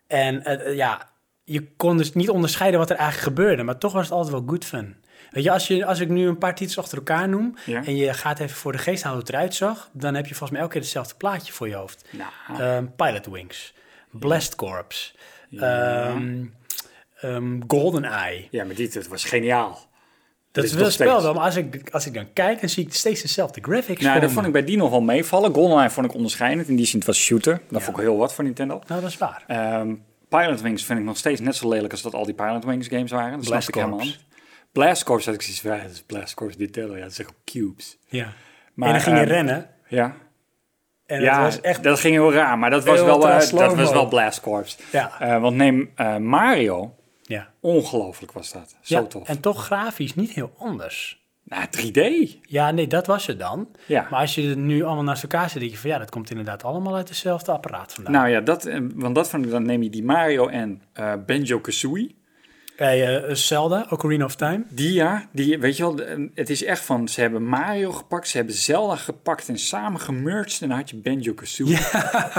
[0.06, 0.42] En
[0.74, 1.10] ja,
[1.44, 4.44] je kon dus niet onderscheiden wat er eigenlijk gebeurde, maar toch was het altijd wel
[4.46, 4.96] good fun.
[5.36, 7.84] Weet je, als, je, als ik nu een paar titels achter elkaar noem Ja.
[7.84, 10.30] en je gaat even voor de geest halen hoe het eruit zag, dan heb je
[10.34, 12.04] volgens mij elke keer hetzelfde plaatje voor je hoofd.
[12.10, 13.74] Nou, Ehm, Pilot Wings,
[14.10, 15.14] Blast Corps,
[15.56, 16.44] ehm,
[17.20, 18.48] ehm, GoldenEye.
[18.50, 19.84] ja, maar dit het was geniaal.
[20.52, 22.84] Dat is is wel spel wel, maar als ik, als ik dan kijk, dan zie
[22.86, 25.54] ik steeds dezelfde graphics Nou, dat vond ik bij die nog wel meevallen.
[25.54, 26.68] GoldenEye vond ik onderscheidend.
[26.68, 27.60] In die zin, het was shooter.
[27.70, 28.80] Dat vond ik heel wat voor Nintendo.
[28.86, 29.44] Nou, dat is waar.
[29.46, 29.94] Ehm
[30.28, 32.88] Pilot Wings vind ik nog steeds net zo lelijk als dat al die Pilot Wings
[32.88, 33.30] games waren.
[33.30, 34.06] Dat snap Blast ik helemaal
[34.76, 34.96] Corps.
[34.96, 34.96] niet.
[34.96, 36.96] Blast Corps had ik zoiets van, ja, dat is Blast Corps Nintendo.
[36.96, 37.98] Ja, dat is cubes.
[38.08, 38.32] Ja.
[38.74, 39.70] Maar, en dan ging je ehm, rennen.
[39.88, 40.16] Ja,
[41.06, 41.82] En ja dat was echt...
[41.82, 42.58] dat ging heel raar.
[42.58, 44.78] Maar dat was, wel, eh, dat was wel Blast Corps.
[44.90, 45.20] Ja.
[45.20, 46.94] Eh, want neem eh, Mario.
[47.22, 47.48] ja.
[47.60, 48.76] Ongelooflijk was dat.
[48.80, 49.28] Zo ja, tof.
[49.28, 51.24] En toch grafisch niet heel anders.
[51.42, 52.00] Nou, 3D.
[52.42, 53.68] Ja, nee, dat was het dan.
[53.86, 54.06] Ja.
[54.10, 56.30] Maar als je het nu allemaal naast elkaar zet, denk je van ja, dat komt
[56.30, 58.12] inderdaad allemaal uit hetzelfde apparaat vandaan.
[58.12, 62.14] Nou ja, dat, want dat ik, dan neem je die Mario en eh Banjo-Kazooie.
[62.76, 64.64] Bij eh, Zelda, Ocarina of Time.
[64.70, 68.28] Die ja, die, weet je wel, de- het is echt van, ze hebben Mario gepakt,
[68.28, 71.78] ze hebben Zelda gepakt en samen gemerged en dan had je Banjo-Kazooie.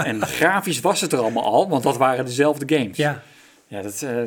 [0.04, 2.96] En grafisch was het er allemaal al, want dat waren dezelfde games.
[2.96, 3.22] Ja.
[3.66, 4.22] Ja, dat, eh,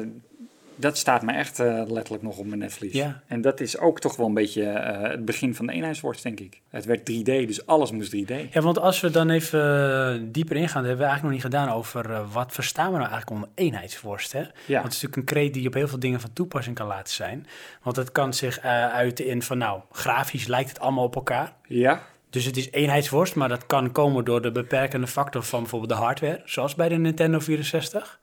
[0.75, 2.93] dat staat me echt eh, letterlijk nog op mijn netvlies.
[2.93, 3.21] Ja.
[3.27, 6.39] En dat is ook toch wel een beetje eh, het begin van de eenheidsworst, denk
[6.39, 6.61] ik.
[6.69, 8.33] Het werd 3D, dus alles moest 3D.
[8.51, 11.41] Ja, want als we dan even eh, dieper ingaan, dat hebben we eigenlijk nog niet
[11.41, 14.31] gedaan over wat verstaan we nou eigenlijk onder eenheidsworst.
[14.31, 14.39] Hè?
[14.39, 14.53] Want
[14.83, 17.47] het is natuurlijk een kreet die op heel veel dingen van toepassing kan laten zijn.
[17.81, 21.53] Want het kan zich uiten in van nou, grafisch lijkt het allemaal op elkaar.
[21.67, 25.91] Ja, Dus het is eenheidsworst, maar dat kan komen door de beperkende factor van bijvoorbeeld
[25.91, 28.19] de hardware, zoals bij de Nintendo 64.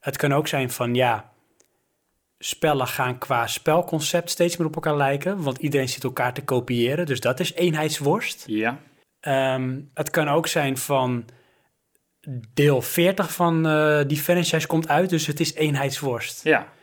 [0.00, 1.30] Het kan ook zijn van ja,
[2.38, 7.06] spellen gaan qua spelconcept steeds meer op elkaar lijken, want iedereen zit elkaar te kopiëren,
[7.06, 8.44] dus dat is eenheidsworst.
[8.46, 8.78] ja,
[9.20, 11.24] Ehm, het kan ook zijn van
[12.54, 16.44] deel 40 van eh, die franchise komt uit, dus het is eenheidsworst.
[16.44, 16.74] ja.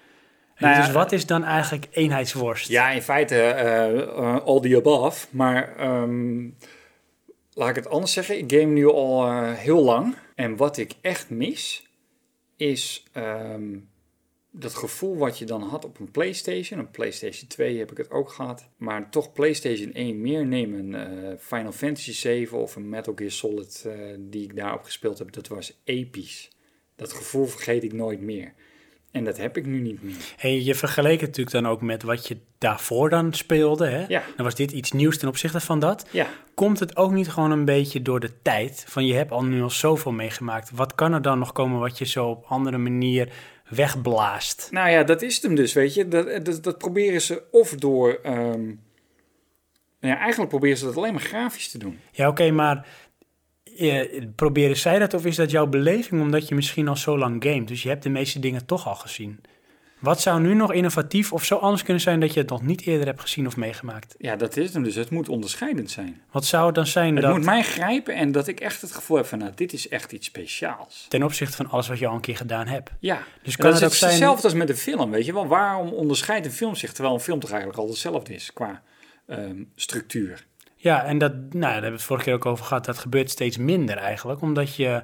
[0.58, 2.68] Nou ja, dus wat is dan eigenlijk eenheidsworst?
[2.68, 5.28] Ja, in feite eh, eh, all the above.
[5.30, 6.50] Maar ehm,
[7.54, 8.38] laat ik het anders zeggen.
[8.38, 10.16] Ik game nu al eh, heel lang.
[10.36, 11.88] En wat ik echt mis,
[12.58, 13.78] is ehm,
[14.56, 16.80] dat gevoel wat je dan had op een PlayStation.
[16.80, 18.70] Een PlayStation 2 heb ik het ook gehad.
[18.78, 20.94] Maar toch PlayStation 1 meer nemen.
[20.94, 25.32] een Final Fantasy 7 of een Metal Gear Solid eh, die ik daarop gespeeld heb.
[25.32, 26.52] Dat was episch.
[26.96, 28.54] Dat gevoel vergeet ik nooit meer.
[29.12, 30.16] En dat heb ik nu niet meer.
[30.38, 33.88] En je vergeleek het natuurlijk dan ook met wat je daarvoor dan speelde.
[33.88, 34.06] Hè?
[34.08, 34.24] Ja.
[34.36, 36.08] Dan was dit iets nieuws ten opzichte van dat.
[36.12, 36.28] Ja.
[36.54, 38.86] Komt het ook niet gewoon een beetje door de tijd?
[38.88, 40.72] Van je hebt al nu al zoveel meegemaakt.
[40.72, 43.34] Wat kan er dan nog komen wat je zo op andere manier
[43.76, 44.68] wegblaast?
[44.72, 46.08] Nou ja, dat is het hem dus, weet je.
[46.08, 48.20] Dat, dat, dat proberen ze of door...
[48.24, 48.72] ehm,
[50.00, 52.00] ja, eigenlijk proberen ze dat alleen maar grafisch te doen.
[52.12, 52.88] Ja, oké, maar
[53.78, 57.44] eh, proberen zij dat of is dat jouw beleving omdat je misschien al zo lang
[57.44, 57.68] gamet?
[57.68, 59.42] Dus je hebt de meeste dingen toch al gezien.
[60.04, 62.82] Wat zou nu nog innovatief of zo anders kunnen zijn dat je het nog niet
[62.82, 64.16] eerder hebt gezien of meegemaakt?
[64.18, 64.96] Ja, dat is hem dus.
[64.96, 66.22] Het moet onderscheidend zijn.
[66.32, 68.92] Wat zou het dan zijn Het dat moet mij grijpen en dat ik echt het
[68.92, 69.40] gevoel heb van...
[69.40, 71.06] Nou, dit is echt iets speciaals.
[71.10, 72.92] ten opzichte van alles wat je al een keer gedaan hebt?
[73.00, 74.12] Ja, Dus kan dat het ook is zijn...
[74.12, 75.48] hetzelfde als met een film, weet je wel.
[75.48, 78.82] Waarom onderscheidt een film zich terwijl een film toch eigenlijk al hetzelfde is qua
[79.28, 80.46] ehm, structuur?
[80.76, 82.86] Ja, en dat, nou, daar hebben we het vorige keer ook over gehad.
[82.86, 85.04] Dat gebeurt steeds minder eigenlijk, omdat je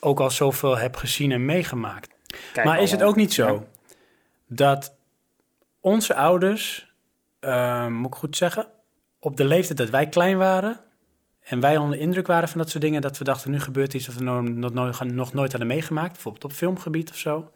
[0.00, 2.08] ook al zoveel hebt gezien en meegemaakt.
[2.52, 3.78] Kijk maar is het ook niet zo ja.
[4.52, 4.96] Dat
[5.80, 6.92] onze ouders,
[7.40, 8.66] ehm, moet ik goed zeggen,
[9.18, 10.80] op de leeftijd dat wij klein waren
[11.40, 14.06] en wij onder indruk waren van dat soort dingen, dat we dachten nu gebeurt iets
[14.06, 17.52] wat we nog, nog nooit hadden meegemaakt, bijvoorbeeld op filmgebied of zo,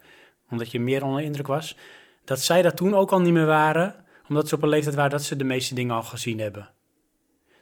[0.50, 1.76] omdat je meer onder indruk was,
[2.24, 3.94] dat zij dat toen ook al niet meer waren,
[4.28, 6.70] omdat ze op een leeftijd waren dat ze de meeste dingen al gezien hebben.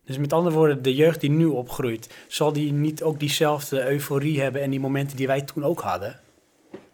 [0.04, 4.40] Dus met andere woorden, de jeugd die nu opgroeit, zal die niet ook diezelfde euforie
[4.40, 6.20] hebben en die momenten die wij toen ook hadden?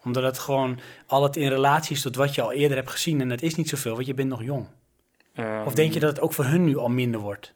[0.03, 3.21] Omdat het gewoon al het in relatie is tot wat je al eerder hebt gezien
[3.21, 4.65] en dat is niet zoveel, want je bent nog jong.
[5.33, 7.53] Ehm, Of denk je dat het ook voor hun nu al minder wordt?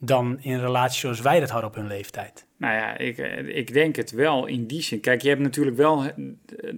[0.00, 2.46] Dan in relatie zoals wij dat hadden op hun leeftijd.
[2.56, 5.00] Nou ja, ik, ik denk het wel in die zin.
[5.00, 6.04] Kijk, je hebt natuurlijk wel...
[6.04, 6.72] eh,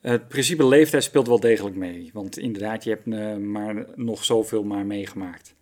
[0.00, 2.10] Het principe leeftijd speelt wel degelijk mee.
[2.12, 5.54] Want inderdaad, je hebt eh, maar nog zoveel maar meegemaakt.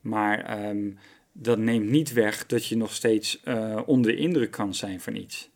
[0.00, 0.90] Maar ehm,
[1.32, 5.14] dat neemt niet weg dat je nog steeds eh, onder de indruk kan zijn van
[5.14, 5.50] iets.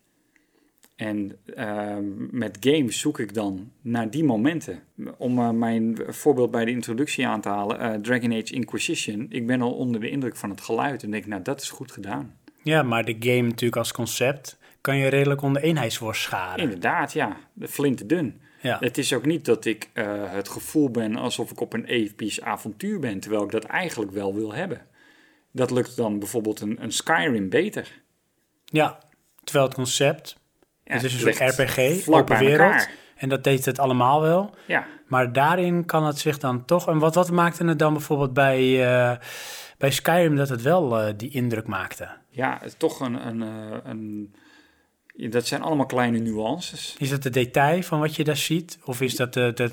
[0.97, 4.83] En ehm, met games zoek ik dan naar die momenten.
[5.19, 9.27] Om eh, mijn voorbeeld bij de introductie aan te halen, eh, Dragon Age Inquisition.
[9.29, 11.93] Ik ben al onder de indruk van het geluid en denk, nou, dat is goed
[11.93, 12.39] gedaan.
[12.63, 16.63] Ja, maar de game natuurlijk als concept kan je redelijk onder eenheidsworst scharen.
[16.63, 18.41] Inderdaad, ja, flint dun.
[18.61, 18.77] Ja.
[18.81, 22.41] Het is ook niet dat ik eh, het gevoel ben alsof ik op een episch
[22.41, 24.87] avontuur ben, terwijl ik dat eigenlijk wel wil hebben.
[25.51, 28.03] Dat lukt dan bijvoorbeeld een, een Skyrim beter.
[28.65, 28.99] Ja,
[29.45, 30.37] terwijl het concept,
[30.87, 32.73] Ja, het is een soort RPG, open wereld.
[32.73, 32.91] elkaar.
[33.17, 34.55] En dat deed het allemaal wel.
[34.67, 36.89] Ja, Maar daarin kan het zich dan toch...
[36.89, 39.17] En wat, wat maakte het dan bijvoorbeeld bij, eh,
[39.79, 42.09] bij Skyrim dat het wel eh, die indruk maakte?
[42.31, 44.35] ja het is toch een, een, eh, een,
[45.31, 46.97] Dat zijn allemaal kleine nuances.
[46.99, 48.79] Is dat de detail van wat je daar ziet?
[48.85, 49.71] Of is dat de, de,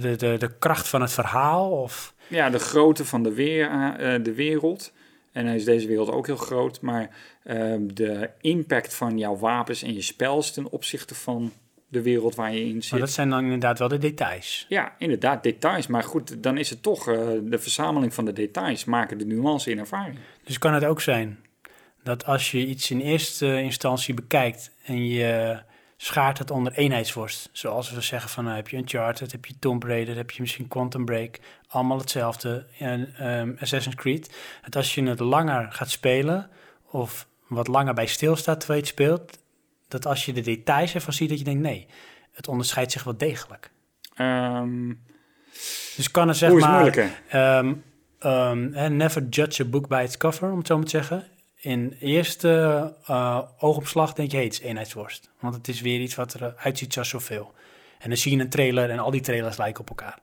[0.00, 1.70] de, de, de kracht van het verhaal?
[1.70, 2.14] Of...
[2.28, 3.68] Ja, de grootte van de, weer,
[4.22, 4.92] de wereld.
[5.34, 6.80] En dan is deze wereld ook heel groot.
[6.80, 7.10] Maar
[7.42, 11.52] ehm, de impact van jouw wapens en je spels ten opzichte van
[11.88, 12.90] de wereld waar je in zit.
[12.90, 14.66] Maar dat zijn dan inderdaad wel de details.
[14.68, 15.86] Ja, inderdaad, details.
[15.86, 19.70] Maar goed, dan is het toch eh, de verzameling van de details maken de nuance
[19.70, 20.18] in ervaring.
[20.44, 21.38] Dus kan het ook zijn
[22.02, 25.62] dat als je iets in eerste instantie bekijkt en je
[26.04, 29.82] schaart het onder eenheidsworst, zoals we zeggen van nou, heb je Uncharted, heb je Tomb
[29.82, 31.38] Raider, heb je misschien Quantum Break,
[31.68, 36.50] allemaal hetzelfde, en ehm, Assassin's Creed, dat als je het langer gaat spelen
[36.90, 39.38] of wat langer bij stilstaat terwijl je het speelt,
[39.88, 41.86] dat als je de details ervan ziet, dat je denkt nee,
[42.32, 43.70] het onderscheidt zich wel degelijk.
[44.14, 44.92] Ehm,
[45.96, 46.84] Dus kan er zeg maar...
[48.18, 51.26] ehm, never judge a book by its cover, om het zo maar te zeggen.
[51.64, 55.30] In eerste eh, oogopslag denk je, hey, het is eenheidsworst.
[55.40, 57.52] Want het is weer iets wat eruit ziet zoals zoveel.
[57.98, 60.18] En dan zie je een trailer en al die trailers lijken op elkaar.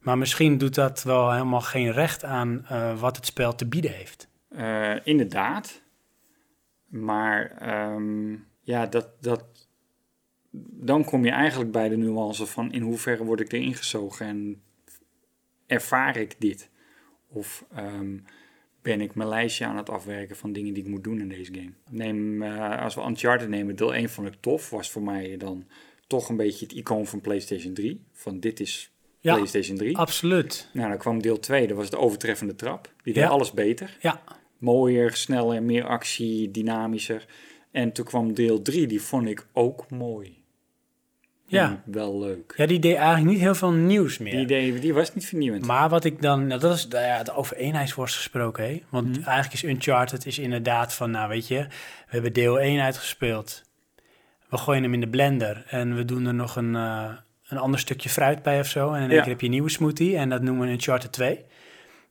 [0.00, 3.90] Maar misschien doet dat wel helemaal geen recht aan eh, wat het spel te bieden
[3.90, 4.28] heeft.
[4.48, 5.82] eh, inderdaad.
[6.86, 9.44] Maar ehm, ja, dat, dat,
[10.80, 14.62] dan kom je eigenlijk bij de nuance van in hoeverre word ik erin gezogen en
[15.66, 16.70] ervaar ik dit?
[17.28, 18.18] Of ehm,
[18.90, 21.54] ben ik mijn lijstje aan het afwerken van dingen die ik moet doen in deze
[21.54, 21.70] game?
[21.90, 25.64] Neem, eh, als we Uncharted nemen, deel 1 vond ik tof, was voor mij dan
[26.06, 28.00] toch een beetje het icoon van PlayStation 3.
[28.12, 29.96] Van dit is Ja, PlayStation 3.
[29.96, 30.68] Absoluut.
[30.72, 32.92] Nou, dan kwam deel 2, dat was de overtreffende trap.
[33.02, 33.28] Die deed Ja.
[33.28, 33.96] alles beter.
[34.00, 34.22] Ja,
[34.58, 37.26] Mooier, sneller, meer actie, dynamischer.
[37.70, 40.39] En toen kwam deel 3, die vond ik ook mooi.
[41.50, 41.82] Ja.
[41.84, 42.54] Wel leuk.
[42.56, 44.32] ja, die deed eigenlijk niet heel veel nieuws meer.
[44.36, 45.66] Die, deed, die was niet vernieuwend.
[45.66, 48.82] Maar wat ik dan, nou, dat is nou ja, de over eenheidsworst gesproken, hè?
[48.88, 49.22] Want Mhm.
[49.28, 51.66] eigenlijk is Uncharted is inderdaad van, nou weet je, we
[52.08, 53.62] hebben deel 1 uitgespeeld.
[54.48, 57.04] We gooien hem in de blender en we doen er nog een, eh,
[57.48, 58.88] een ander stukje fruit bij of zo.
[58.92, 59.20] En in één Ja.
[59.20, 61.44] keer heb je een nieuwe smoothie en dat noemen we Uncharted 2.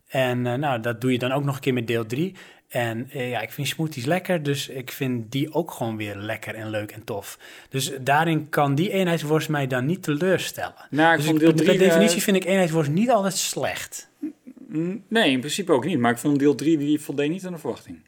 [0.07, 2.35] En eh, nou, dat doe je dan ook nog een keer met deel 3.
[2.69, 6.55] En eh, ja, ik vind smoothies lekker, dus ik vind die ook gewoon weer lekker
[6.55, 7.39] en leuk en tof.
[7.69, 10.73] Dus daarin kan die eenheidsworst mij dan niet teleurstellen.
[10.89, 11.77] Nou, dus ik- deel per 3...
[11.77, 14.09] definitie vind ik eenheidsworst niet altijd slecht.
[15.07, 15.99] Nee, in principe ook niet.
[15.99, 18.01] Maar ik vond deel 3, die voldeed niet aan de verwachting.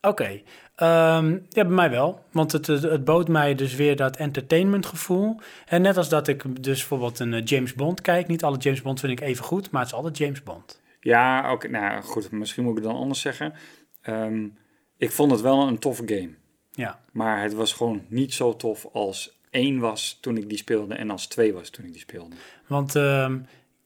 [0.00, 0.40] Oké,
[0.74, 2.24] Ehm, ja, bij mij wel.
[2.30, 5.40] Want het, het, het bood mij dus weer dat entertainment gevoel.
[5.66, 8.26] En net als dat ik dus bijvoorbeeld een eh, James Bond kijk.
[8.28, 10.80] Niet alle James Bond vind ik even goed, maar het is altijd James Bond.
[11.04, 11.68] Ja, oké.
[11.68, 13.52] nou goed, misschien moet ik het dan anders zeggen.
[14.02, 14.48] Ehm,
[14.96, 16.30] ik vond het wel een toffe game.
[16.70, 20.94] Ja, Maar het was gewoon niet zo tof als 1 was toen ik die speelde
[20.94, 22.34] en als 2 was toen ik die speelde.
[22.66, 23.38] want ehm,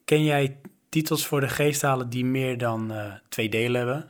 [0.05, 0.57] ken jij
[0.89, 4.09] titels voor de geest halen die meer dan eh, twee delen hebben?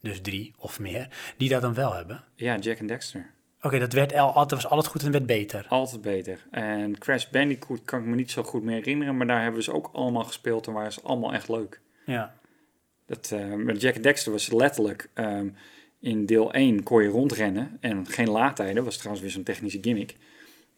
[0.00, 2.24] Dus drie of meer, die dat dan wel hebben?
[2.34, 3.30] Ja, Jack and Dexter.
[3.62, 5.66] Oké, dat werd al, altijd, was altijd goed en werd beter.
[5.68, 6.46] Altijd beter.
[6.50, 9.64] En Crash Bandicoot kan ik me niet zo goed meer herinneren, maar daar hebben we
[9.64, 11.80] ze ook allemaal gespeeld en waren ze allemaal echt leuk.
[12.12, 12.34] Ja,
[13.06, 15.48] Dat, eh, met Jack Dexter was letterlijk, ehm,
[16.00, 20.16] in deel 1 kon je rondrennen en geen laadtijden, was trouwens weer zo'n technische gimmick.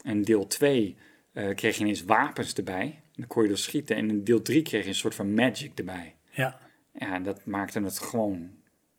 [0.04, 0.96] En deel 2
[1.32, 3.96] eh, kreeg je ineens wapens erbij, dan kon je dus schieten.
[3.96, 6.14] En in deel 3 kreeg je een soort van magic erbij.
[6.30, 6.58] ja.
[6.98, 8.50] Ja, dat maakte het gewoon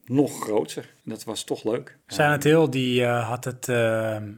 [0.05, 0.93] nog groter.
[1.03, 1.97] Dat was toch leuk.
[2.07, 3.65] Silent Hill die eh, had het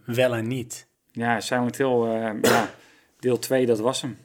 [0.06, 0.88] wel en niet.
[1.12, 1.98] Ja, Silent Hill,
[2.42, 2.70] ja,
[3.20, 4.18] deel 2, dat was hem.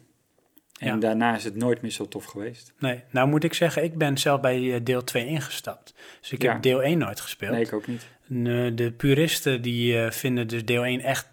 [0.79, 0.97] En Ja.
[0.97, 2.73] daarna is het nooit meer zo tof geweest.
[2.79, 5.95] Nee, nou moet ik zeggen, ik ben zelf bij eh, deel 2 ingestapt.
[6.21, 6.53] Dus ik Ja.
[6.53, 7.53] heb deel 1 nooit gespeeld.
[7.53, 8.07] Nee, ik ook niet.
[8.27, 11.29] De, de puristen die eh, vinden dus deel 1 echt,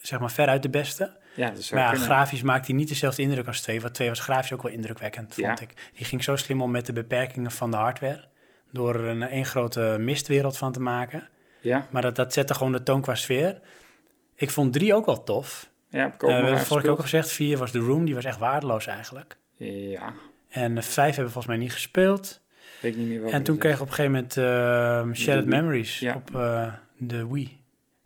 [0.00, 1.16] zeg maar, veruit de beste.
[1.36, 2.08] Ja, dat zou Maar ja, kunnen.
[2.08, 3.80] grafisch maakt hij niet dezelfde indruk als 2.
[3.80, 5.90] Want 2 was grafisch ook wel indrukwekkend, vond ik.
[5.96, 8.24] Die ging zo slim om met de beperkingen van de hardware.
[8.72, 11.28] Door er een één grote mistwereld van te maken.
[11.60, 13.60] Ja, Maar dat, dat zette gewoon de toon qua sfeer.
[14.34, 15.70] Ik vond 3 ook wel tof.
[15.94, 17.78] Ja heb ik ook Eh, we hebben vorige keer ook al gezegd, 4 was The
[17.78, 18.04] Room.
[18.04, 19.36] Die was echt waardeloos eigenlijk.
[19.56, 20.12] Ja,
[20.48, 22.40] En 5 hebben we volgens mij niet gespeeld.
[22.80, 25.60] weet ik niet meer En toen kreeg ik op een gegeven moment eh Shattered Wii.
[25.60, 26.14] Memories Ja.
[26.14, 27.62] op eh, de Wii.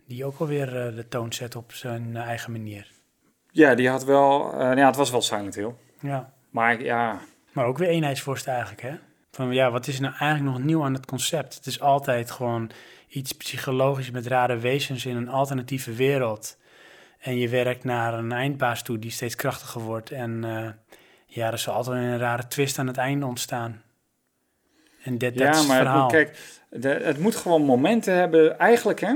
[0.06, 2.90] Die ook alweer eh, de toon zet op zijn eh, eigen manier.
[3.50, 4.52] Ja, die had wel...
[4.52, 5.72] eh, ja, het was wel Silent Hill.
[6.00, 6.32] Ja.
[6.50, 7.20] Maar ja,
[7.52, 8.92] Maar ook weer eenheidsworst eigenlijk, hè?
[9.30, 11.54] Van ja, wat is er nou eigenlijk nog nieuw aan het concept?
[11.54, 12.70] Het is altijd gewoon
[13.08, 16.57] iets psychologisch met rare wezens in een alternatieve wereld.
[17.18, 20.10] En je werkt naar een eindbaas toe die steeds krachtiger wordt.
[20.10, 20.68] En eh,
[21.26, 23.82] ja, er zal altijd een rare twist aan het einde ontstaan.
[25.02, 26.02] En dat, ja is maar het verhaal.
[26.02, 26.38] moet, kijk,
[26.70, 28.58] de, het moet gewoon momenten hebben.
[28.58, 29.14] Eigenlijk, hè?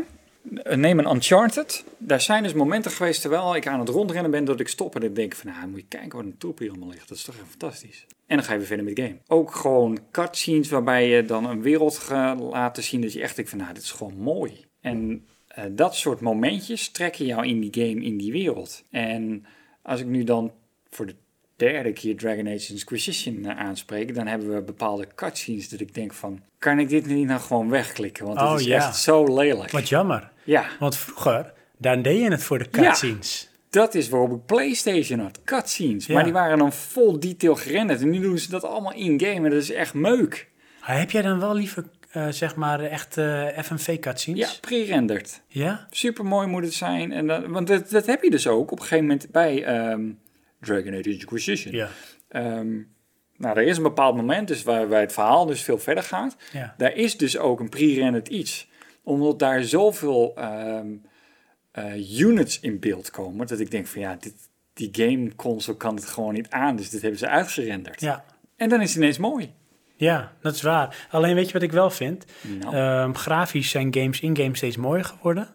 [0.77, 1.85] Neem een Uncharted.
[1.99, 5.03] Daar zijn dus momenten geweest terwijl ik aan het rondrennen ben dat ik stop en
[5.03, 7.09] ik denk van, nou, moet je kijken wat een troep hier allemaal ligt.
[7.09, 8.07] Dat is toch echt fantastisch.
[8.27, 9.16] En dan ga je weer verder met de game.
[9.27, 13.51] Ook gewoon cutscenes waarbij je dan een wereld gaat laten zien dat je echt denkt
[13.51, 14.65] van, nou, dit is gewoon mooi.
[14.81, 18.85] En eh, dat soort momentjes trekken jou in die game, in die wereld.
[18.91, 19.45] En
[19.83, 20.53] als ik nu dan
[20.91, 21.15] voor de
[21.57, 26.12] derde keer Dragon Age Inquisition eh, aanspreek, dan hebben we bepaalde cutscenes dat ik denk
[26.12, 28.27] van, kan ik dit niet nou gewoon wegklikken?
[28.27, 28.77] Want het Oh, is ja.
[28.77, 29.70] echt zo lelijk.
[29.70, 30.31] Wat jammer.
[30.45, 32.83] Ja, Want vroeger, daar deed je het voor de Ja.
[32.83, 33.51] cutscenes.
[33.70, 36.07] dat is waarop ik PlayStation had, cutscenes.
[36.07, 36.15] Ja.
[36.15, 39.43] Maar die waren dan vol detail gerenderd en nu doen ze dat allemaal in-game en
[39.51, 40.51] dat is echt meuk.
[40.81, 44.52] Heb jij dan wel liever, eh, zeg maar, echt eh, FMV-cutscenes?
[44.52, 45.43] Ja, pre-renderd.
[45.47, 45.86] Ja?
[45.90, 47.12] Super mooi moet het zijn.
[47.12, 50.10] En dat, want dat, dat heb je dus ook op een gegeven moment bij ehm,
[50.60, 51.74] Dragon Age Inquisition.
[51.74, 51.89] Ja.
[52.28, 52.72] Ehm,
[53.36, 56.36] nou, er is een bepaald moment dus waar, waar het verhaal dus veel verder gaat.
[56.52, 56.74] Ja.
[56.76, 58.68] Daar is dus ook een pre-rendered iets.
[59.02, 60.34] Omdat daar zoveel
[61.72, 64.34] eh, units in beeld komen, dat ik denk van ja, dit,
[64.72, 66.76] die game console kan het gewoon niet aan.
[66.76, 68.01] Dus dit hebben ze uitgerenderd.
[68.01, 68.24] Ja.
[68.56, 69.52] En dan is het ineens mooi.
[69.97, 71.06] Ja, dat is waar.
[71.10, 72.24] Alleen weet je wat ik wel vind?
[72.60, 75.48] Nou, Ehm, grafisch zijn games in-game steeds mooier geworden.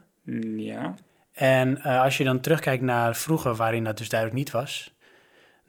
[0.57, 0.93] ja.
[1.33, 4.95] En eh, als je dan terugkijkt naar vroeger, waarin dat dus duidelijk niet was,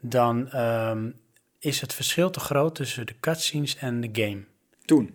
[0.01, 1.11] dan ehm,
[1.59, 4.45] is het verschil te groot tussen de cutscenes en de game.
[4.85, 5.15] Toen.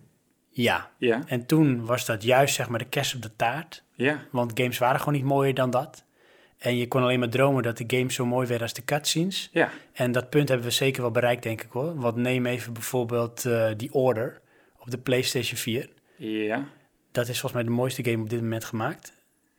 [0.50, 0.90] Ja.
[0.98, 1.22] Ja.
[1.26, 3.82] En toen was dat juist zeg maar de kerst op de taart.
[3.94, 4.18] Ja.
[4.30, 6.03] Want games waren gewoon niet mooier dan dat.
[6.64, 9.48] En je kon alleen maar dromen dat de game zo mooi werd als de cutscenes.
[9.52, 9.70] Ja.
[9.92, 12.00] En dat punt hebben we zeker wel bereikt, denk ik hoor.
[12.00, 14.40] Want neem even bijvoorbeeld eh The Order
[14.78, 15.88] op de PlayStation 4.
[16.16, 16.68] Ja.
[17.12, 19.12] Dat is volgens mij de mooiste game op dit moment gemaakt.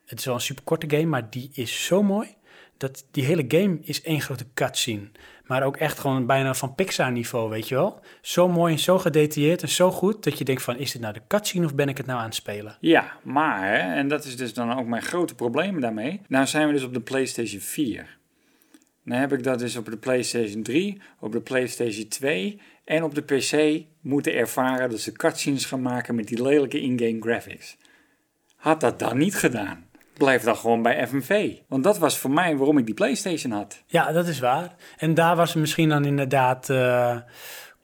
[0.06, 2.36] Het is wel een super korte game, maar die is zo mooi.
[2.77, 5.10] Dat die hele game is één grote cutscene.
[5.45, 7.99] Maar ook echt gewoon bijna van Pixar niveau, weet je wel.
[8.22, 10.77] Zo mooi en zo gedetailleerd en zo goed dat je denkt van...
[10.77, 12.77] is dit nou de cutscene of ben ik het nou aan het spelen?
[12.80, 16.22] Ja, maar, en dat is dus dan ook mijn grote probleem daarmee.
[16.27, 18.17] Nou zijn we dus op de PlayStation 4.
[19.05, 23.15] Dan heb ik dat dus op de PlayStation 3, op de PlayStation 2 en op
[23.15, 27.77] de PC moeten ervaren dat ze cutscenes gaan maken met die lelijke in-game graphics.
[28.55, 29.84] Had dat dan niet gedaan?
[30.17, 31.53] Blijf dan gewoon bij FMV.
[31.67, 33.83] Want dat was voor mij waarom ik die PlayStation had.
[33.85, 34.75] Ja, dat is waar.
[34.97, 36.69] En daar was misschien dan inderdaad...
[36.69, 37.17] eh,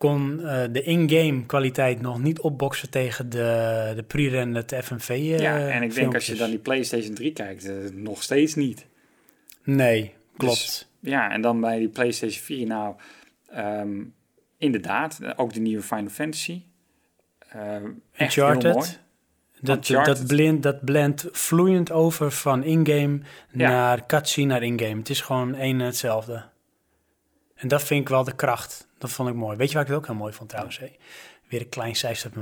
[0.01, 5.69] kon eh, de in-game kwaliteit nog niet opboksen tegen de, de pre-rendered FMV eh, ja,
[5.69, 8.85] en ik denk als je dan die PlayStation 3 kijkt, nog steeds niet.
[9.63, 10.55] Nee, klopt.
[10.55, 12.95] Dus, ja, en dan bij die PlayStation 4, nou,
[13.49, 14.03] ehm,
[14.57, 16.61] inderdaad, ook de nieuwe Final Fantasy.
[17.49, 17.75] Eh,
[18.11, 18.89] echt heel mooi.
[19.61, 23.19] Dat, dat, blind, dat blendt vloeiend over van in-game
[23.51, 23.69] Ja.
[23.69, 24.95] naar cutscene naar in-game.
[24.97, 26.43] Het is gewoon één en hetzelfde.
[27.55, 28.87] En dat vind ik wel de kracht.
[28.97, 29.57] Dat vond ik mooi.
[29.57, 30.79] Weet je waar ik het ook heel mooi vond trouwens?
[30.79, 30.91] Hè?
[31.47, 32.35] Weer een klein zijstap,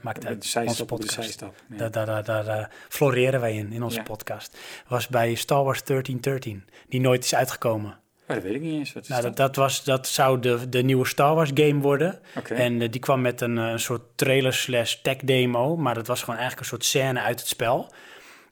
[0.00, 0.44] maakt uit.
[0.44, 1.40] zijstap Onze podcast.
[1.40, 1.76] ja.
[1.76, 4.58] Daar, daar, daar, daar eh, floreren wij in, in onze podcast.
[4.88, 7.98] Was bij Star Wars 1313, die nooit is uitgekomen.
[8.28, 8.92] Oh, dat weet ik niet eens.
[8.92, 9.36] Wat is Nou, dat?
[9.36, 12.20] dat, was, dat zou de, de nieuwe Star Wars game worden.
[12.48, 15.76] En eh, die kwam met een, eh, een soort trailer slash tech demo.
[15.76, 17.92] Maar dat was gewoon eigenlijk een soort scène uit het spel.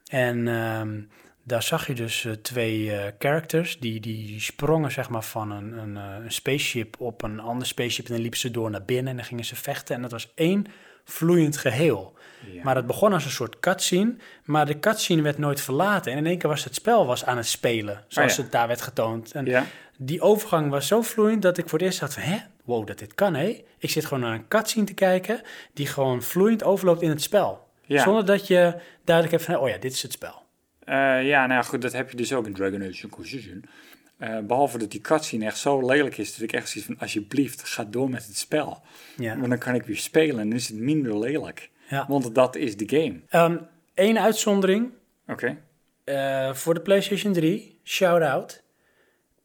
[0.07, 1.01] En ehm,
[1.43, 3.79] daar zag je dus eh, twee characters.
[3.79, 8.07] Die, die sprongen zeg maar van een, een, een spaceship op een ander spaceship.
[8.07, 9.97] En dan liepen ze door naar binnen en dan gingen ze vechten.
[9.97, 10.67] En dat was één
[11.05, 12.14] vloeiend geheel.
[12.53, 12.62] Ja.
[12.62, 14.15] Maar het begon als een soort cutscene.
[14.45, 16.12] Maar de cutscene werd nooit verlaten.
[16.12, 18.05] En in één keer was het spel was aan het spelen.
[18.09, 18.43] Zoals Oh ja.
[18.43, 19.33] het daar werd getoond.
[19.33, 19.65] En Ja.
[19.99, 22.23] die overgang was zo vloeiend dat ik voor het eerst dacht van...
[22.23, 23.65] hè, wow, dat dit kan, hé.
[23.79, 25.41] Ik zit gewoon naar een cutscene te kijken...
[25.73, 27.69] die gewoon vloeiend overloopt in het spel.
[27.89, 29.62] Zonder dat je duidelijk hebt van...
[29.62, 30.43] oh ja, dit is het spel.
[30.85, 30.95] Eh,
[31.27, 33.65] ja, nou ja, goed, dat heb je dus ook in Dragon Age Inquisition.
[34.19, 37.69] Eh, behalve dat die cutscene echt zo lelijk is, dat ik echt zoiets van, alsjeblieft,
[37.69, 38.83] ga door met het spel.
[39.16, 39.37] Ja.
[39.37, 41.71] Want dan kan ik weer spelen en dan is het minder lelijk.
[41.89, 42.05] Ja.
[42.09, 43.20] Want dat is de game.
[43.94, 44.93] Eén Ehm, uitzondering
[45.27, 45.62] Oké.
[46.05, 48.62] eh, voor de PlayStation 3, shout-out,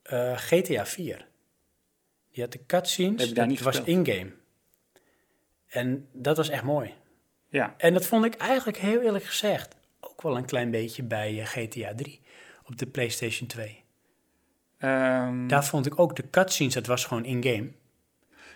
[0.03, 1.27] eh, GTA 4.
[2.31, 4.31] Die had de cutscenes, Heb je daar dat niet was in-game.
[5.67, 6.93] En dat was echt mooi.
[7.49, 7.73] Ja.
[7.77, 11.45] En dat vond ik eigenlijk heel eerlijk gezegd ook wel een klein beetje bij eh,
[11.45, 12.21] GTA 3
[12.65, 13.83] op de PlayStation 2.
[14.77, 17.71] Ehm, Daar vond ik ook de cutscenes, dat was gewoon in-game.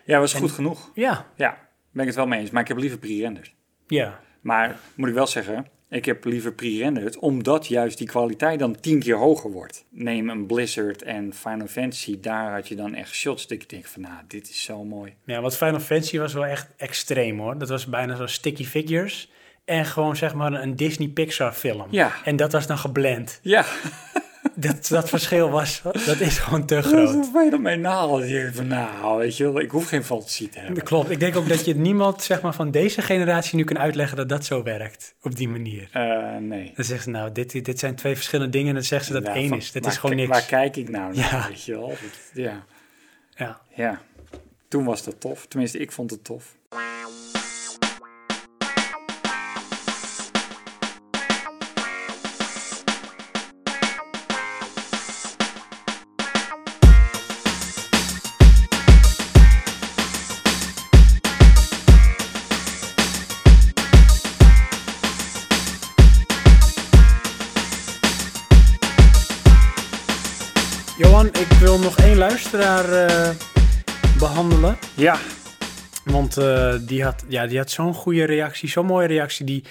[0.05, 0.91] ja, was en- goed genoeg.
[0.93, 2.49] Ja, Ja, ben ik het wel mee eens.
[2.49, 3.53] Maar ik heb liever pre-rendered.
[3.93, 4.19] Ja.
[4.41, 8.99] Maar moet ik wel zeggen, ik heb liever pre-rendered, omdat juist die kwaliteit dan tien
[8.99, 9.85] keer hoger wordt.
[9.89, 13.85] Neem een Blizzard en Final Fantasy, daar had je dan echt shots dat ik denk
[13.85, 15.13] van, nou, dit is zo mooi.
[15.25, 17.57] Ja, wat Final Fantasy was wel echt extreem hoor.
[17.57, 19.31] Dat was bijna zo sticky figures.
[19.65, 21.87] En gewoon zeg maar een Disney Pixar film.
[21.89, 22.11] Ja.
[22.23, 23.39] En dat was dan geblend.
[23.41, 23.65] Ja,
[24.55, 27.33] Dat, dat verschil was, dat is gewoon te groot.
[27.51, 28.27] dan mee nahalen?
[28.27, 30.75] Je van, nou, weet je wel, ik hoef geen fantasie te hebben.
[30.75, 31.09] Dat klopt.
[31.09, 34.29] Ik denk ook dat je niemand zeg maar, van deze generatie nu kan uitleggen dat
[34.29, 35.15] dat zo werkt.
[35.21, 35.87] Op die manier.
[35.91, 36.71] Eh, nee.
[36.75, 38.67] Dan zeggen ze nou, dit, dit zijn twee verschillende dingen.
[38.67, 39.71] En dan zeggen ze dat Ja, één van- is.
[39.71, 40.29] Dat is gewoon niks.
[40.29, 41.47] Waar kijk ik nou naar, Ja.
[41.47, 41.87] weet je wel?
[41.87, 41.97] Dat-
[42.33, 42.63] ja.
[43.35, 43.59] Ja.
[43.75, 44.01] ja,
[44.67, 45.45] toen was dat tof.
[45.47, 46.55] Tenminste, ik vond het tof.
[72.53, 73.35] Luisteraar eh,
[74.19, 74.77] behandelen.
[74.95, 75.17] Ja,
[76.05, 79.45] Want eh, die had, ja, die had zo'n goede reactie, zo'n mooie reactie.
[79.45, 79.63] Die,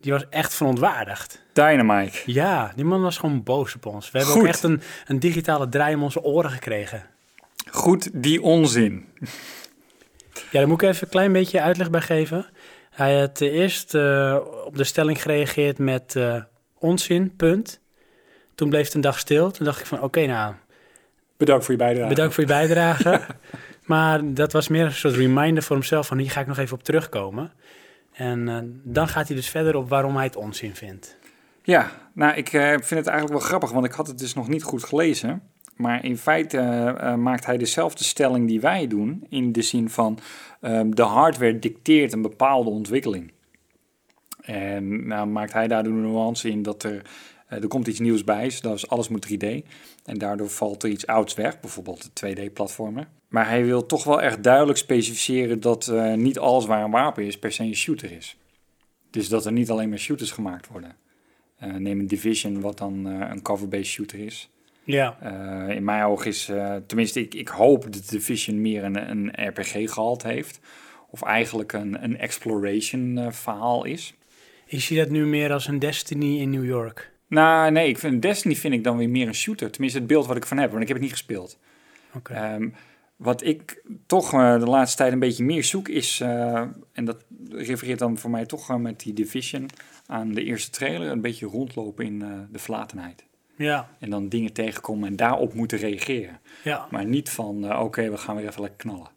[0.00, 1.42] die was echt verontwaardigd.
[1.52, 2.18] Dynamite.
[2.26, 4.10] Ja, die man was gewoon boos op ons.
[4.10, 4.42] We hebben Goed.
[4.42, 7.06] ook echt een, een digitale draai om onze oren gekregen.
[7.70, 9.08] Goed, die onzin.
[10.32, 12.46] Ja, daar moet ik even een klein beetje uitleg bij geven.
[12.90, 13.94] Hij had eh, eerst
[14.64, 16.16] op de stelling gereageerd met
[16.78, 17.80] onzin, punt.
[18.54, 19.50] Toen bleef het een dag stil.
[19.50, 20.54] Toen dacht ik van, oké, nou,
[21.38, 22.08] Bedankt voor je bijdrage.
[22.08, 23.20] bedankt voor je bijdrage.
[23.86, 26.76] maar dat was meer een soort reminder voor hemzelf van, hier ga ik nog even
[26.76, 27.52] op terugkomen.
[28.12, 31.16] En eh, dan gaat hij dus verder op waarom hij het onzin vindt.
[31.62, 34.48] Ja, nou, ik eh, vind het eigenlijk wel grappig, want ik had het dus nog
[34.48, 35.42] niet goed gelezen.
[35.78, 40.18] Maar in feite eh, maakt hij dezelfde stelling die wij doen, in de zin van
[40.60, 43.32] ehm, de hardware dicteert een bepaalde ontwikkeling.
[44.40, 47.02] En nou maakt hij daar de nuance in dat er,
[47.46, 49.66] eh, er komt iets nieuws bij, dus alles moet 3D.
[50.08, 53.08] En daardoor valt er iets ouds weg, bijvoorbeeld de 2D-platformen.
[53.28, 57.24] Maar hij wil toch wel echt duidelijk specificeren dat eh, niet alles waar een wapen
[57.24, 58.36] is per se een shooter is.
[59.10, 60.96] Dus dat er niet alleen maar shooters gemaakt worden.
[61.58, 64.50] Eh, neem een Division, wat dan eh, een cover-based shooter is.
[64.84, 65.20] Ja,
[65.68, 66.50] in mijn ogen is,
[66.86, 70.60] tenminste, ik, ik hoop dat Division meer een, een RPG gehaald heeft.
[71.10, 74.14] Of eigenlijk een, een exploration eh, verhaal is.
[74.66, 77.12] ik zie dat nu meer als een Destiny in New York.
[77.28, 79.70] Nou, nee, ik vind, Destiny vind ik dan weer meer een shooter.
[79.70, 81.58] Tenminste, het beeld wat ik ervan heb, want ik heb het niet gespeeld.
[82.14, 82.32] Oké.
[82.32, 82.68] Ehm,
[83.16, 87.24] wat ik toch eh, de laatste tijd een beetje meer zoek is, eh, en dat
[87.50, 89.68] refereert dan voor mij toch eh, met die Division
[90.06, 92.18] aan de eerste trailer, een beetje rondlopen in
[92.52, 93.26] de verlatenheid.
[93.56, 96.40] Ja, En dan dingen tegenkomen en daarop moeten reageren.
[96.64, 96.86] ja.
[96.90, 99.08] Maar niet van, oké, we gaan weer even lekker knallen.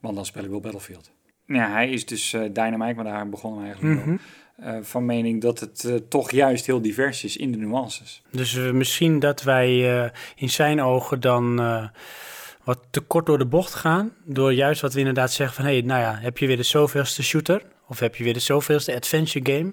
[0.00, 1.10] Want dan speel ik wel Battlefield.
[1.46, 4.16] Ja, hij is dus Dynamite, maar daar begonnen we eigenlijk wel.
[4.60, 8.22] Eh, van mening dat het eh, toch juist heel divers is in de nuances.
[8.30, 11.56] Dus eh, misschien dat wij in zijn ogen dan
[12.64, 14.12] wat te kort door de bocht gaan.
[14.24, 15.64] Door juist wat we inderdaad zeggen van...
[15.64, 17.62] hé, hey, nou ja, heb je weer de zoveelste shooter?
[17.88, 19.72] Of heb je weer de zoveelste adventure game?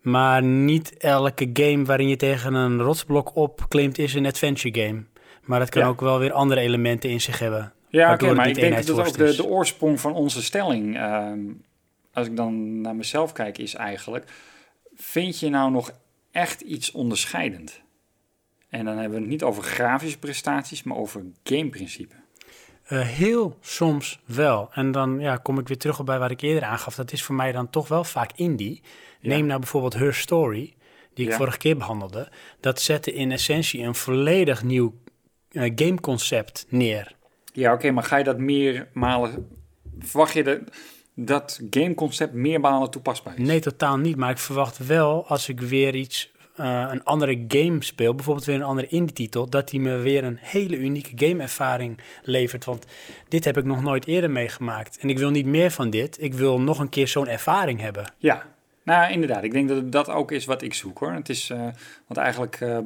[0.00, 5.04] Maar niet elke game waarin je tegen een rotsblok opklimt is een adventure game.
[5.44, 5.88] Maar dat kan Ja.
[5.88, 7.72] ook wel weer andere elementen in zich hebben.
[7.88, 11.38] Ja, oké, maar ik denk dat ook de, de oorsprong van onze stelling, ehm,
[12.12, 14.30] als ik dan naar mezelf kijk, is eigenlijk:
[14.94, 15.92] vind je nou nog
[16.30, 17.80] echt iets onderscheidend?
[18.68, 22.14] En dan hebben we het niet over grafische prestaties, maar over gameprincipe.
[22.82, 24.68] Eh, heel soms wel.
[24.72, 26.94] En dan ja, kom ik weer terug op bij wat ik eerder aangaf.
[26.94, 28.82] Dat is voor mij dan toch wel vaak indie.
[29.20, 30.74] Neem nou bijvoorbeeld Her Story,
[31.14, 31.36] die ik Ja.
[31.36, 32.28] vorige keer behandelde.
[32.60, 34.94] Dat zette in essentie een volledig nieuw
[35.50, 37.14] eh, gameconcept neer.
[37.52, 39.48] Ja, oké, maar ga je dat meermalen.
[39.98, 40.58] Verwacht je dat,
[41.14, 43.46] dat gameconcept meermalen toepasbaar is?
[43.46, 44.16] Nee, totaal niet.
[44.16, 48.54] Maar ik verwacht wel als ik weer iets, eh, een andere game speel, bijvoorbeeld weer
[48.54, 52.64] een andere indie-titel, dat die me weer een hele unieke gameervaring levert.
[52.64, 52.86] Want
[53.28, 54.98] dit heb ik nog nooit eerder meegemaakt.
[54.98, 56.22] En ik wil niet meer van dit.
[56.22, 58.12] Ik wil nog een keer zo'n ervaring hebben.
[58.18, 58.46] Ja,
[58.82, 59.44] nou inderdaad.
[59.44, 61.12] Ik denk dat dat ook is wat ik zoek hoor.
[61.12, 61.58] Het is, eh,
[62.06, 62.78] want eigenlijk eh,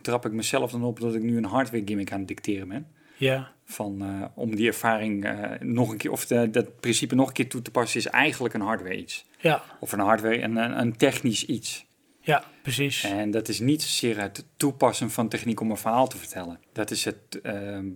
[0.00, 2.86] trap ik mezelf dan op dat ik nu een hardware gimmick aan het dicteren ben.
[3.16, 7.26] Ja, Van, eh, om die ervaring eh, nog een keer, of de, dat principe nog
[7.28, 9.26] een keer toe te passen, is eigenlijk een hardware iets.
[9.38, 11.86] ja, Of een hardware en een, een technisch iets.
[12.20, 13.04] ja, precies.
[13.04, 16.60] En dat is niet zozeer het toepassen van techniek om een verhaal te vertellen.
[16.72, 17.86] Dat is het, ehm,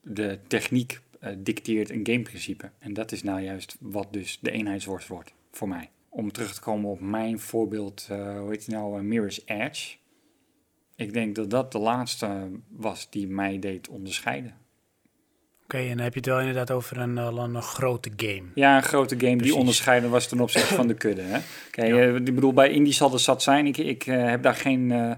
[0.00, 2.70] de techniek eh, dicteert een gameprincipe.
[2.78, 5.90] En dat is nou juist wat dus de eenheidsworst wordt voor mij.
[6.08, 9.96] Om terug te komen op mijn voorbeeld, eh, hoe heet die nou, eh, Mirror's Edge.
[10.96, 14.54] Ik denk dat dat de laatste was die mij deed onderscheiden.
[15.66, 18.42] Oké, en dan heb je het wel inderdaad over een, eh, een, grote game.
[18.54, 19.52] Ja, een grote game Precies.
[19.52, 21.22] die onderscheiden was ten opzichte van de kudde.
[21.22, 21.40] Hè?
[21.70, 23.66] Kijk, eh, ik bedoel, bij Indie zal er zat zijn.
[23.66, 25.16] Ik, ik eh, heb daar geen...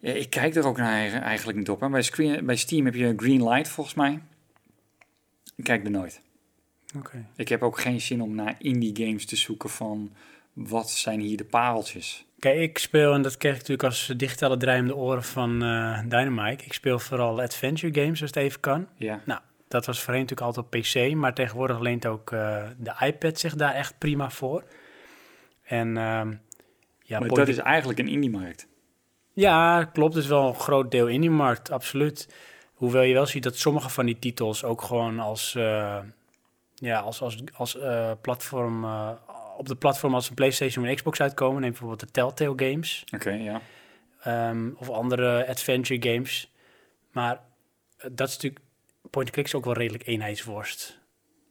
[0.00, 1.80] ik kijk er ook naar eigen- eigenlijk niet op.
[1.80, 1.88] Hè?
[1.88, 4.20] Bij, screen, bij Steam heb je Green Light volgens mij.
[5.56, 6.20] Ik kijk er nooit.
[6.96, 7.26] Oké.
[7.36, 10.12] Ik heb ook geen zin om naar indie games te zoeken van...
[10.56, 12.24] Wat zijn hier de pareltjes?
[12.38, 16.64] Kijk, ik speel, en dat kreeg ik natuurlijk als digitale draaiende oren van eh Dynamite.
[16.64, 18.88] Ik speel vooral adventure games als het even kan.
[18.96, 22.94] Ja, Nou, dat was voorheen natuurlijk altijd op PC, maar tegenwoordig leent ook eh, de
[23.00, 24.64] iPad zich daar echt prima voor.
[25.62, 26.34] En ehm,
[27.02, 28.68] ja, maar dat is eigenlijk een indie-markt.
[29.32, 30.14] ja, klopt.
[30.14, 32.34] Het is wel een groot deel in die markt, absoluut.
[32.74, 35.98] Hoewel je wel ziet dat sommige van die titels ook gewoon als, eh,
[36.74, 37.78] ja, als, als, als
[38.20, 38.84] platform,
[39.56, 41.60] op de platform als een PlayStation en Xbox uitkomen.
[41.60, 43.04] Neem bijvoorbeeld de Telltale Games.
[43.14, 43.60] Oké, ja.
[44.20, 46.52] Ehm, of andere adventure games.
[47.10, 47.40] Maar
[47.96, 48.64] eh, dat is natuurlijk...
[49.10, 50.98] Point-and-click is ook wel redelijk eenheidsworst.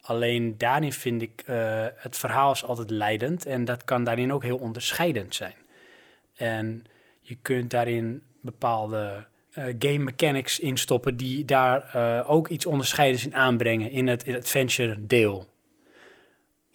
[0.02, 1.44] Alleen daarin vind ik...
[1.45, 3.45] eh, het verhaal is altijd leidend.
[3.45, 5.56] En dat kan daarin ook heel onderscheidend zijn.
[6.36, 6.84] En
[7.22, 11.18] je kunt daarin bepaalde eh, game mechanics instoppen...
[11.18, 11.95] die daar
[12.27, 15.48] ook iets onderscheidends in aanbrengen in het, in het adventure deel.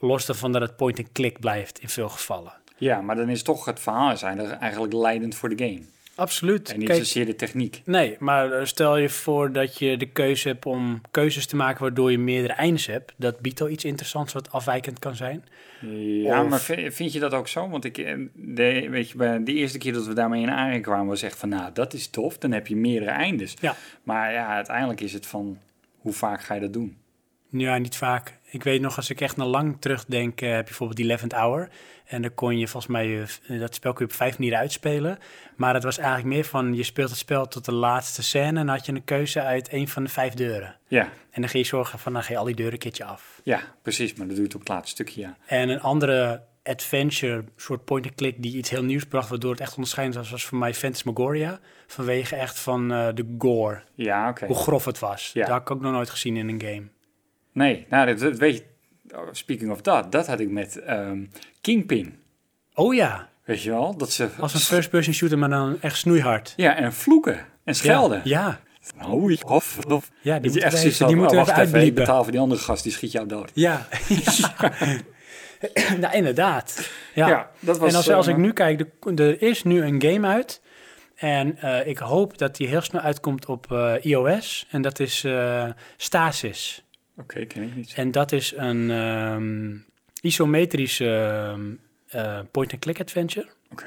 [0.01, 2.53] Los daarvan dat het point-and-click blijft in veel gevallen.
[2.77, 5.81] Ja, maar dan is toch het verhaal is eigenlijk eigenlijk leidend voor de game.
[6.15, 6.73] Absoluut.
[6.73, 7.83] En niet Kijk, zozeer de techniek.
[7.85, 11.83] Nee, maar eh, stel je voor dat je de keuze hebt om keuzes te maken
[11.83, 13.13] waardoor je meerdere eindes hebt.
[13.17, 15.45] Dat biedt al iets interessants wat afwijkend kan zijn.
[16.23, 17.69] Ja, Of- maar vi- vind je dat ook zo?
[17.69, 20.83] Want ik, eh, de, weet je, bij de eerste keer dat we daarmee in aanraking
[20.83, 22.39] kwamen, was echt van, nou, dat is tof.
[22.39, 23.55] Dan heb je meerdere eindes.
[23.61, 23.77] Ja.
[24.03, 25.59] Maar ja, uiteindelijk is het van,
[25.99, 26.97] hoe vaak ga je dat doen?
[27.51, 28.39] Ja, niet vaak.
[28.51, 31.33] Ik weet nog, als ik echt naar lang terugdenk, eh, heb je bijvoorbeeld die 11th
[31.33, 31.69] Hour.
[32.07, 35.19] En dan kon je volgens mij, eh, dat spel kun je op vijf manieren uitspelen.
[35.57, 38.47] Maar het was eigenlijk meer van, je speelt het spel tot de laatste scène...
[38.47, 40.77] en dan had je een keuze uit een van de vijf deuren.
[40.89, 43.05] Ja, En dan ga je zorgen van, dan ga je al die deuren een keertje
[43.05, 43.41] af.
[43.45, 44.15] ja, precies.
[44.15, 45.37] Maar dat doe je op het laatste stukje, ja.
[45.47, 50.19] En een andere adventure, soort point-and-click die iets heel nieuws bracht, waardoor het echt onderscheidend
[50.19, 51.61] was, was voor mij Phantasmagoria.
[51.87, 54.47] Vanwege echt van eh, de gore, Ja, oké.
[54.47, 55.31] hoe grof het was.
[55.35, 55.41] Ja.
[55.41, 56.89] Dat had ik ook nog nooit gezien in een game.
[57.53, 58.65] Nee, nou, dat, dat weet je,
[59.17, 61.25] oh, speaking of that, dat had ik met ehm,
[61.61, 62.19] Kingpin.
[62.75, 63.97] Oh ja, Weet je wel?
[63.97, 64.29] Dat ze...
[64.39, 66.53] als een first-person shooter, maar dan echt snoeihard.
[66.57, 68.21] Ja, en vloeken en schelden.
[68.25, 68.61] Ja,
[69.09, 70.11] Oei, of, of.
[70.21, 72.61] Ja, die Dat moeten echt die moeten we oh, wacht even, betaal voor die andere
[72.61, 73.51] gast, die schiet jou dood.
[73.55, 73.87] ja.
[74.09, 74.77] ja.
[76.01, 76.91] nou, inderdaad.
[77.15, 77.29] Ja.
[77.29, 80.03] Ja, dat was, en als, als eh, ik nu kijk, de- er is nu een
[80.03, 80.63] game uit.
[81.15, 84.67] En eh, ik hoop dat die heel snel uitkomt op eh, iOS.
[84.71, 85.27] En dat is
[85.97, 86.85] Stasis.
[87.21, 87.93] Oké, ken ik niet.
[87.97, 89.77] En dat is een ehm,
[90.23, 91.71] isometrische ehm,
[92.09, 93.49] eh, point-and-click adventure.
[93.73, 93.87] Oké,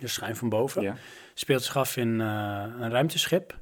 [0.00, 0.82] Dus schuin van boven.
[0.82, 0.96] ja.
[1.34, 3.58] Speelt zich af in eh, een ruimteschip.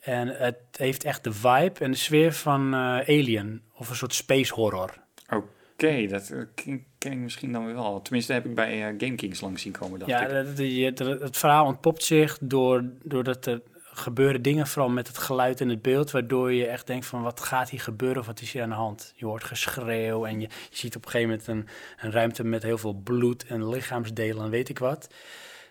[0.00, 3.62] En het heeft echt de vibe en de sfeer van eh, Alien.
[3.76, 4.94] Of een soort space horror.
[5.30, 8.02] Oké, dat ken, ken ik misschien dan weer wel.
[8.02, 10.96] Tenminste, heb ik bij Game Kings langs zien komen, dacht Ja, ik.
[10.96, 13.60] dat- het verhaal ontpopt zich door, doordat er
[13.94, 17.40] gebeuren dingen, vooral met het geluid en het beeld, waardoor je echt denkt van wat
[17.40, 19.12] gaat hier gebeuren of wat is hier aan de hand.
[19.16, 21.68] Je hoort geschreeuw en je, je ziet op een gegeven moment een,
[22.06, 25.14] een ruimte met heel veel bloed en lichaamsdelen en weet ik wat.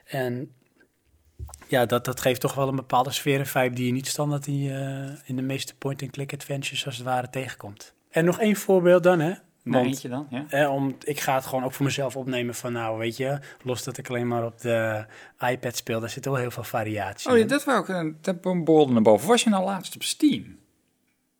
[0.05, 0.53] En
[1.67, 4.47] ja, dat, dat geeft toch wel een bepaalde sfeer en vibe die je niet standaard
[4.47, 4.69] in,
[5.25, 7.93] in de meeste point-and-click adventures als het ware tegenkomt.
[8.09, 9.33] En nog één voorbeeld dan, hè?
[9.63, 10.45] Want- eentje dan, ja?
[10.49, 13.83] eh, om, ik ga het gewoon ook voor mezelf opnemen van, nou, weet je, los
[13.83, 15.05] dat ik alleen maar op de
[15.49, 17.47] iPad speel, daar zit wel heel veel variatie Oh, ja, in.
[17.47, 19.27] dat wou ik, eh, dat borrelde naar boven.
[19.27, 20.57] Was je nou laatst op Steam?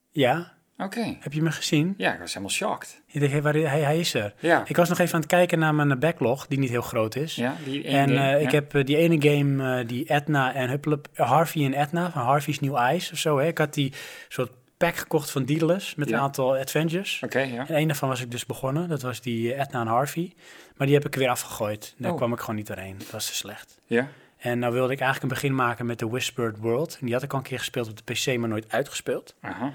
[0.09, 1.17] Ja, Oké.
[1.19, 1.93] heb je me gezien?
[1.97, 3.01] Ja, ik was helemaal shocked.
[3.05, 4.33] Je denkt, hey, waar, hij, hij is er.
[4.39, 7.15] Ja, Ik was nog even aan het kijken naar mijn backlog, die niet heel groot
[7.15, 7.35] is.
[7.35, 8.35] ja die ene en game, eh, ja.
[8.37, 12.21] ik heb eh, die ene game, eh, die Edna en Huppelep, Harvey en Edna, van
[12.21, 13.37] Harvey's New Eyes of zo.
[13.39, 13.47] Hè?
[13.47, 13.93] Ik had die
[14.27, 14.51] soort
[14.87, 16.15] pack gekocht van Daedalus met Ja.
[16.15, 17.21] een aantal adventures.
[17.23, 17.67] Oké, ja.
[17.67, 20.33] En een daarvan was ik dus begonnen, dat was die eh, Edna en Harvey.
[20.77, 21.93] Maar die heb ik weer afgegooid.
[21.97, 22.17] Daar Oh.
[22.17, 23.79] kwam ik gewoon niet doorheen, dat was te slecht.
[23.85, 26.97] Ja, En nou wilde ik eigenlijk een begin maken met de Whispered World.
[26.99, 29.35] En die had ik al een keer gespeeld op de PC, maar nooit uitgespeeld.
[29.41, 29.73] aha.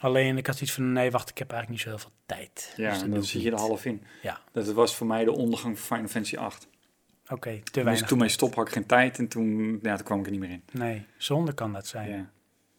[0.00, 2.72] Alleen ik had zoiets van, nee, wacht, ik heb eigenlijk niet zo heel veel tijd.
[2.76, 4.02] Ja, Dus en dan zit je er half in.
[4.22, 6.68] Ja, Dat was voor mij de ondergang van Final Fantasy 8.
[7.28, 8.06] Oké, te Dus weinig.
[8.08, 10.40] toen mijn stop had ik geen tijd en toen, ja, toen kwam ik er niet
[10.40, 10.62] meer in.
[10.72, 12.10] Nee, zonde kan dat zijn.
[12.10, 12.30] Ja,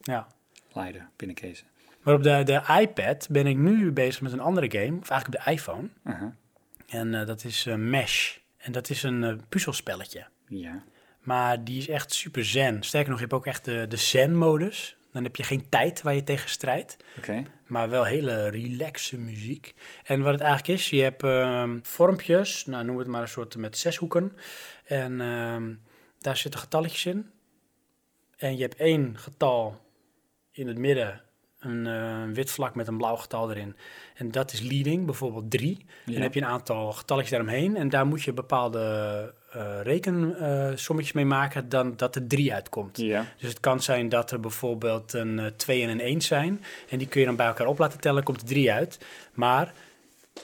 [0.02, 0.27] Ja.
[0.73, 1.68] Leiden, binnenkezen.
[2.02, 5.39] Maar op de, de iPad ben ik nu bezig met een andere game, of eigenlijk
[5.39, 5.89] op de iPhone.
[6.03, 6.35] Aha.
[6.88, 8.38] En eh, dat is eh, Mesh.
[8.57, 10.26] En dat is een eh, puzzelspelletje.
[10.48, 10.84] Ja.
[11.19, 12.84] Maar die is echt super zen.
[12.84, 14.95] Sterker nog, je hebt ook echt de, de zen-modus.
[15.11, 16.98] Dan heb je geen tijd waar je tegen strijdt.
[17.18, 17.43] Oké.
[17.68, 19.73] Maar wel hele relaxe muziek.
[20.03, 23.56] En wat het eigenlijk is, je hebt ehm, vormpjes, nou noem het maar een soort
[23.56, 24.38] met zes hoeken.
[24.85, 25.73] En ehm,
[26.19, 27.30] daar zitten getalletjes in.
[28.38, 29.81] En je hebt één getal
[30.52, 31.22] in het midden,
[31.60, 33.76] een eh, wit vlak met een blauw getal erin.
[34.15, 35.78] En dat is leading, bijvoorbeeld drie.
[35.80, 36.14] En Ja.
[36.14, 37.76] dan heb je een aantal getalletjes daaromheen.
[37.78, 38.80] En daar moet je bepaalde
[39.52, 42.98] eh rekensommetjes mee maken, dan dat er drie uitkomt.
[42.98, 43.26] Ja.
[43.38, 46.64] Dus het kan zijn dat er bijvoorbeeld een eh, 2 en een 1 zijn.
[46.90, 49.06] En die kun je dan bij elkaar op laten tellen, komt er 3 uit.
[49.34, 49.73] Maar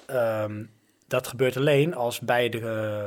[0.05, 0.63] ehm,
[1.07, 3.03] dat gebeurt alleen als beide eh,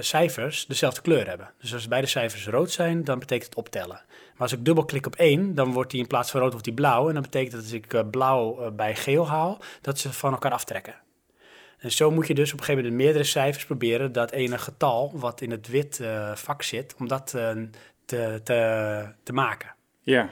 [0.00, 1.50] cijfers dezelfde kleur hebben.
[1.60, 4.00] Dus als beide cijfers rood zijn, dan betekent het optellen.
[4.06, 6.74] Maar als ik dubbelklik op 1, dan wordt die in plaats van rood wordt die
[6.74, 7.08] blauw.
[7.08, 10.32] En dat betekent dat als ik eh, blauw eh, bij geel haal, dat ze van
[10.32, 10.94] elkaar aftrekken.
[11.78, 15.12] En zo moet je dus op een gegeven moment meerdere cijfers proberen dat ene getal
[15.14, 19.74] wat in het wit eh, vak zit, om dat te, te, te maken.
[20.00, 20.30] Ja.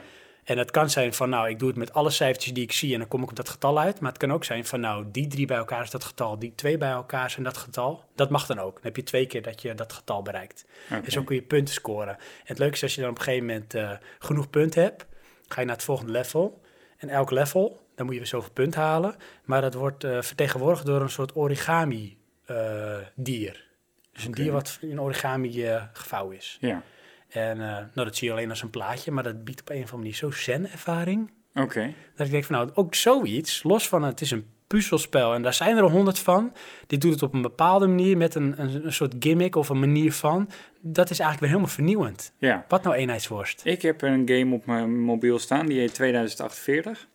[0.51, 2.93] En het kan zijn van, nou, ik doe het met alle cijfertjes die ik zie
[2.93, 3.99] en dan kom ik op dat getal uit.
[3.99, 6.55] Maar het kan ook zijn van, nou, die drie bij elkaar is dat getal, die
[6.55, 8.03] twee bij elkaar zijn dat getal.
[8.15, 8.73] Dat mag dan ook.
[8.73, 10.65] Dan heb je twee keer dat je dat getal bereikt.
[10.89, 12.17] En zo kun je punten scoren.
[12.17, 15.05] En het leuke is als je dan op een gegeven moment eh, genoeg punten hebt,
[15.47, 16.61] ga je naar het volgende level.
[16.97, 19.15] En elk level, dan moet je weer zoveel punten halen.
[19.43, 23.69] Maar dat wordt eh, vertegenwoordigd door een soort origami eh, dier.
[24.13, 26.57] Dus een dier wat in origami gevouwen is.
[26.61, 26.83] Ja.
[27.31, 29.75] En eh, nou, dat zie je alleen als een plaatje, maar dat biedt op een
[29.75, 31.31] of andere manier zo zen-ervaring.
[31.53, 31.93] Oké.
[32.15, 35.53] Dat ik denk van nou, ook zoiets, los van het is een puzzelspel en daar
[35.53, 36.53] zijn er honderd van.
[36.87, 39.79] Dit doet het op een bepaalde manier met een, een, een soort gimmick of een
[39.79, 40.49] manier van.
[40.81, 42.33] Dat is eigenlijk weer helemaal vernieuwend.
[42.37, 42.65] Ja.
[42.67, 43.61] Wat nou eenheidsworst?
[43.65, 47.07] Ik heb een game op mijn mobiel staan, die heet 2048.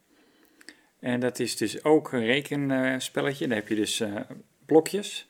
[1.00, 3.46] En dat is dus ook een rekenspelletje.
[3.46, 4.14] Daar heb je dus eh,
[4.66, 5.26] blokjes.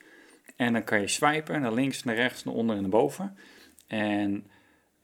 [0.55, 3.37] En dan kan je swipen naar links, naar rechts, naar onder en naar boven.
[3.87, 4.47] En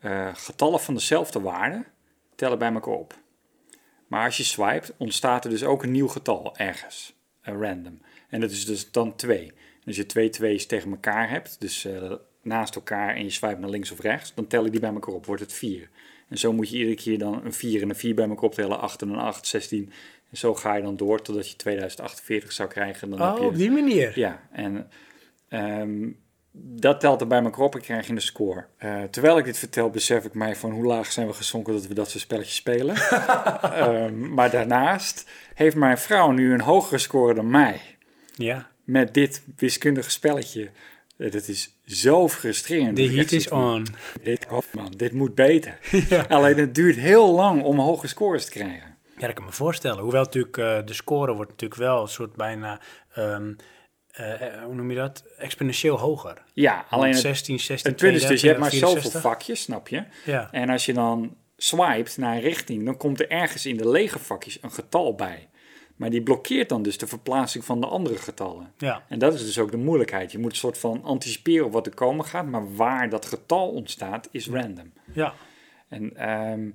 [0.03, 1.83] eh, getallen van dezelfde waarde
[2.35, 3.13] tellen bij elkaar op.
[4.07, 7.15] Maar als je swipet, ontstaat er dus ook een nieuw getal ergens.
[7.41, 8.01] eh, random.
[8.29, 9.51] En dat is dus dan 2.
[9.85, 12.11] Als je twee twee's tegen elkaar hebt, dus eh,
[12.41, 15.25] naast elkaar en je swipe naar links of rechts, dan tellen die bij elkaar op,
[15.25, 15.89] wordt het 4.
[16.29, 18.79] En zo moet je iedere keer dan een 4 en een 4 bij elkaar optellen,
[18.79, 19.91] 8 en een 8, 16.
[20.31, 23.09] En zo ga je dan door totdat je 2048 zou krijgen.
[23.09, 24.19] Dan heb Oh, je, op die manier.
[24.19, 24.89] Ja, en
[25.47, 26.09] ehm,
[26.55, 28.65] dat telt er bij elkaar op en krijg je een score.
[28.77, 31.87] Eh, terwijl ik dit vertel, besef ik mij van hoe laag zijn we gezonken dat
[31.87, 32.95] we dat soort spelletjes spelen.
[33.61, 37.81] Ehm, maar daarnaast heeft mijn vrouw nu een hogere score dan mij
[38.35, 40.69] Ja, met dit wiskundige spelletje.
[41.17, 42.95] Eh, Dat is zo frustrerend.
[42.95, 43.85] de ik heat is on.
[44.23, 45.77] Dit, oh man, dit moet beter.
[46.09, 46.25] ja.
[46.29, 48.95] Alleen het duurt heel lang om hoge scores te krijgen.
[49.17, 50.01] ja, dat kan me voorstellen.
[50.03, 52.79] Hoewel natuurlijk eh, de score wordt natuurlijk wel een soort bijna,
[53.13, 53.53] ehm,
[54.13, 55.23] eh, eh, hoe noem je dat?
[55.37, 56.43] Exponentieel hoger.
[56.53, 59.03] Ja, alleen het, 16, 16, het dus, je hebt maar 64.
[59.03, 60.03] zoveel vakjes, snap je?
[60.25, 60.51] Ja.
[60.51, 64.19] En als je dan swipet naar een richting, dan komt er ergens in de lege
[64.19, 65.49] vakjes een getal bij.
[65.95, 68.73] Maar die blokkeert dan dus de verplaatsing van de andere getallen.
[68.77, 69.03] Ja.
[69.09, 70.31] En dat is dus ook de moeilijkheid.
[70.31, 73.69] Je moet een soort van anticiperen op wat er komen gaat, maar waar dat getal
[73.69, 74.93] ontstaat is random.
[75.13, 75.33] Ja.
[75.87, 76.69] En ehm,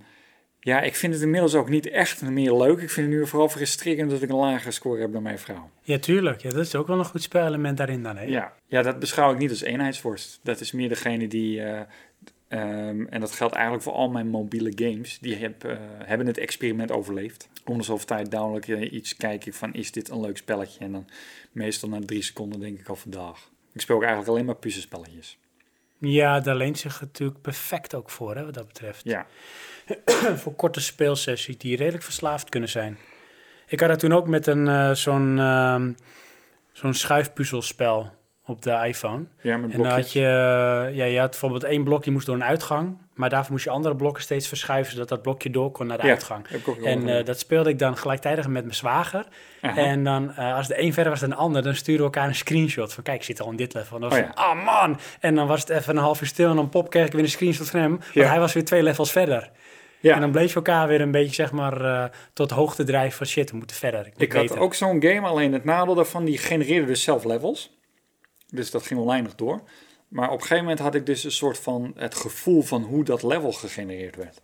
[0.68, 2.80] ja, ik vind het inmiddels ook niet echt meer leuk.
[2.80, 5.70] Ik vind het nu vooral frustrerend dat ik een lagere score heb dan mijn vrouw.
[5.82, 6.40] ja, tuurlijk.
[6.40, 8.16] Ja, dat is ook wel een goed spelelement daarin dan.
[8.16, 8.24] Hè?
[8.24, 10.40] Ja, ja dat beschouw ik niet als eenheidsworst.
[10.42, 11.80] Dat is meer degene die, eh,
[12.48, 16.38] ehm, en dat geldt eigenlijk voor al mijn mobiele games, die heb, eh, hebben het
[16.38, 17.48] experiment overleefd.
[17.64, 20.84] Om de zoveel tijd download ik iets kijken van is dit een leuk spelletje?
[20.84, 21.08] En dan
[21.52, 23.50] meestal na drie seconden denk ik al vandaag.
[23.72, 25.38] Ik speel ook eigenlijk alleen maar puzzelspelletjes.
[26.00, 29.00] Ja, daar leent zich natuurlijk perfect ook voor, hè, wat dat betreft.
[29.04, 29.26] Ja,
[30.40, 32.98] voor korte speelsessies die redelijk verslaafd kunnen zijn.
[33.66, 35.92] Ik had dat toen ook met een eh, zo'n ehm,
[36.72, 38.10] zo'n schuifpuzzelspel
[38.44, 39.24] op de iPhone.
[39.42, 40.12] ja met En dan had blokjes.
[40.12, 43.52] je, eh, ja, je had bijvoorbeeld één blok die moest door een uitgang, maar daarvoor
[43.52, 46.46] moest je andere blokken steeds verschuiven zodat dat blokje door kon naar de Ja, uitgang.
[46.84, 49.26] En eh, dat speelde ik dan gelijktijdig met mijn zwager.
[49.60, 49.76] Aha.
[49.80, 52.28] En dan, eh, als de een verder was dan de ander, dan stuurden we elkaar
[52.28, 53.94] een screenshot van, kijk, ik zit al in dit level.
[53.94, 54.98] En dan was Oh van, ah man!
[55.20, 57.22] En dan was het even een half uur stil en dan pop kreeg ik weer
[57.22, 58.28] een screenshot van hem, want Ja.
[58.28, 59.50] hij was weer twee levels verder.
[60.00, 60.14] Ja.
[60.14, 63.26] En dan bleef je elkaar weer een beetje, zeg maar, eh, tot hoogte drijven van
[63.26, 64.06] shit, we moeten verder.
[64.06, 64.58] Ik, Ik had beter.
[64.60, 67.76] ook zo'n game, alleen het nadeel daarvan, die genereerde dus zelf levels.
[68.50, 69.60] Dus dat ging oneindig door.
[70.08, 73.04] Maar op een gegeven moment had ik dus een soort van het gevoel van hoe
[73.04, 74.40] dat level gegenereerd werd.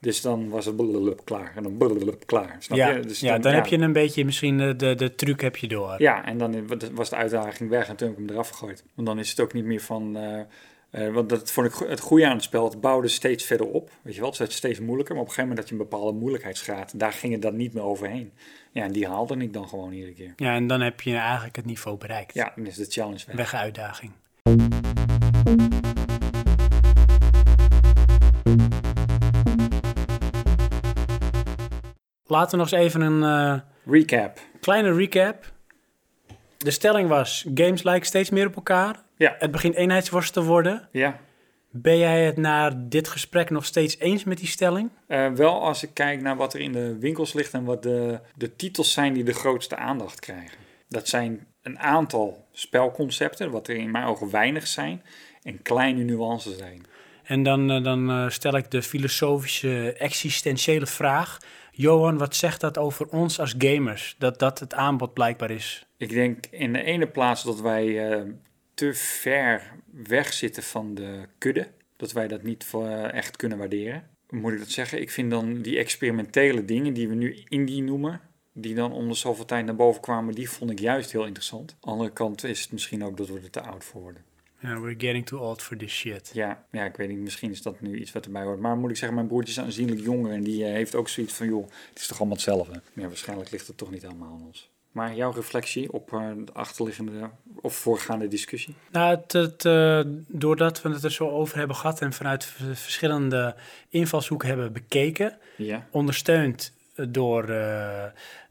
[0.00, 2.56] Dus dan was het blablabla klaar en dan blablabla klaar.
[2.58, 3.00] Snap ja, je?
[3.00, 5.94] Dus ja, dan heb je een beetje misschien de, de, de truc heb je door.
[5.98, 8.84] Ja, en dan was de uitdaging weg en toen heb ik hem eraf gegooid.
[8.94, 10.16] Want dan is het ook niet meer van...
[10.16, 10.40] eh,
[10.90, 12.64] eh, want dat vond ik het goede aan het spel.
[12.64, 13.90] Het bouwde steeds verder op.
[14.02, 15.14] Weet je wel, het werd steeds moeilijker.
[15.14, 16.98] Maar op een gegeven moment had je een bepaalde moeilijkheidsgraad.
[16.98, 18.32] Daar ging het dan niet meer overheen.
[18.72, 20.32] Ja, en die haalde ik dan gewoon iedere keer.
[20.36, 22.34] Ja, en dan heb je eigenlijk het niveau bereikt.
[22.34, 23.36] Ja, dan is de challenge weg.
[23.36, 24.12] Weg uitdaging.
[32.28, 33.60] Laten we nog eens even een eh,
[33.92, 34.38] Recap.
[34.60, 35.52] kleine recap.
[36.58, 38.96] De stelling was, games lijken steeds meer op elkaar.
[39.16, 39.36] Ja.
[39.38, 40.88] Het begint eenheidsworst te worden.
[40.92, 41.20] Ja.
[41.70, 44.90] Ben jij het na dit gesprek nog steeds eens met die stelling?
[45.06, 48.20] Eh, wel als ik kijk naar wat er in de winkels ligt en wat de,
[48.34, 50.58] de titels zijn die de grootste aandacht krijgen.
[50.88, 55.02] Dat zijn een aantal spelconcepten, wat er in mijn ogen weinig zijn,
[55.42, 56.86] en kleine nuances zijn.
[57.24, 61.38] En dan, eh, dan stel ik de filosofische, existentiële vraag.
[61.80, 64.16] Johan, wat zegt dat over ons als gamers?
[64.18, 65.86] Dat dat het aanbod blijkbaar is.
[65.96, 68.22] Ik denk in de ene plaats dat wij eh,
[68.74, 71.68] te ver weg zitten van de kudde.
[71.96, 74.08] Dat wij dat niet eh, echt kunnen waarderen.
[74.28, 75.00] Moet ik dat zeggen?
[75.00, 78.20] Ik vind dan die experimentele dingen die we nu indie noemen,
[78.52, 81.70] die dan onder zoveel tijd naar boven kwamen, die vond ik juist heel interessant.
[81.70, 84.22] Aan de andere kant is het misschien ook dat we er te oud voor worden.
[84.60, 86.30] Ja, we're getting too old for this shit.
[86.32, 88.58] Ja, ja, ik weet niet, misschien is dat nu iets wat erbij hoort.
[88.60, 91.32] Maar moet ik zeggen, mijn broertje is aanzienlijk jonger en die eh, heeft ook zoiets
[91.34, 92.80] van, joh, het is toch allemaal hetzelfde.
[92.92, 94.70] Ja, waarschijnlijk ligt het toch niet helemaal aan ons.
[94.92, 97.30] Maar jouw reflectie op eh, de achterliggende
[97.60, 98.74] of voorgaande discussie?
[98.90, 103.56] Nou, het, het, eh, doordat we het er zo over hebben gehad en vanuit verschillende
[103.88, 105.86] invalshoeken hebben bekeken, Ja.
[105.90, 106.72] ondersteund
[107.08, 107.44] door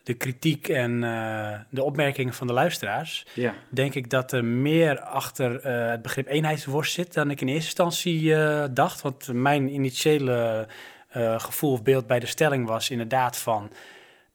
[0.08, 3.54] de kritiek en eh, de opmerkingen van de luisteraars, Ja.
[3.70, 7.66] denk ik dat er meer achter eh, het begrip eenheidsworst zit dan ik in eerste
[7.66, 9.02] instantie eh, dacht.
[9.02, 10.68] Want mijn initiële
[11.38, 13.72] gevoel of beeld bij de stelling was inderdaad van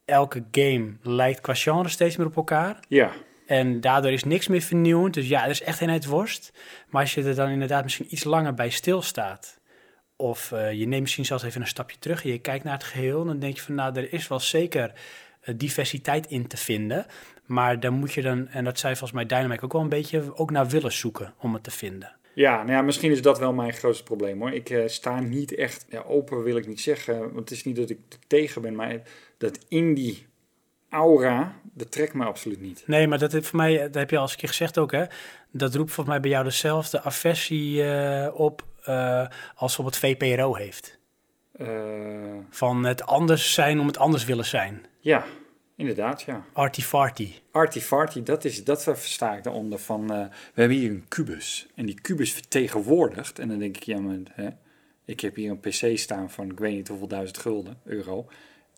[0.05, 2.77] elke game lijkt qua genre steeds meer op elkaar.
[2.89, 3.11] Ja.
[3.47, 5.15] En daardoor is niks meer vernieuwend.
[5.15, 6.53] Dus ja, er is echt eenheidsworst.
[6.89, 9.61] Maar als je er dan inderdaad misschien iets langer bij stilstaat.
[10.17, 13.25] Of je neemt misschien zelfs even een stapje terug en je kijkt naar het geheel.
[13.25, 14.93] Dan denk je van nou, er is wel zeker
[15.57, 17.07] diversiteit in te vinden.
[17.47, 20.37] Maar dan moet je dan, en dat zei volgens mij Dynamic ook wel een beetje,
[20.37, 22.17] ook naar willen zoeken om het te vinden.
[22.35, 24.53] Ja, nou ja, misschien is dat wel mijn grootste probleem hoor.
[24.53, 27.77] Ik eh, sta niet echt, ja, open wil ik niet zeggen, want het is niet
[27.77, 29.03] dat ik er tegen ben, maar
[29.39, 30.27] dat indie
[30.89, 32.83] aura, dat trekt me absoluut niet.
[32.87, 34.93] Nee, maar dat, heeft voor mij, dat heb je al eens een keer gezegd ook,
[34.93, 35.05] hè?
[35.51, 41.01] Dat roept volgens mij bij jou dezelfde aversie eh, op eh, als bijvoorbeeld VPRO heeft.
[41.53, 41.67] Eh,
[42.51, 44.85] Van het anders zijn om het anders willen zijn.
[45.01, 45.25] ja,
[45.77, 46.45] inderdaad, ja.
[46.53, 47.33] Arty-farty.
[47.51, 50.19] Arty-farty, dat, is, dat versta ik daaronder van, eh,
[50.55, 51.67] we hebben hier een kubus.
[51.75, 54.49] En die kubus vertegenwoordigt, en dan denk ik, ja, maar hè,
[55.05, 58.27] ik heb hier een pc staan van, ik weet niet hoeveel duizend gulden, euro.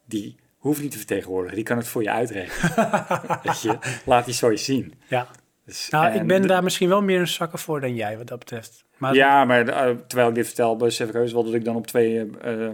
[0.05, 2.72] Die hoeft niet te vertegenwoordigen, die kan het voor je uitrekenen.
[3.42, 4.94] Weet je, laat die zo eens zien.
[5.09, 5.28] Ja.
[5.64, 8.38] Dus, Nou, ik ben daar misschien wel meer een zakker voor dan jij, wat dat
[8.38, 8.84] betreft.
[8.97, 11.77] Maar Ja, maar eh, terwijl ik dit vertel, besef ik heus wel dat ik dan
[11.77, 12.69] op twee eh,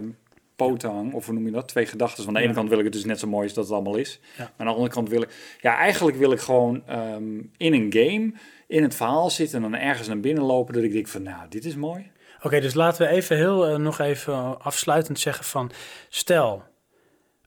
[0.55, 1.13] poten hang.
[1.13, 1.67] Of hoe noem je dat?
[1.67, 2.23] Twee gedachten.
[2.23, 3.95] Van de ene kant wil ik het dus net zo mooi als dat het allemaal
[3.95, 4.19] is.
[4.37, 4.43] Ja.
[4.43, 5.57] Maar aan de andere kant wil ik...
[5.61, 8.33] Ja, eigenlijk wil ik gewoon ehm, in een game,
[8.67, 9.63] in het verhaal zitten...
[9.63, 11.23] en dan ergens naar binnen lopen dat ik denk van...
[11.23, 12.11] Nou, dit is mooi.
[12.41, 15.71] Oké, dus laten we even heel nog even afsluitend zeggen van...
[16.09, 16.63] Stel,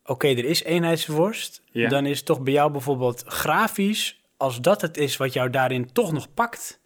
[0.05, 1.63] oké, er is eenheidsworst.
[1.71, 1.89] Ja.
[1.89, 4.23] Dan is toch bij jou bijvoorbeeld grafisch...
[4.37, 6.81] Als dat het is wat jou daarin toch nog pakt...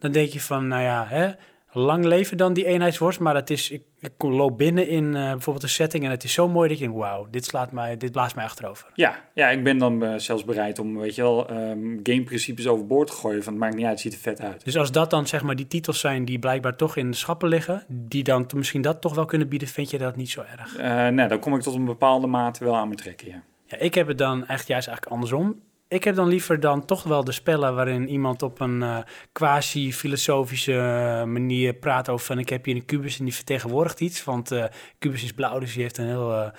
[0.00, 1.30] Dan denk je van, nou ja, hè,
[1.72, 3.20] lang leven dan die eenheidsworst.
[3.20, 6.04] Maar het is, ik, ik loop binnen in eh, bijvoorbeeld een setting...
[6.04, 8.44] en het is zo mooi dat je denkt, wauw, dit, slaat mij, dit blaast mij
[8.44, 8.86] achterover.
[8.94, 11.48] Ja, ja ik ben dan eh, zelfs bereid om, weet je wel...
[11.48, 13.42] ehm gameprincipes overboord te gooien.
[13.42, 14.64] Van het maakt niet uit, het ziet er vet uit.
[14.64, 17.48] Dus als dat dan zeg maar die titels zijn die blijkbaar toch in de schappen
[17.48, 17.84] liggen...
[17.88, 20.76] die dan misschien dat toch wel kunnen bieden, vind je dat niet zo erg?
[20.76, 23.42] Eh nou, dan kom ik tot een bepaalde mate wel aan me trekken, ja.
[23.64, 25.60] Ja, ik heb het dan echt juist eigenlijk andersom.
[25.90, 28.98] Ik heb dan liever dan toch wel de spellen waarin iemand op een eh,
[29.32, 34.24] quasi-filosofische eh, manier praat over van ik heb hier een kubus en die vertegenwoordigt iets.
[34.24, 34.64] Want eh
[34.98, 36.52] kubus is blauw, dus die heeft een heel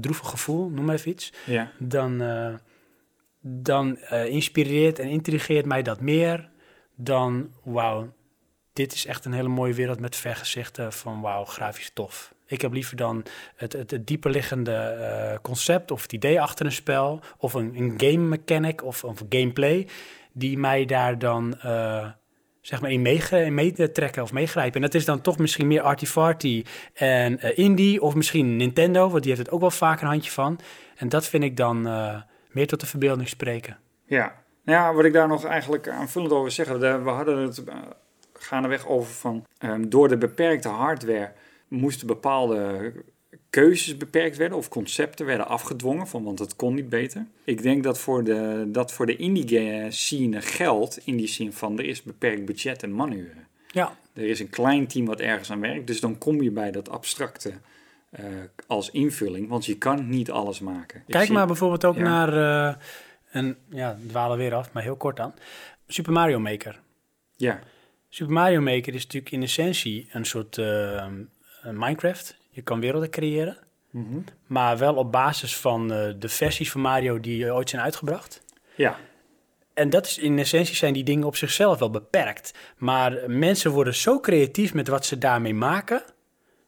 [0.00, 1.32] droevig gevoel, noem maar even iets.
[1.46, 1.72] Ja.
[1.78, 2.22] Dan,
[3.40, 6.50] dan inspireert en intrigeert mij dat meer
[6.94, 8.12] dan wauw,
[8.72, 12.34] dit is echt een hele mooie wereld met vergezichten van wauw, grafisch tof.
[12.48, 13.24] Ik heb liever dan
[13.56, 17.94] het, het, het dieperliggende eh, concept of het idee achter een spel of een, een
[17.96, 19.86] game mechanic of, of gameplay
[20.32, 22.06] die mij daar dan eh,
[22.60, 23.74] zeg maar in, meege, in mee
[24.22, 24.74] of meegrijpen.
[24.74, 26.64] En dat is dan toch misschien meer arty-farty
[26.94, 30.30] en eh, indie of misschien Nintendo, want die heeft het ook wel vaak een handje
[30.30, 30.58] van.
[30.96, 31.82] En dat vind ik dan
[32.50, 33.78] meer tot de verbeelding spreken.
[34.04, 34.34] Ja,
[34.64, 37.74] nou ja, wat ik daar nog eigenlijk aanvullend over zeg, we hadden het uh,
[38.32, 41.32] gaandeweg over van, ehm, door de beperkte hardware
[41.68, 42.92] moesten bepaalde
[43.50, 47.26] keuzes beperkt werden of concepten werden afgedwongen, van, want het kon niet beter.
[47.44, 51.78] Ik denk dat voor de, dat voor de indie scene geldt in die zin van
[51.78, 53.46] er is beperkt budget en manuren.
[53.70, 53.96] Ja.
[54.12, 56.88] Er is een klein team wat ergens aan werkt, dus dan kom je bij dat
[56.88, 57.52] abstracte
[58.20, 58.26] uh,
[58.66, 61.02] als invulling, want je kan niet alles maken.
[61.06, 62.02] Kijk zie, maar bijvoorbeeld ook ja.
[62.02, 62.34] naar,
[62.68, 62.76] uh,
[63.32, 65.34] een, ja, dwalen weer af, maar heel kort dan,
[65.86, 66.80] Super Mario Maker.
[67.36, 67.60] Ja.
[68.08, 71.06] Super Mario Maker is natuurlijk in essentie een soort uh,
[71.62, 72.36] Minecraft.
[72.50, 73.56] Je kan werelden creëren,
[73.90, 74.24] mm -hmm.
[74.46, 78.42] maar wel op basis van uh, de versies van Mario die ooit zijn uitgebracht.
[78.74, 78.96] Ja.
[79.74, 82.54] En dat is in essentie zijn die dingen op zichzelf wel beperkt.
[82.76, 86.02] Maar mensen worden zo creatief met wat ze daarmee maken,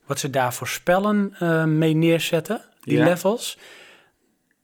[0.06, 3.04] wat ze daar voor spellen uh, mee neerzetten, die Ja.
[3.04, 3.58] levels.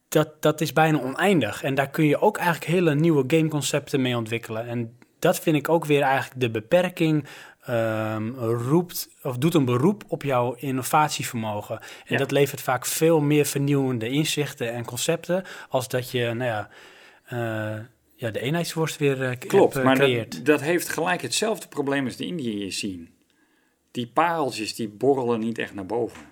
[0.09, 1.62] Dat, dat is bijna oneindig.
[1.62, 4.66] En daar kun je ook eigenlijk hele nieuwe gameconcepten mee ontwikkelen.
[4.66, 7.24] En dat vind ik ook weer eigenlijk de beperking
[7.67, 11.79] ehm, roept of doet een beroep op jouw innovatievermogen.
[11.81, 12.17] En Ja.
[12.17, 16.69] dat levert vaak veel meer vernieuwende inzichten en concepten als dat je, nou ja,
[17.25, 17.85] eh,
[18.15, 19.99] ja de eenheidsworst weer eh, Klopt, hebt, eh, maar
[20.29, 23.15] dat, dat heeft gelijk hetzelfde probleem als de Indië zien.
[23.91, 26.23] Die pareltjes die borrelen niet echt naar boven.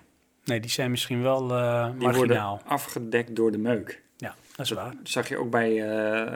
[0.43, 2.55] Nee, die zijn misschien wel eh Die marginaal.
[2.57, 4.03] worden afgedekt door de meuk.
[4.17, 4.91] Ja, dat is waar.
[4.97, 5.69] Dat zag je ook bij,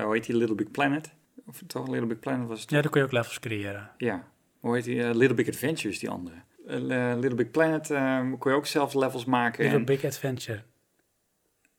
[0.04, 1.10] hoe heet die, Little Big Planet?
[1.48, 2.70] Of toch Little Big Planet was het?
[2.70, 3.90] Ja, dan kun je ook levels creëren.
[3.98, 4.28] Ja.
[4.60, 5.04] Hoe heet die?
[5.04, 6.36] eh, Little Big Adventures, die andere.
[6.68, 6.78] Eh,
[7.20, 9.62] Little Big Planet eh, kon je ook zelf levels maken.
[9.64, 10.62] Little en- Big Adventure.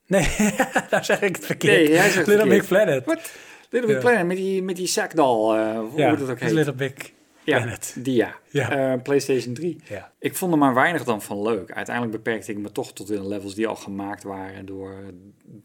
[0.07, 0.27] Nee,
[0.89, 1.77] daar zeg ik het verkeerd.
[1.77, 2.59] Nee, jij zegt Little verkeerd.
[2.59, 3.05] Big Planet.
[3.05, 3.31] Wat?
[3.69, 4.09] Little Big Ja.
[4.09, 6.51] Planet met die, met die zakdal, eh hoe Ja, het ook heet.
[6.51, 6.93] Little Big
[7.43, 7.95] ja, Planet.
[7.97, 8.35] die ja.
[8.49, 8.97] Ja.
[8.97, 9.81] PlayStation 3.
[9.89, 10.11] Ja.
[10.19, 11.71] Ik vond er maar weinig dan van leuk.
[11.71, 14.95] Uiteindelijk beperkte ik me toch tot de levels die al gemaakt waren door,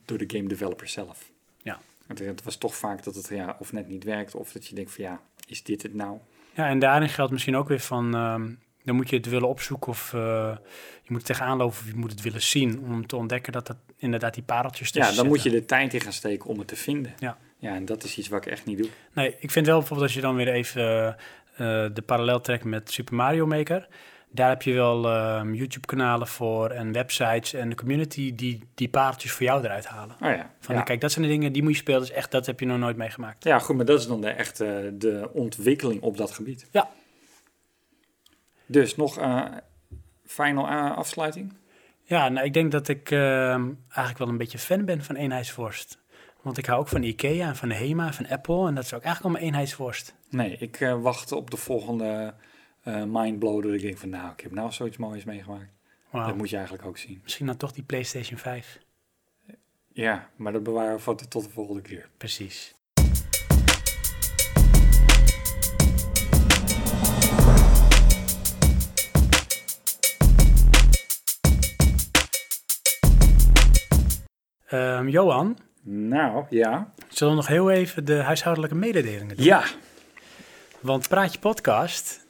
[0.05, 1.31] door de game developer zelf.
[1.63, 1.81] Ja.
[2.07, 4.75] Want Het was toch vaak dat het ja, of net niet werkt, of dat je
[4.75, 6.19] denkt van ja, is dit het nou?
[6.57, 8.15] Ja, en daarin geldt misschien ook weer van...
[8.15, 8.51] ehm,
[8.85, 10.21] dan moet je het willen opzoeken of eh,
[11.03, 12.81] je moet het tegenaan lopen of je moet het willen zien...
[12.81, 15.95] om te ontdekken dat dat inderdaad die pareltjes Ja, tussen dan moet je de tijd
[15.95, 17.15] in gaan steken om het te vinden.
[17.19, 17.39] Ja.
[17.59, 18.89] Ja, en dat is iets wat ik echt niet doe.
[19.13, 22.65] Nee, ik vind wel bijvoorbeeld als je dan weer even eh, eh, de parallel trekt
[22.65, 23.89] met Super Mario Maker...
[24.31, 28.35] daar heb je wel ehm, YouTube-kanalen voor en websites en de community...
[28.35, 30.17] die die pareltjes voor jou eruit halen.
[30.21, 30.51] Oh ja.
[30.61, 30.83] Van, ja.
[30.83, 32.01] kijk, dat zijn de dingen die moet je spelen.
[32.01, 33.45] Dus echt, dat heb je nog nooit meegemaakt.
[33.45, 36.69] ja, goed, maar dat is dan de echte de ontwikkeling op dat gebied.
[36.71, 36.91] Ja.
[38.67, 39.45] Dus nog eh
[40.27, 41.53] final eh, afsluiting?
[42.03, 45.99] Ja, nou, ik denk dat ik ehm, eigenlijk wel een beetje fan ben van eenheidsworst.
[46.43, 48.67] Want ik hou ook van Ikea en van de Hema, van Apple.
[48.67, 50.15] En dat is ook eigenlijk allemaal eenheidsworst.
[50.31, 52.35] Nee, ik eh, wacht op de volgende
[52.87, 53.63] eh mindblow.
[53.63, 55.71] Dat ik denk van nou, ik heb nou zoiets moois meegemaakt.
[56.13, 57.21] Dat moet je eigenlijk ook zien.
[57.23, 58.79] Misschien dan toch die PlayStation 5.
[59.93, 62.09] Ja, maar dat bewaren we voor tot de volgende keer.
[62.17, 62.75] Precies.
[74.67, 76.93] Ehm, Johan, Nou, ja.
[77.09, 79.45] zullen we nog heel even de huishoudelijke mededelingen doen?
[79.45, 79.65] Ja.
[80.81, 82.26] Want Praatje Podcast,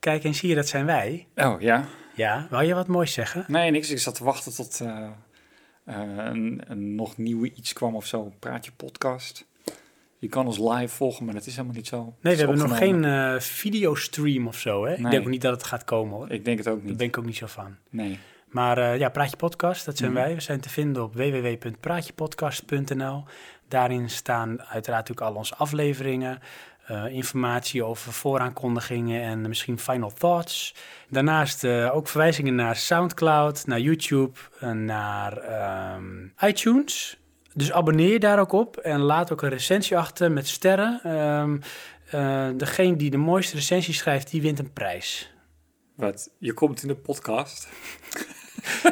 [0.00, 1.26] kijk en zie je, dat zijn wij.
[1.36, 1.84] Oh, ja.
[2.14, 3.44] Ja, wou je wat moois zeggen?
[3.48, 3.90] Nee, niks.
[3.90, 5.06] Ik zat te wachten tot eh,
[5.84, 8.32] eh, een, een nog nieuw iets kwam of zo.
[8.38, 9.46] Praatje podcast.
[10.18, 12.14] Je kan ons live volgen, maar dat is helemaal niet zo.
[12.20, 14.94] Nee, we hebben nog geen eh videostream of zo, hè?
[14.94, 16.30] Ik denk ook niet dat het gaat komen, hoor.
[16.30, 16.96] Ik denk het ook Daar niet.
[16.96, 17.76] ben ik ook niet zo van.
[17.90, 18.18] Nee.
[18.48, 20.20] Maar ja, Praatje Podcast, dat zijn Mhm.
[20.20, 20.34] wij.
[20.34, 23.24] We zijn te vinden op www.praatjepodcast.nl.
[23.68, 26.38] Daarin staan uiteraard ook al onze afleveringen,
[26.88, 30.74] eh, informatie over vooraankondigingen en misschien final thoughts.
[31.08, 37.18] Daarnaast eh, ook verwijzingen naar Soundcloud, naar YouTube, en naar ehm, iTunes.
[37.54, 41.00] Dus abonneer je daar ook op en laat ook een recensie achter met sterren.
[41.02, 41.58] Ehm,
[42.10, 45.32] eh, degene die de mooiste recensie schrijft, die wint een prijs.
[45.94, 46.30] Wat?
[46.38, 47.68] Je komt in de podcast.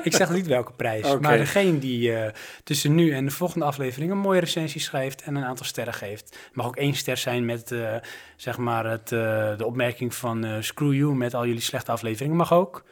[0.03, 2.33] Ik zeg niet welke prijs, maar degene die eh,
[2.65, 6.25] tussen nu en de volgende aflevering een mooie recensie schrijft en een aantal sterren geeft.
[6.25, 7.95] Het mag ook één ster zijn met eh,
[8.37, 12.37] zeg maar het, eh, de opmerking van screw you met al jullie slechte afleveringen.
[12.37, 12.85] Mag ook.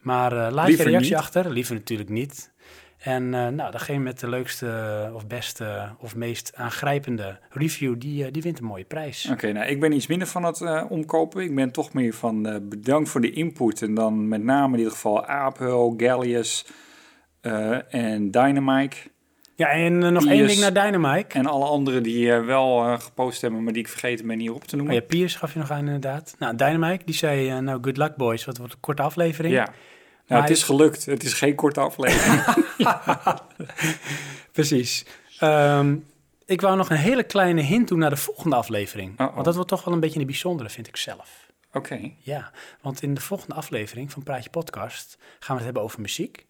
[0.00, 1.20] Maar laat Liever je reactie niet.
[1.20, 2.50] achter, liever natuurlijk niet.
[3.00, 4.66] En eh, nou, degene met de leukste
[5.06, 9.28] eh, of beste of meest aangrijpende review, die, eh, die wint een mooie prijs.
[9.32, 11.42] Oké, nou, ik ben iets minder van het eh, omkopen.
[11.42, 13.82] Ik ben toch meer van eh, bedankt voor de input.
[13.82, 16.66] En dan met name in ieder geval Aaphul, Gallius
[17.40, 18.96] eh, en Dynamite.
[19.56, 21.38] Ja, en eh, nog één ding naar Dynamite.
[21.38, 24.54] En alle anderen die eh, wel eh, gepost hebben, maar die ik vergeten ben hier
[24.54, 24.94] op te Oh noemen.
[24.94, 26.34] ja, Piers gaf je nog aan inderdaad.
[26.38, 29.54] Nou, Dynamite, die zei, eh, nou, good luck boys, wat wordt een korte aflevering.
[29.54, 29.68] Ja.
[30.30, 31.04] Nou, het is gelukt.
[31.04, 32.44] Het is geen korte aflevering.
[34.52, 35.04] Precies.
[35.38, 35.96] Ehm,
[36.44, 39.16] ik wou nog een hele kleine hint doen naar de volgende aflevering.
[39.16, 41.48] Want dat wordt toch wel een beetje een bijzondere, vind ik zelf.
[41.72, 42.10] Oké.
[42.18, 42.50] Ja,
[42.80, 46.46] want in de volgende aflevering van Praatje Podcast gaan we het hebben over muziek.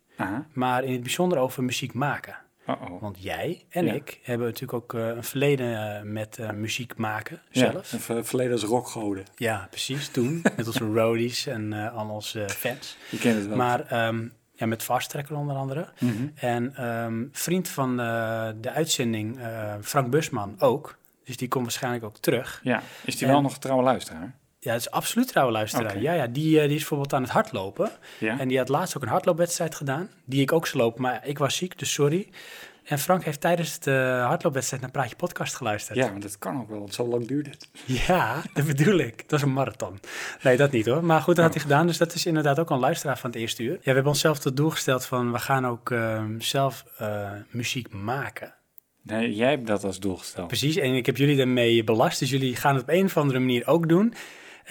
[0.52, 2.36] Maar in het bijzonder over muziek maken.
[2.70, 3.00] Uh-oh.
[3.00, 3.92] Want jij en Ja.
[3.92, 7.92] ik hebben natuurlijk ook eh, een verleden eh, met eh, muziek maken Ja, zelf.
[7.92, 9.24] een ver- verleden als rockgoden.
[9.36, 10.42] Ja, precies, toen.
[10.56, 12.96] met onze roadies en al onze fans.
[13.10, 13.56] Je kent het wel.
[13.56, 15.88] Maar ehm, ja, met Fast Tracker onder andere.
[15.98, 16.28] Mhm.
[16.34, 17.96] En ehm, vriend van
[18.60, 19.38] de uitzending,
[19.82, 20.98] Frank Busman, ook.
[21.24, 22.60] Dus die komt waarschijnlijk ook terug.
[22.62, 24.34] Ja, is die En- wel nog een trouwe luisteraar?
[24.62, 26.00] Ja, dat is absoluut trouwe luisteraar.
[26.00, 27.90] Ja, ja die, eh, die is bijvoorbeeld aan het hardlopen.
[28.18, 28.38] Ja.
[28.38, 30.10] En die had laatst ook een hardloopwedstrijd gedaan.
[30.24, 32.28] Die ik ook zou lopen, maar ik was ziek, dus sorry.
[32.84, 35.98] En Frank heeft tijdens de hardloopwedstrijd naar Praatje Podcast geluisterd.
[35.98, 37.68] Ja, maar dat kan ook wel, want zo lang duurt het.
[38.06, 39.16] Ja, dat bedoel ik.
[39.16, 40.00] Dat was een marathon.
[40.42, 41.04] Nee, dat niet hoor.
[41.04, 41.86] Maar goed, dat had hij gedaan.
[41.86, 43.72] Dus dat is inderdaad ook een luisteraar van het eerste uur.
[43.72, 45.32] Ja, we hebben onszelf tot doel gesteld van...
[45.32, 48.54] we gaan ook ehm, zelf eh, muziek maken.
[49.02, 50.46] Nee, jij hebt dat als doel gesteld.
[50.46, 52.18] Precies, en ik heb jullie daarmee belast.
[52.18, 54.14] Dus jullie gaan het op een of andere manier ook doen.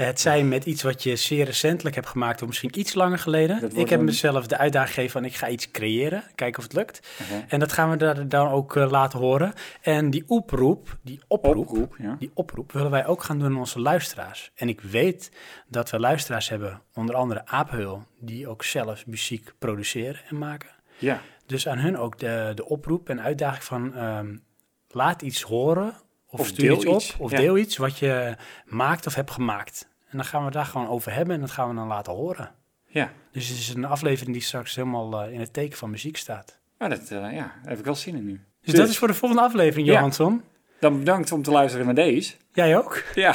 [0.05, 2.41] Het zij met iets wat je zeer recentelijk hebt gemaakt...
[2.41, 3.77] of misschien iets langer geleden.
[3.77, 5.25] Ik heb mezelf de uitdaging gegeven van...
[5.25, 7.07] ik ga iets creëren, kijken of het lukt.
[7.47, 9.53] En dat gaan we daar dan ook eh, laten horen.
[9.81, 12.15] En die oproep, die oproep, Oproep, ja.
[12.19, 14.51] die oproep willen wij ook gaan doen aan onze luisteraars.
[14.55, 15.31] En ik weet
[15.67, 20.69] dat we luisteraars hebben, onder andere Aapheul, die ook zelf muziek produceren en maken.
[20.97, 24.35] Ja, Dus aan hun ook de, de oproep en uitdaging van ehm,
[24.87, 25.93] laat iets horen
[26.29, 27.37] of, Of stuur deel iets op of ja.
[27.37, 28.35] deel iets wat je
[28.65, 29.88] maakt of hebt gemaakt.
[30.09, 32.51] En dan gaan we daar gewoon over hebben en dat gaan we dan laten horen.
[32.87, 33.11] ja.
[33.31, 36.59] Dus het is een aflevering die straks helemaal eh, in het teken van muziek staat.
[36.77, 38.41] Maar dat, eh, ja, daar heb ik wel zin in nu.
[38.61, 39.93] Dus, dat is voor de volgende aflevering, Ja.
[39.93, 40.43] Johansson.
[40.79, 42.33] Dan bedankt om te luisteren naar deze.
[42.53, 43.03] Jij ook?
[43.15, 43.33] Ja,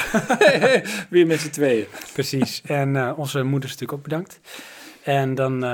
[1.10, 1.86] weer met z'n tweeën.
[2.12, 2.62] Precies.
[2.62, 4.40] En eh, onze moeders natuurlijk ook bedankt.
[5.02, 5.64] En dan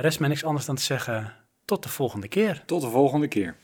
[0.00, 1.32] rest mij niks anders dan te zeggen
[1.64, 2.62] tot de volgende keer.
[2.66, 3.56] Tot de volgende keer.